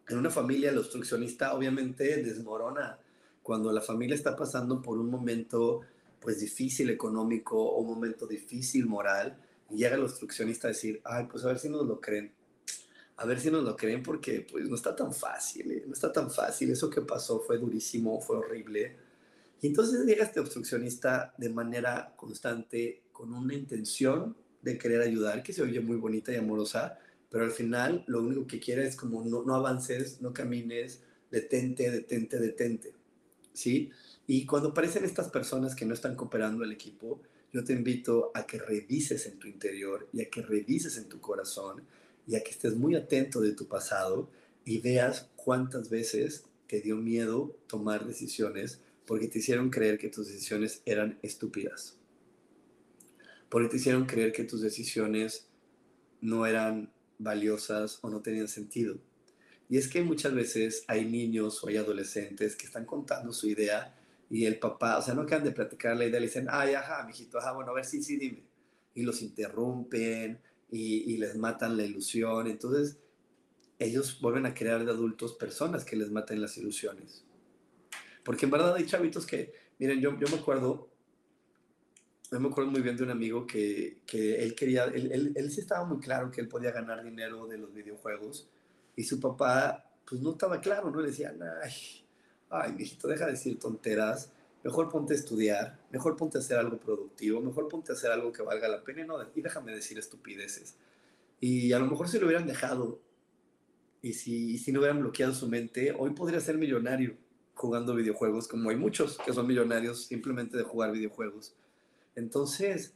En 0.08 0.18
una 0.18 0.32
familia, 0.32 0.72
el 0.72 0.80
obstruccionista 0.80 1.54
obviamente 1.54 2.24
desmorona. 2.24 2.98
Cuando 3.44 3.72
la 3.72 3.82
familia 3.82 4.16
está 4.16 4.36
pasando 4.36 4.82
por 4.82 4.98
un 4.98 5.12
momento 5.12 5.82
pues 6.20 6.40
difícil 6.40 6.90
económico 6.90 7.56
o 7.56 7.82
un 7.82 7.88
momento 7.88 8.26
difícil 8.26 8.88
moral, 8.88 9.38
llega 9.72 9.96
el 9.96 10.04
obstruccionista 10.04 10.68
a 10.68 10.72
decir, 10.72 11.02
ay, 11.04 11.28
pues 11.30 11.44
a 11.44 11.48
ver 11.48 11.60
si 11.60 11.70
nos 11.70 11.86
lo 11.86 12.00
creen. 12.00 12.34
a 13.18 13.26
ver 13.26 13.40
si 13.40 13.52
nos 13.52 13.64
lo 13.64 13.76
creen 13.76 14.02
porque 14.02 14.48
pues 14.50 14.70
no 14.70 14.76
está 14.76 14.96
tan 14.96 15.14
fácil, 15.14 15.72
¿eh? 15.72 15.84
no 15.86 15.94
está 15.94 16.12
tan 16.12 16.32
fácil. 16.32 16.72
Eso 16.72 16.90
que 16.90 17.02
pasó 17.02 17.42
fue 17.42 17.58
durísimo, 17.58 18.22
fue 18.22 18.38
horrible. 18.38 18.96
Y 19.62 19.68
entonces 19.68 20.06
llega 20.06 20.24
este 20.24 20.40
obstruccionista 20.40 21.34
de 21.38 21.50
manera 21.50 22.14
constante, 22.16 23.04
con 23.12 23.34
una 23.34 23.54
intención 23.54 24.38
de 24.62 24.78
querer 24.78 25.02
ayudar, 25.02 25.44
que 25.44 25.52
se 25.52 25.62
oye 25.62 25.82
muy 25.82 25.98
bonita 25.98 26.32
y 26.32 26.38
amorosa, 26.38 26.98
pero 27.30 27.44
al 27.44 27.52
final 27.52 28.04
lo 28.08 28.22
único 28.22 28.48
que 28.48 28.60
quiere 28.60 28.88
es 28.88 28.96
como 28.96 29.24
no, 29.24 29.44
no 29.44 29.56
avances, 29.56 30.22
no 30.22 30.34
camines, 30.34 31.02
detente, 31.30 31.92
detente, 31.92 32.40
detente. 32.40 32.94
¿Sí? 33.54 33.92
Y 34.32 34.46
cuando 34.46 34.70
aparecen 34.70 35.06
estas 35.06 35.30
personas 35.30 35.74
que 35.74 35.88
no 35.88 35.96
están 35.96 36.16
cooperando 36.16 36.64
el 36.64 36.72
equipo, 36.72 37.20
yo 37.52 37.64
te 37.64 37.74
invito 37.74 38.30
a 38.36 38.46
que 38.46 38.60
revises 38.60 39.26
en 39.26 39.40
tu 39.40 39.48
interior 39.48 40.08
y 40.14 40.22
a 40.22 40.30
que 40.30 40.44
revises 40.44 40.98
en 40.98 41.10
tu 41.10 41.20
corazón 41.20 41.82
y 42.28 42.36
a 42.36 42.44
que 42.44 42.52
estés 42.52 42.76
muy 42.76 42.94
atento 42.94 43.42
de 43.42 43.54
tu 43.54 43.68
pasado 43.68 44.30
y 44.66 44.82
veas 44.82 45.32
cuántas 45.36 45.90
veces 45.90 46.44
te 46.68 46.80
dio 46.80 46.96
miedo 46.96 47.58
tomar 47.66 48.06
decisiones 48.06 48.80
porque 49.08 49.28
te 49.30 49.40
hicieron 49.40 49.72
creer 49.72 49.98
que 49.98 50.10
tus 50.10 50.28
decisiones 50.28 50.84
eran 50.86 51.18
estúpidas. 51.24 51.98
Porque 53.50 53.70
te 53.70 53.78
hicieron 53.78 54.06
creer 54.06 54.32
que 54.32 54.44
tus 54.44 54.62
decisiones 54.62 55.48
no 56.22 56.46
eran 56.46 56.94
valiosas 57.18 57.98
o 58.04 58.12
no 58.12 58.22
tenían 58.22 58.48
sentido. 58.48 59.00
Y 59.70 59.78
es 59.80 59.88
que 59.88 60.04
muchas 60.04 60.36
veces 60.36 60.84
hay 60.86 61.06
niños 61.06 61.64
o 61.64 61.68
hay 61.68 61.78
adolescentes 61.78 62.56
que 62.56 62.68
están 62.68 62.86
contando 62.86 63.34
su 63.34 63.48
idea 63.48 63.96
y 64.30 64.46
el 64.46 64.60
papá, 64.60 65.00
o 65.00 65.02
sea, 65.02 65.14
no 65.16 65.24
acaban 65.24 65.44
de 65.44 65.52
platicar 65.52 65.98
la 65.98 66.06
idea, 66.06 66.20
le 66.20 66.28
dicen, 66.28 66.48
ay, 66.50 66.76
ajá, 66.76 67.04
mijito, 67.06 67.40
ajá, 67.40 67.52
bueno, 67.54 67.72
a 67.72 67.74
ver, 67.74 67.86
sí, 67.86 68.04
sí, 68.04 68.18
dime. 68.18 68.44
Y 68.94 69.04
los 69.04 69.22
interrumpen 69.22 70.40
y, 70.70 71.14
y 71.14 71.18
les 71.18 71.36
matan 71.36 71.76
la 71.76 71.84
ilusión. 71.84 72.48
Entonces, 72.48 73.00
ellos 73.80 74.20
vuelven 74.22 74.46
a 74.46 74.54
crear 74.54 74.86
de 74.86 74.92
adultos 74.92 75.34
personas 75.34 75.84
que 75.84 75.96
les 75.96 76.12
maten 76.12 76.42
las 76.42 76.58
ilusiones. 76.58 77.24
Porque 78.24 78.46
en 78.46 78.52
verdad 78.52 78.76
hay 78.76 78.86
chavitos 78.86 79.26
que, 79.26 79.54
miren, 79.80 80.00
yo, 80.00 80.12
yo 80.20 80.28
me 80.28 80.38
acuerdo, 80.38 80.92
yo 82.32 82.40
me 82.40 82.50
acuerdo 82.50 82.70
muy 82.70 82.82
bien 82.82 82.98
de 82.98 83.04
un 83.04 83.10
amigo 83.10 83.48
que, 83.48 84.02
que 84.06 84.44
él 84.44 84.54
quería, 84.54 84.84
él, 84.84 85.12
él, 85.12 85.34
él, 85.36 85.52
sí 85.52 85.62
estaba 85.62 85.86
muy 85.86 86.00
claro 86.00 86.30
que 86.30 86.42
él 86.42 86.48
podía 86.48 86.72
ganar 86.72 87.04
dinero 87.04 87.48
de 87.48 87.58
los 87.58 87.74
videojuegos 87.74 88.48
y 88.96 89.04
su 89.04 89.20
papá, 89.20 89.92
pues 90.08 90.22
no 90.22 90.32
estaba 90.32 90.60
claro, 90.60 90.92
¿no? 90.92 91.02
Le 91.02 91.08
decía, 91.08 91.34
ay, 91.64 92.06
ay, 92.50 92.74
mijito, 92.74 93.08
deja 93.08 93.26
de 93.26 93.32
decir 93.34 93.60
tonteras, 93.60 94.32
mejor 94.64 94.90
ponte 94.90 95.14
a 95.14 95.18
estudiar, 95.18 95.80
mejor 95.92 96.16
ponte 96.16 96.38
a 96.38 96.42
hacer 96.42 96.58
algo 96.58 96.80
productivo, 96.80 97.42
mejor 97.42 97.68
ponte 97.68 97.92
a 97.92 97.96
hacer 97.96 98.12
algo 98.12 98.32
que 98.32 98.42
valga 98.42 98.68
la 98.68 98.84
pena 98.84 99.02
y, 99.02 99.08
no, 99.08 99.16
y 99.36 99.42
déjame 99.42 99.74
decir 99.74 99.98
estupideces. 99.98 100.76
Y 101.40 101.72
a 101.74 101.80
lo 101.80 101.86
mejor 101.86 102.10
si 102.10 102.20
lo 102.20 102.26
hubieran 102.26 102.48
dejado 102.48 103.00
y 104.02 104.14
si 104.14 104.72
no 104.72 104.80
hubieran 104.80 105.00
bloqueado 105.00 105.34
su 105.34 105.48
mente, 105.48 105.94
hoy 105.98 106.12
podría 106.12 106.40
ser 106.40 106.58
millonario 106.58 107.18
jugando 107.54 107.94
videojuegos, 107.94 108.48
como 108.48 108.70
hay 108.70 108.78
muchos 108.78 109.18
que 109.18 109.34
son 109.34 109.46
millonarios 109.46 110.06
simplemente 110.06 110.58
de 110.58 110.64
jugar 110.64 110.92
videojuegos. 110.92 111.56
Entonces, 112.16 112.94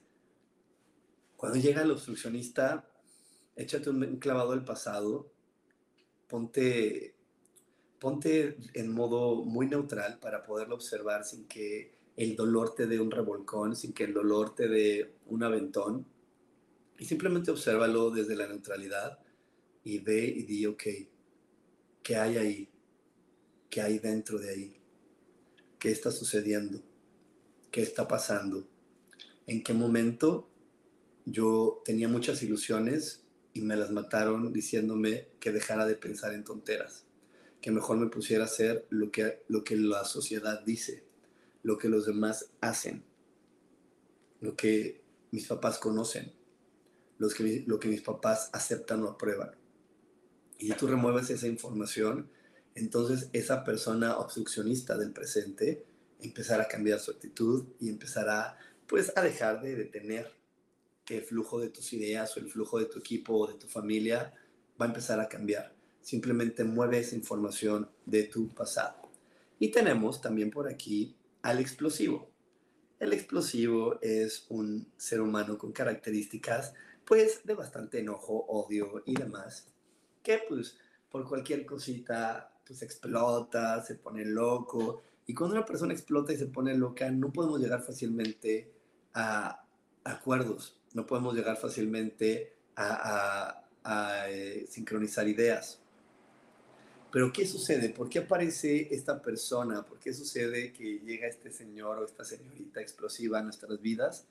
cuando 1.35 1.59
llega 1.59 1.81
el 1.81 1.91
obstruccionista, 1.91 2.89
échate 3.57 3.89
un 3.89 4.17
clavado 4.17 4.53
al 4.53 4.63
pasado, 4.63 5.29
ponte 6.27 7.12
ponte 8.03 8.57
en 8.73 8.91
modo 8.91 9.45
muy 9.45 9.65
neutral 9.65 10.19
para 10.19 10.43
poderlo 10.43 10.75
observar 10.75 11.23
sin 11.23 11.47
que 11.47 11.95
el 12.17 12.35
dolor 12.35 12.75
te 12.75 12.85
dé 12.85 12.99
un 12.99 13.09
revolcón, 13.09 13.77
sin 13.77 13.93
que 13.93 14.03
el 14.03 14.13
dolor 14.13 14.53
te 14.53 14.67
dé 14.67 15.15
un 15.27 15.41
aventón. 15.41 16.05
Y 16.99 17.05
simplemente 17.05 17.49
obsérvalo 17.49 18.11
desde 18.11 18.35
la 18.35 18.45
neutralidad 18.45 19.19
y 19.85 19.99
ve 19.99 20.25
y 20.25 20.43
di, 20.43 20.65
ok, 20.65 20.83
¿qué 22.03 22.17
hay 22.17 22.35
ahí? 22.35 22.69
¿Qué 23.69 23.79
hay 23.79 23.99
dentro 23.99 24.37
de 24.37 24.49
ahí? 24.49 24.81
¿Qué 25.79 25.89
está 25.89 26.11
sucediendo? 26.11 26.83
¿Qué 27.71 27.83
está 27.83 28.05
pasando? 28.05 28.67
¿En 29.47 29.63
qué 29.63 29.73
momento 29.73 30.49
yo 31.23 31.81
tenía 31.85 32.09
muchas 32.09 32.43
ilusiones 32.43 33.23
y 33.53 33.61
me 33.61 33.77
las 33.77 33.91
mataron 33.91 34.51
diciéndome 34.51 35.29
que 35.39 35.53
dejara 35.53 35.85
de 35.85 35.95
pensar 35.95 36.33
en 36.33 36.43
tonteras? 36.43 37.05
Que 37.63 37.71
mejor 37.71 37.95
me 37.95 38.07
pusiera 38.07 38.43
a 38.43 38.47
hacer 38.47 38.85
lo 38.89 39.09
que, 39.09 39.41
lo 39.47 39.63
que 39.63 39.77
la 39.77 40.03
sociedad 40.03 40.61
dice, 40.65 41.05
lo 41.63 41.77
que 41.77 41.87
los 41.87 42.05
demás 42.05 42.49
hacen, 42.59 43.05
lo 44.41 44.57
que 44.57 45.01
mis 45.31 45.47
papás 45.47 45.77
conocen, 45.77 46.33
los 47.19 47.33
que, 47.33 47.63
lo 47.65 47.79
que 47.79 47.87
mis 47.87 48.01
papás 48.01 48.49
aceptan 48.51 49.01
o 49.03 49.07
aprueban. 49.07 49.55
Y 50.59 50.73
tú 50.73 50.87
remueves 50.87 51.29
esa 51.29 51.47
información, 51.47 52.29
entonces 52.75 53.29
esa 53.31 53.63
persona 53.63 54.17
obstruccionista 54.17 54.97
del 54.97 55.13
presente 55.13 55.85
empezará 56.19 56.63
a 56.63 56.67
cambiar 56.67 56.99
su 56.99 57.11
actitud 57.11 57.67
y 57.79 57.87
empezará 57.87 58.57
pues 58.87 59.13
a 59.15 59.21
dejar 59.21 59.61
de 59.61 59.77
detener 59.77 60.33
el 61.07 61.21
flujo 61.21 61.61
de 61.61 61.69
tus 61.69 61.93
ideas 61.93 62.35
o 62.35 62.41
el 62.41 62.51
flujo 62.51 62.77
de 62.77 62.87
tu 62.87 62.99
equipo 62.99 63.37
o 63.37 63.47
de 63.47 63.53
tu 63.53 63.67
familia 63.67 64.33
va 64.79 64.85
a 64.85 64.89
empezar 64.89 65.21
a 65.21 65.29
cambiar 65.29 65.73
simplemente 66.03 66.63
mueve 66.63 66.99
esa 66.99 67.15
información 67.15 67.89
de 68.05 68.23
tu 68.25 68.49
pasado. 68.49 69.09
Y 69.57 69.69
tenemos 69.69 70.21
también 70.21 70.51
por 70.51 70.67
aquí 70.67 71.15
al 71.41 71.59
explosivo. 71.59 72.29
El 72.99 73.13
explosivo 73.13 73.99
es 74.01 74.45
un 74.49 74.91
ser 74.97 75.21
humano 75.21 75.57
con 75.57 75.71
características 75.71 76.73
pues 77.05 77.41
de 77.43 77.53
bastante 77.53 77.99
enojo, 77.99 78.45
odio 78.47 79.03
y 79.05 79.15
demás, 79.15 79.67
que 80.21 80.41
pues 80.47 80.77
por 81.09 81.27
cualquier 81.27 81.65
cosita 81.65 82.53
pues 82.65 82.81
explota, 82.81 83.83
se 83.83 83.95
pone 83.95 84.25
loco. 84.25 85.03
Y 85.25 85.33
cuando 85.33 85.55
una 85.55 85.65
persona 85.65 85.93
explota 85.93 86.33
y 86.33 86.37
se 86.37 86.47
pone 86.47 86.75
loca, 86.75 87.09
no 87.11 87.31
podemos 87.31 87.59
llegar 87.59 87.81
fácilmente 87.81 88.71
a 89.13 89.65
acuerdos, 90.03 90.81
no 90.93 91.05
podemos 91.05 91.35
llegar 91.35 91.57
fácilmente 91.57 92.53
a, 92.75 93.63
eh, 94.29 94.65
sincronizar 94.69 95.27
ideas. 95.27 95.82
Pero 97.13 97.31
¿qué 97.31 97.45
sucede? 97.45 97.89
¿Por 97.89 98.09
qué 98.09 98.17
aparece 98.17 98.87
esta 98.89 99.21
persona? 99.21 99.85
¿Por 99.85 99.99
qué 99.99 100.11
sucede 100.11 100.73
que 100.73 100.97
llega 100.97 101.27
este 101.27 101.51
señor 101.51 101.99
o 101.99 102.05
esta 102.05 102.25
señorita 102.25 102.81
explosiva 102.81 103.37
a 103.37 103.43
nuestras 103.43 103.79
vidas? 103.79 104.27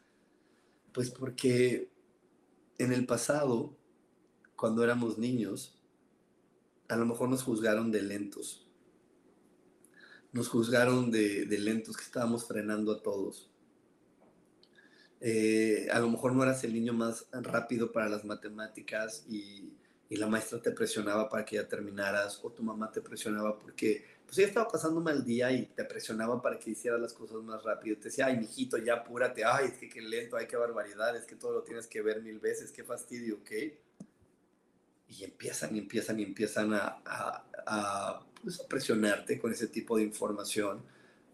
Pues 0.92 1.08
porque 1.10 1.92
en 2.78 2.92
el 2.92 3.06
pasado, 3.06 3.78
cuando 4.56 4.82
éramos 4.82 5.16
niños, 5.16 5.80
a 6.88 6.96
lo 6.96 7.06
mejor 7.06 7.28
nos 7.28 7.44
juzgaron 7.44 7.92
de 7.92 8.02
lentos. 8.02 8.68
Nos 10.32 10.48
juzgaron 10.48 11.12
de, 11.12 11.46
lentos, 11.60 11.96
que 11.96 12.02
estábamos 12.02 12.48
frenando 12.48 12.90
a 12.90 13.00
todos. 13.00 13.48
Eh, 15.20 15.86
a 15.92 16.00
lo 16.00 16.10
mejor 16.10 16.34
no 16.34 16.42
eras 16.42 16.64
el 16.64 16.72
niño 16.72 16.94
más 16.94 17.28
rápido 17.30 17.92
para 17.92 18.08
las 18.08 18.24
matemáticas 18.24 19.24
y 19.28 19.72
y 20.12 20.16
la 20.16 20.26
maestra 20.26 20.60
te 20.60 20.72
presionaba 20.72 21.26
para 21.26 21.42
que 21.42 21.56
ya 21.56 21.66
terminaras 21.66 22.38
o 22.42 22.50
tu 22.50 22.62
mamá 22.62 22.92
te 22.92 23.00
presionaba 23.00 23.58
porque 23.58 24.04
pues 24.26 24.36
ella 24.36 24.48
estaba 24.48 24.68
pasando 24.68 25.00
mal 25.00 25.24
día 25.24 25.50
y 25.50 25.64
te 25.64 25.84
presionaba 25.84 26.42
para 26.42 26.58
que 26.58 26.72
hicieras 26.72 27.00
las 27.00 27.14
cosas 27.14 27.38
más 27.38 27.62
rápido. 27.62 27.96
Te 27.96 28.10
decía, 28.10 28.26
ay, 28.26 28.36
mijito, 28.36 28.76
ya 28.76 28.96
apúrate, 28.96 29.42
ay, 29.42 29.68
es 29.68 29.78
que 29.78 29.88
qué 29.88 30.02
lento, 30.02 30.36
ay, 30.36 30.46
qué 30.46 30.56
barbaridad, 30.56 31.16
es 31.16 31.24
que 31.24 31.34
todo 31.34 31.54
lo 31.54 31.62
tienes 31.62 31.86
que 31.86 32.02
ver 32.02 32.20
mil 32.20 32.40
veces, 32.40 32.70
qué 32.72 32.84
fastidio, 32.84 33.36
¿ok? 33.36 33.50
Y 35.08 35.24
empiezan 35.24 35.74
y 35.76 35.78
empiezan 35.78 36.20
y 36.20 36.24
empiezan 36.24 36.74
a, 36.74 37.00
a, 37.06 37.46
a, 37.66 38.26
pues, 38.42 38.60
a 38.60 38.68
presionarte 38.68 39.38
con 39.38 39.50
ese 39.50 39.68
tipo 39.68 39.96
de 39.96 40.02
información, 40.02 40.82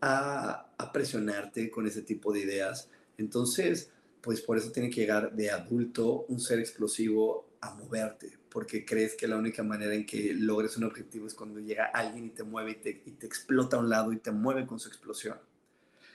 a, 0.00 0.70
a 0.78 0.92
presionarte 0.92 1.68
con 1.68 1.84
ese 1.88 2.02
tipo 2.02 2.32
de 2.32 2.42
ideas. 2.42 2.88
Entonces, 3.16 3.90
pues 4.20 4.40
por 4.40 4.56
eso 4.56 4.70
tiene 4.70 4.88
que 4.88 5.00
llegar 5.00 5.32
de 5.34 5.50
adulto 5.50 6.26
un 6.28 6.38
ser 6.38 6.60
explosivo 6.60 7.47
a 7.60 7.74
moverte, 7.74 8.38
porque 8.48 8.84
crees 8.84 9.14
que 9.14 9.28
la 9.28 9.36
única 9.36 9.62
manera 9.62 9.94
en 9.94 10.06
que 10.06 10.32
logres 10.34 10.76
un 10.76 10.84
objetivo 10.84 11.26
es 11.26 11.34
cuando 11.34 11.60
llega 11.60 11.86
alguien 11.86 12.26
y 12.26 12.30
te 12.30 12.42
mueve 12.42 12.72
y 12.72 12.74
te, 12.76 13.02
y 13.06 13.10
te 13.12 13.26
explota 13.26 13.76
a 13.76 13.80
un 13.80 13.88
lado 13.88 14.12
y 14.12 14.18
te 14.18 14.30
mueve 14.30 14.66
con 14.66 14.78
su 14.78 14.88
explosión. 14.88 15.38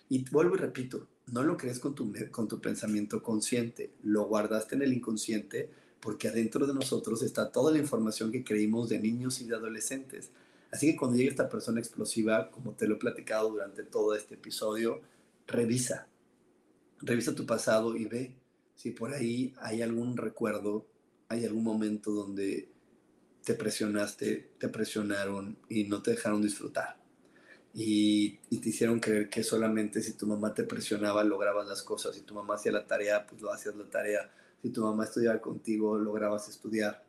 Y 0.10 0.24
vuelvo 0.30 0.56
y 0.56 0.60
repito, 0.60 1.08
no 1.32 1.44
lo 1.44 1.58
crees 1.58 1.80
con 1.80 1.96
tu, 1.96 2.14
con 2.32 2.48
tu 2.48 2.60
pensamiento 2.60 3.24
consciente, 3.24 3.94
lo 4.04 4.26
guardaste 4.26 4.76
en 4.76 4.84
el 4.84 4.94
inconsciente 4.94 5.70
porque 6.00 6.28
adentro 6.28 6.68
de 6.68 6.74
nosotros 6.74 7.24
está 7.24 7.52
toda 7.52 7.72
la 7.72 7.78
información 7.78 8.32
que 8.32 8.44
creímos 8.44 8.90
de 8.90 9.00
niños 9.00 9.40
y 9.40 9.48
de 9.48 9.56
adolescentes. 9.56 10.32
Así 10.72 10.92
que 10.92 10.98
cuando 10.98 11.18
llegue 11.18 11.30
esta 11.30 11.50
persona 11.50 11.80
explosiva, 11.80 12.52
como 12.52 12.74
te 12.74 12.88
lo 12.88 12.96
he 12.96 13.00
platicado 13.00 13.50
durante 13.52 13.84
todo 13.84 14.14
este 14.16 14.36
episodio, 14.36 15.02
revisa, 15.48 16.08
revisa 17.00 17.34
tu 17.34 17.46
pasado 17.46 17.96
y 17.96 18.06
ve 18.06 18.36
si 18.76 18.92
por 18.92 19.14
ahí 19.14 19.54
hay 19.62 19.82
algún 19.82 20.18
recuerdo 20.18 20.86
hay 21.34 21.46
algún 21.46 21.64
momento 21.64 22.12
donde 22.12 22.70
te 23.44 23.54
presionaste, 23.54 24.54
te 24.58 24.70
presionaron 24.70 25.58
y 25.70 25.84
no 25.86 26.02
te 26.02 26.12
dejaron 26.12 26.42
disfrutar. 26.42 26.98
Y, 27.74 28.38
te 28.50 28.70
hicieron 28.70 29.00
creer 29.00 29.30
que 29.30 29.44
solamente 29.44 30.02
si 30.02 30.14
tu 30.14 30.28
mamá 30.28 30.54
te 30.54 30.64
presionaba 30.64 31.24
lograbas 31.24 31.68
las 31.68 31.82
cosas. 31.82 32.16
Si 32.16 32.22
tu 32.22 32.36
mamá 32.36 32.56
hacía 32.56 32.72
la 32.72 32.86
tarea, 32.86 33.26
pues 33.26 33.42
lo 33.42 33.52
hacías 33.52 33.76
la 33.76 33.90
tarea. 33.90 34.32
Si 34.62 34.70
tu 34.70 34.82
mamá 34.82 35.06
estudiaba 35.06 35.42
contigo, 35.42 35.98
lograbas 35.98 36.48
estudiar. 36.48 37.04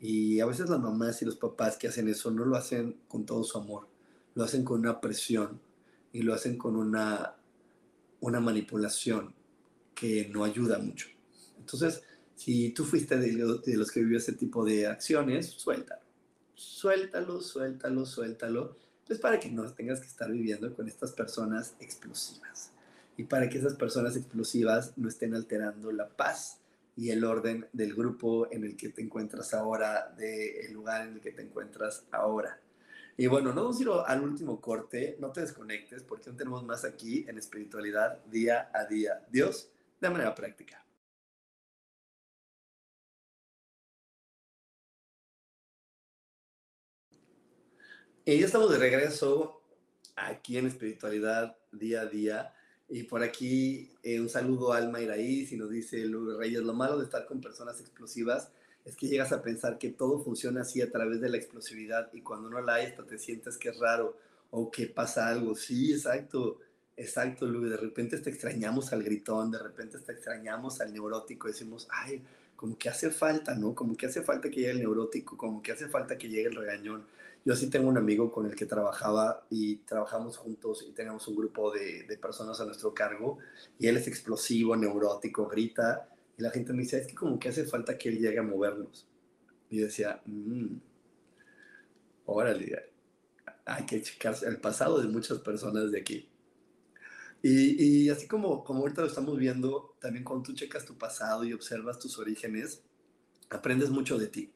Y 0.00 0.40
a 0.40 0.46
veces 0.46 0.68
las 0.68 0.80
mamás 0.80 1.22
y 1.22 1.24
los 1.24 1.36
papás 1.36 1.78
que 1.78 1.88
hacen 1.88 2.08
eso 2.08 2.30
no 2.30 2.44
lo 2.44 2.56
hacen 2.56 2.96
con 3.08 3.24
todo 3.24 3.44
su 3.44 3.56
amor, 3.56 3.88
lo 4.34 4.44
hacen 4.44 4.64
con 4.64 4.80
una 4.80 5.00
presión 5.00 5.60
y 6.12 6.22
lo 6.22 6.34
hacen 6.34 6.58
con 6.58 6.76
una, 6.76 7.36
una 8.20 8.40
manipulación 8.40 9.32
que 9.94 10.28
no 10.28 10.44
ayuda 10.44 10.78
mucho. 10.78 11.08
Entonces, 11.58 12.02
si 12.44 12.68
tú 12.70 12.84
fuiste 12.84 13.16
de, 13.16 13.30
de 13.64 13.76
los 13.78 13.90
que 13.90 14.00
vivió 14.00 14.18
ese 14.18 14.34
tipo 14.34 14.66
de 14.66 14.86
acciones, 14.86 15.46
suéltalo. 15.46 16.02
Suéltalo, 16.54 17.40
suéltalo, 17.40 18.04
suéltalo. 18.04 18.76
Pues 19.06 19.18
para 19.18 19.40
que 19.40 19.50
no 19.50 19.64
tengas 19.72 20.00
que 20.00 20.08
estar 20.08 20.30
viviendo 20.30 20.74
con 20.74 20.86
estas 20.86 21.12
personas 21.12 21.74
explosivas. 21.80 22.70
Y 23.16 23.24
para 23.24 23.48
que 23.48 23.56
esas 23.56 23.76
personas 23.76 24.14
explosivas 24.16 24.92
no 24.98 25.08
estén 25.08 25.34
alterando 25.34 25.90
la 25.90 26.06
paz 26.06 26.58
y 26.98 27.08
el 27.08 27.24
orden 27.24 27.66
del 27.72 27.94
grupo 27.94 28.52
en 28.52 28.64
el 28.64 28.76
que 28.76 28.90
te 28.90 29.00
encuentras 29.00 29.54
ahora, 29.54 30.14
del 30.14 30.70
lugar 30.74 31.06
en 31.06 31.14
el 31.14 31.20
que 31.22 31.32
te 31.32 31.40
encuentras 31.40 32.04
ahora. 32.10 32.60
Y 33.16 33.26
bueno, 33.26 33.54
no 33.54 33.64
vamos 33.64 33.80
a 33.80 34.12
al 34.12 34.22
último 34.22 34.60
corte, 34.60 35.16
no 35.18 35.32
te 35.32 35.40
desconectes 35.40 36.02
porque 36.02 36.28
aún 36.28 36.36
tenemos 36.36 36.62
más 36.62 36.84
aquí 36.84 37.24
en 37.26 37.38
espiritualidad 37.38 38.22
día 38.26 38.70
a 38.74 38.84
día. 38.84 39.24
Dios, 39.30 39.70
de 39.98 40.10
manera 40.10 40.34
práctica. 40.34 40.83
Y 48.26 48.38
ya 48.38 48.46
estamos 48.46 48.70
de 48.70 48.78
regreso 48.78 49.60
aquí 50.16 50.56
en 50.56 50.66
espiritualidad 50.66 51.58
día 51.72 52.00
a 52.00 52.06
día. 52.06 52.54
Y 52.88 53.02
por 53.02 53.22
aquí 53.22 53.90
eh, 54.02 54.18
un 54.18 54.30
saludo 54.30 54.72
a 54.72 54.78
Alma 54.78 55.02
Iraíz 55.02 55.52
y 55.52 55.58
nos 55.58 55.68
dice 55.68 55.98
Luis 56.06 56.34
Reyes, 56.38 56.62
lo 56.62 56.72
malo 56.72 56.96
de 56.96 57.04
estar 57.04 57.26
con 57.26 57.42
personas 57.42 57.80
explosivas 57.80 58.48
es 58.86 58.96
que 58.96 59.08
llegas 59.08 59.32
a 59.32 59.42
pensar 59.42 59.76
que 59.76 59.90
todo 59.90 60.20
funciona 60.20 60.62
así 60.62 60.80
a 60.80 60.90
través 60.90 61.20
de 61.20 61.28
la 61.28 61.36
explosividad 61.36 62.10
y 62.14 62.22
cuando 62.22 62.48
no 62.48 62.62
la 62.62 62.76
hay 62.76 62.86
hasta 62.86 63.04
te 63.04 63.18
sientes 63.18 63.58
que 63.58 63.68
es 63.68 63.78
raro 63.78 64.16
o 64.50 64.70
que 64.70 64.86
pasa 64.86 65.28
algo. 65.28 65.54
Sí, 65.54 65.92
exacto, 65.92 66.60
exacto, 66.96 67.44
Luis. 67.44 67.72
De 67.72 67.76
repente 67.76 68.16
te 68.16 68.30
extrañamos 68.30 68.90
al 68.94 69.02
gritón, 69.02 69.50
de 69.50 69.58
repente 69.58 69.98
te 69.98 70.12
extrañamos 70.12 70.80
al 70.80 70.94
neurótico, 70.94 71.48
decimos, 71.48 71.88
ay, 71.90 72.22
como 72.56 72.78
que 72.78 72.88
hace 72.88 73.10
falta, 73.10 73.54
¿no? 73.54 73.74
Como 73.74 73.94
que 73.98 74.06
hace 74.06 74.22
falta 74.22 74.48
que 74.48 74.60
llegue 74.60 74.70
el 74.70 74.78
neurótico, 74.78 75.36
como 75.36 75.62
que 75.62 75.72
hace 75.72 75.88
falta 75.88 76.16
que 76.16 76.30
llegue 76.30 76.48
el 76.48 76.56
regañón. 76.56 77.04
Yo 77.44 77.54
sí 77.54 77.68
tengo 77.68 77.88
un 77.90 77.98
amigo 77.98 78.32
con 78.32 78.46
el 78.46 78.54
que 78.54 78.64
trabajaba 78.64 79.46
y 79.50 79.76
trabajamos 79.76 80.38
juntos 80.38 80.82
y 80.88 80.92
tenemos 80.92 81.28
un 81.28 81.36
grupo 81.36 81.70
de, 81.70 82.06
personas 82.20 82.58
a 82.60 82.64
nuestro 82.64 82.94
cargo 82.94 83.38
y 83.78 83.86
él 83.86 83.98
es 83.98 84.08
explosivo, 84.08 84.74
neurótico, 84.76 85.46
grita 85.46 86.08
y 86.38 86.42
la 86.42 86.50
gente 86.50 86.72
me 86.72 86.82
dice, 86.82 86.98
es 86.98 87.06
que 87.06 87.14
como 87.14 87.38
que 87.38 87.50
hace 87.50 87.66
falta 87.66 87.98
que 87.98 88.08
él 88.08 88.18
llegue 88.18 88.38
a 88.38 88.42
movernos. 88.42 89.06
Y 89.68 89.80
yo 89.80 89.84
decía, 89.84 90.22
mmm, 90.24 90.76
órale, 92.24 92.92
hay 93.66 93.84
que 93.84 94.00
checar 94.00 94.34
el 94.46 94.58
pasado 94.58 95.00
de 95.02 95.08
muchas 95.08 95.38
personas 95.40 95.92
de 95.92 96.00
aquí. 96.00 96.28
Y, 97.42 98.06
y, 98.06 98.08
así 98.08 98.26
como, 98.26 98.64
como 98.64 98.80
ahorita 98.80 99.02
lo 99.02 99.08
estamos 99.08 99.36
viendo, 99.36 99.96
también 100.00 100.24
cuando 100.24 100.44
tú 100.44 100.54
checas 100.54 100.86
tu 100.86 100.96
pasado 100.96 101.44
y 101.44 101.52
observas 101.52 101.98
tus 101.98 102.18
orígenes, 102.18 102.82
aprendes 103.50 103.90
mucho 103.90 104.16
de 104.16 104.28
ti 104.28 104.53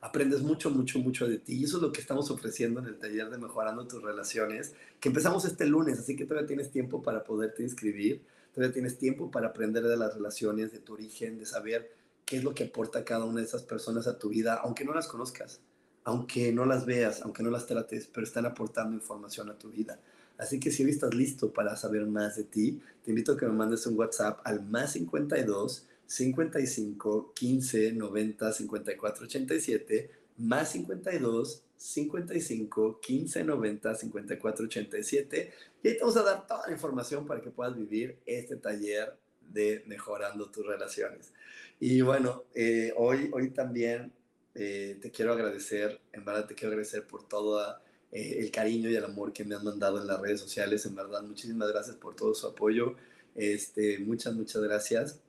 aprendes 0.00 0.42
mucho, 0.42 0.70
mucho, 0.70 0.98
mucho 0.98 1.28
de 1.28 1.38
ti. 1.38 1.54
Y 1.54 1.64
eso 1.64 1.76
es 1.76 1.82
lo 1.82 1.92
que 1.92 2.00
estamos 2.00 2.30
ofreciendo 2.30 2.80
en 2.80 2.86
el 2.86 2.98
taller 2.98 3.30
de 3.30 3.38
Mejorando 3.38 3.86
tus 3.86 4.02
Relaciones, 4.02 4.72
que 4.98 5.08
empezamos 5.08 5.44
este 5.44 5.66
lunes, 5.66 5.98
así 5.98 6.16
que 6.16 6.24
todavía 6.24 6.46
tienes 6.46 6.70
tiempo 6.70 7.02
para 7.02 7.24
poderte 7.24 7.62
inscribir, 7.62 8.22
todavía 8.54 8.72
tienes 8.72 8.98
tiempo 8.98 9.30
para 9.30 9.48
aprender 9.48 9.84
de 9.84 9.96
las 9.96 10.14
relaciones, 10.14 10.72
de 10.72 10.78
tu 10.78 10.94
origen, 10.94 11.38
de 11.38 11.46
saber 11.46 11.92
qué 12.24 12.36
es 12.36 12.44
lo 12.44 12.54
que 12.54 12.64
aporta 12.64 13.04
cada 13.04 13.24
una 13.24 13.40
de 13.40 13.46
esas 13.46 13.62
personas 13.62 14.06
a 14.06 14.18
tu 14.18 14.30
vida, 14.30 14.54
aunque 14.62 14.84
no 14.84 14.94
las 14.94 15.06
conozcas, 15.06 15.60
aunque 16.04 16.52
no 16.52 16.64
las 16.64 16.86
veas, 16.86 17.22
aunque 17.22 17.42
no 17.42 17.50
las 17.50 17.66
trates, 17.66 18.06
pero 18.06 18.26
están 18.26 18.46
aportando 18.46 18.96
información 18.96 19.50
a 19.50 19.58
tu 19.58 19.70
vida. 19.70 20.00
Así 20.38 20.58
que 20.58 20.70
si 20.70 20.82
hoy 20.82 20.90
estás 20.90 21.14
listo 21.14 21.52
para 21.52 21.76
saber 21.76 22.06
más 22.06 22.36
de 22.36 22.44
ti, 22.44 22.80
te 23.04 23.10
invito 23.10 23.32
a 23.32 23.36
que 23.36 23.44
me 23.44 23.52
mandes 23.52 23.86
un 23.86 23.98
WhatsApp 23.98 24.40
al 24.44 24.64
más 24.64 24.92
52 24.92 25.86
55 26.10 27.32
15 27.34 27.92
90 27.92 28.52
54 28.52 29.26
87 29.26 30.10
más 30.38 30.72
52 30.72 31.62
55 31.76 33.00
15 33.00 33.44
90 33.44 33.94
54 33.94 34.64
87 34.66 35.52
y 35.84 35.88
ahí 35.88 35.94
te 35.94 36.00
vamos 36.00 36.16
a 36.16 36.22
dar 36.24 36.46
toda 36.48 36.66
la 36.66 36.72
información 36.72 37.28
para 37.28 37.40
que 37.40 37.50
puedas 37.50 37.76
vivir 37.76 38.18
este 38.26 38.56
taller 38.56 39.16
de 39.52 39.84
mejorando 39.86 40.50
tus 40.50 40.66
relaciones. 40.66 41.32
Y 41.78 42.00
bueno, 42.00 42.42
eh, 42.56 42.92
hoy, 42.96 43.30
hoy 43.32 43.50
también 43.50 44.12
eh, 44.56 44.98
te 45.00 45.12
quiero 45.12 45.32
agradecer, 45.32 46.00
en 46.12 46.24
verdad 46.24 46.46
te 46.46 46.56
quiero 46.56 46.70
agradecer 46.72 47.06
por 47.06 47.28
todo 47.28 47.78
eh, 48.10 48.38
el 48.40 48.50
cariño 48.50 48.90
y 48.90 48.96
el 48.96 49.04
amor 49.04 49.32
que 49.32 49.44
me 49.44 49.54
han 49.54 49.62
mandado 49.62 50.00
en 50.00 50.08
las 50.08 50.20
redes 50.20 50.40
sociales, 50.40 50.84
en 50.86 50.96
verdad, 50.96 51.22
muchísimas 51.22 51.68
gracias 51.68 51.96
por 51.96 52.16
todo 52.16 52.34
su 52.34 52.48
apoyo, 52.48 52.96
este, 53.36 54.00
muchas, 54.00 54.34
muchas 54.34 54.60
gracias. 54.60 55.20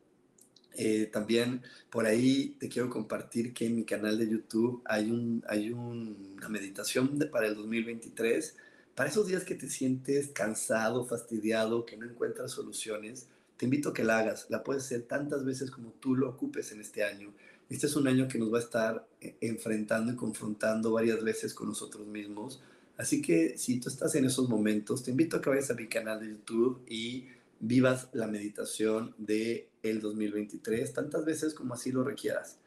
Eh, 0.76 1.10
también 1.12 1.62
por 1.90 2.06
ahí 2.06 2.56
te 2.60 2.70
quiero 2.70 2.90
compartir 2.90 3.54
que 3.54 3.66
en 3.66 3.76
mi 3.76 3.84
canal 3.84 4.18
de 4.18 4.30
YouTube 4.30 4.82
hay, 4.86 5.12
un, 5.12 5.44
hay 5.48 5.72
una 5.72 6.50
meditación 6.50 7.20
para 7.32 7.48
el 7.48 7.56
2023. 7.56 8.56
Para 8.96 9.10
esos 9.10 9.28
días 9.28 9.44
que 9.44 9.56
te 9.56 9.70
sientes 9.70 10.30
cansado, 10.30 11.06
fastidiado, 11.06 11.86
que 11.86 11.98
no 11.98 12.06
encuentras 12.06 12.52
soluciones, 12.52 13.28
te 13.58 13.66
invito 13.66 13.90
a 13.90 13.94
que 13.94 14.04
la 14.04 14.20
hagas. 14.20 14.48
La 14.50 14.64
puedes 14.64 14.84
hacer 14.84 15.04
tantas 15.04 15.46
veces 15.46 15.72
como 15.72 15.92
tú 16.00 16.16
lo 16.16 16.30
ocupes 16.30 16.72
en 16.72 16.82
este 16.82 17.04
año. 17.04 17.34
Este 17.70 17.88
es 17.88 17.96
un 17.96 18.08
año 18.08 18.28
que 18.28 18.38
nos 18.38 18.54
va 18.54 18.58
a 18.58 18.62
estar 18.62 19.08
eh, 19.22 19.36
enfrentando 19.42 20.12
y 20.12 20.16
confrontando 20.16 20.92
varias 20.92 21.24
veces 21.24 21.54
con 21.54 21.70
nosotros 21.70 22.06
mismos. 22.06 22.62
Así 22.98 23.22
que 23.22 23.58
si 23.58 23.80
tú 23.80 23.90
estás 23.90 24.14
en 24.16 24.26
esos 24.26 24.50
momentos, 24.50 25.04
te 25.04 25.12
invito 25.12 25.38
a 25.38 25.42
que 25.42 25.50
vayas 25.50 25.72
a 25.72 25.76
mi 25.76 25.88
canal 25.88 26.20
de 26.20 26.30
YouTube 26.30 26.82
y 26.88 27.28
vivas 27.60 28.10
la 28.12 28.28
meditación 28.28 29.16
de 29.18 29.71
el 29.84 30.02
2023 30.02 30.94
tantas 30.94 31.26
veces 31.26 31.54
como 31.54 31.74
así 31.74 31.92
lo 31.92 32.04
requieras. 32.04 32.60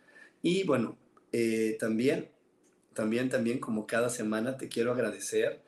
Y 0.42 0.64
bueno, 0.64 0.96
eh, 1.32 1.76
también, 1.78 2.30
también, 2.92 3.28
también 3.28 3.58
como 3.58 3.86
cada 3.86 4.10
semana 4.10 4.56
te 4.56 4.68
quiero 4.68 4.92
agradecer 4.92 5.62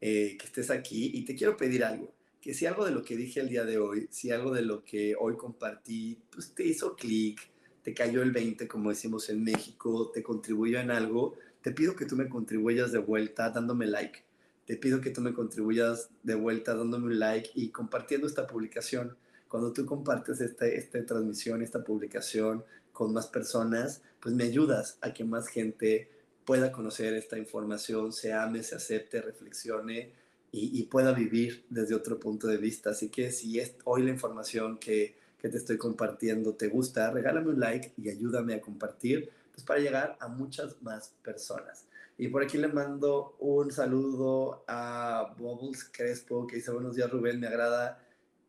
eh, 0.00 0.36
que 0.38 0.46
estés 0.46 0.70
aquí 0.70 1.10
y 1.14 1.24
te 1.24 1.34
quiero 1.34 1.56
pedir 1.56 1.84
algo, 1.84 2.12
que 2.40 2.54
si 2.54 2.66
algo 2.66 2.84
de 2.84 2.92
lo 2.92 3.04
que 3.04 3.16
dije 3.16 3.40
el 3.40 3.48
día 3.48 3.64
de 3.64 3.78
hoy, 3.78 4.08
si 4.10 4.30
algo 4.30 4.52
de 4.52 4.62
lo 4.62 4.84
que 4.84 5.14
hoy 5.18 5.36
compartí, 5.36 6.18
pues 6.30 6.54
te 6.54 6.64
hizo 6.64 6.96
clic, 6.96 7.40
te 7.82 7.94
cayó 7.94 8.22
el 8.22 8.32
20, 8.32 8.66
como 8.68 8.90
decimos 8.90 9.28
en 9.28 9.44
México, 9.44 10.10
te 10.12 10.22
contribuyó 10.22 10.80
en 10.80 10.90
algo, 10.90 11.36
te 11.62 11.72
pido 11.72 11.94
que 11.94 12.06
tú 12.06 12.16
me 12.16 12.28
contribuyas 12.28 12.90
de 12.92 12.98
vuelta 12.98 13.50
dándome 13.50 13.86
like 13.86 14.24
te 14.64 14.76
pido 14.76 15.00
que 15.00 15.10
tú 15.10 15.20
me 15.20 15.32
contribuyas 15.32 16.10
de 16.22 16.34
vuelta 16.34 16.74
dándome 16.74 17.06
un 17.06 17.18
like 17.18 17.50
y 17.54 17.70
compartiendo 17.70 18.26
esta 18.26 18.46
publicación. 18.46 19.16
Cuando 19.52 19.70
tú 19.70 19.84
compartes 19.84 20.40
esta, 20.40 20.64
esta 20.66 21.04
transmisión, 21.04 21.60
esta 21.60 21.84
publicación 21.84 22.64
con 22.90 23.12
más 23.12 23.26
personas, 23.26 24.00
pues 24.18 24.34
me 24.34 24.44
ayudas 24.44 24.96
a 25.02 25.12
que 25.12 25.24
más 25.24 25.46
gente 25.46 26.08
pueda 26.46 26.72
conocer 26.72 27.12
esta 27.12 27.36
información, 27.36 28.14
se 28.14 28.32
ame, 28.32 28.62
se 28.62 28.76
acepte, 28.76 29.20
reflexione 29.20 30.14
y, 30.52 30.82
pueda 30.84 31.12
vivir 31.12 31.66
desde 31.68 31.94
otro 31.94 32.18
punto 32.18 32.46
de 32.46 32.56
vista. 32.56 32.92
Así 32.92 33.10
que 33.10 33.30
si 33.30 33.60
es 33.60 33.74
hoy 33.84 34.04
la 34.04 34.08
información 34.08 34.78
que, 34.78 35.18
que 35.38 35.50
te 35.50 35.58
estoy 35.58 35.76
compartiendo 35.76 36.54
te 36.54 36.68
gusta, 36.68 37.10
regálame 37.10 37.50
un 37.50 37.60
like 37.60 37.92
y 37.98 38.08
ayúdame 38.08 38.54
a 38.54 38.60
compartir 38.62 39.28
pues 39.52 39.66
para 39.66 39.80
llegar 39.80 40.16
a 40.18 40.28
muchas 40.28 40.80
más 40.80 41.12
personas. 41.22 41.84
Y 42.16 42.28
por 42.28 42.42
aquí 42.42 42.56
le 42.56 42.68
mando 42.68 43.36
un 43.38 43.70
saludo 43.70 44.64
a 44.66 45.34
Bubbles 45.36 45.84
Crespo, 45.92 46.46
que 46.46 46.56
dice 46.56 46.70
buenos 46.70 46.96
días 46.96 47.10
Rubén, 47.10 47.38
me 47.38 47.48
agrada 47.48 47.98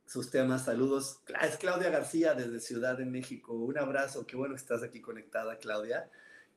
sus 0.06 0.30
temas, 0.30 0.66
saludos. 0.66 1.20
Es 1.42 1.58
Claudia 1.58 1.90
García 1.90 2.34
desde 2.34 2.60
Ciudad 2.60 2.98
de 2.98 3.06
México, 3.06 3.54
un 3.54 3.78
abrazo, 3.78 4.26
qué 4.26 4.36
bueno 4.36 4.56
que 4.56 4.62
estás 4.62 4.84
aquí 4.84 5.02
conectada 5.02 5.58
Claudia. 5.58 6.10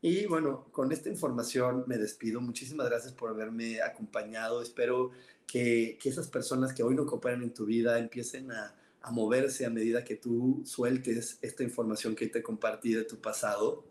Y 0.03 0.27
bueno, 0.27 0.69
con 0.73 0.93
esta 0.93 1.09
información 1.09 1.85
me 1.87 1.99
despido. 1.99 2.41
Muchísimas 2.41 2.89
gracias 2.89 3.13
por 3.13 3.31
haberme 3.31 3.81
acompañado. 3.81 4.61
Espero 4.63 5.11
que, 5.47 5.99
que 6.01 6.11
esas 6.11 6.29
personas 6.29 6.73
que 6.75 6.83
hoy 6.83 6.95
no 6.95 7.07
cooperan 7.07 7.43
en 7.43 7.55
tu 7.55 7.65
vida 7.65 7.99
empiecen 7.99 8.53
a, 8.53 8.75
a 9.01 9.11
moverse 9.11 9.65
a 9.65 9.71
medida 9.71 10.05
que 10.05 10.17
tú 10.17 10.63
sueltes 10.67 11.39
esta 11.41 11.63
información 11.63 12.15
que 12.15 12.27
te 12.27 12.43
compartí 12.43 12.93
de 12.93 13.05
tu 13.05 13.21
pasado 13.21 13.85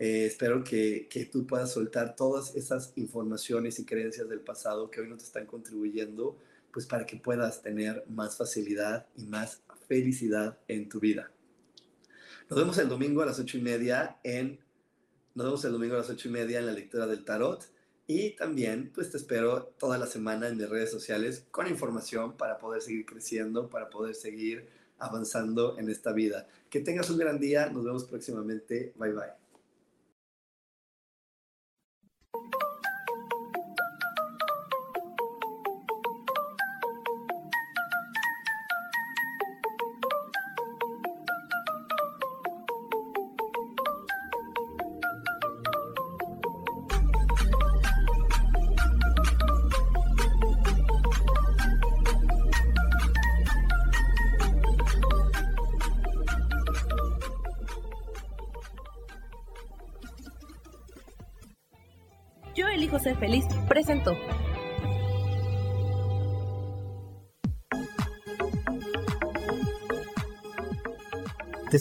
eh, 0.00 0.24
espero 0.24 0.64
que, 0.64 1.08
que, 1.10 1.26
tú 1.26 1.46
puedas 1.46 1.72
soltar 1.72 2.16
todas 2.16 2.56
esas 2.56 2.94
informaciones 2.96 3.78
y 3.78 3.84
creencias 3.84 4.30
del 4.30 4.40
pasado 4.40 4.90
que 4.90 5.02
hoy 5.02 5.08
no 5.08 5.18
te 5.18 5.24
están 5.24 5.44
contribuyendo, 5.44 6.38
pues 6.72 6.86
para 6.86 7.06
que 7.06 7.16
puedas 7.16 7.62
tener 7.62 8.04
más 8.08 8.36
facilidad 8.36 9.06
y 9.16 9.26
más 9.26 9.62
felicidad 9.88 10.58
en 10.68 10.88
tu 10.88 11.00
vida. 11.00 11.30
Nos 12.48 12.58
vemos 12.58 12.78
el 12.78 12.88
domingo 12.88 13.22
a 13.22 13.26
las 13.26 13.38
ocho 13.38 13.58
y 13.58 13.62
media 13.62 14.18
en, 14.24 14.58
nos 15.34 15.46
vemos 15.46 15.64
el 15.64 15.72
domingo 15.72 15.94
a 15.94 15.98
las 15.98 16.10
ocho 16.10 16.28
y 16.28 16.32
media 16.32 16.58
en 16.58 16.66
la 16.66 16.72
lectura 16.72 17.06
del 17.06 17.24
tarot. 17.24 17.64
Y 18.06 18.30
también, 18.30 18.90
pues 18.92 19.12
te 19.12 19.18
espero 19.18 19.72
toda 19.78 19.96
la 19.96 20.06
semana 20.08 20.48
en 20.48 20.56
mis 20.56 20.68
redes 20.68 20.90
sociales 20.90 21.44
con 21.52 21.68
información 21.68 22.36
para 22.36 22.58
poder 22.58 22.82
seguir 22.82 23.06
creciendo, 23.06 23.70
para 23.70 23.88
poder 23.88 24.16
seguir 24.16 24.68
avanzando 24.98 25.78
en 25.78 25.88
esta 25.88 26.12
vida. 26.12 26.48
Que 26.68 26.80
tengas 26.80 27.08
un 27.10 27.18
gran 27.18 27.38
día. 27.38 27.70
Nos 27.70 27.84
vemos 27.84 28.04
próximamente. 28.04 28.92
Bye 28.96 29.12
bye. 29.12 29.39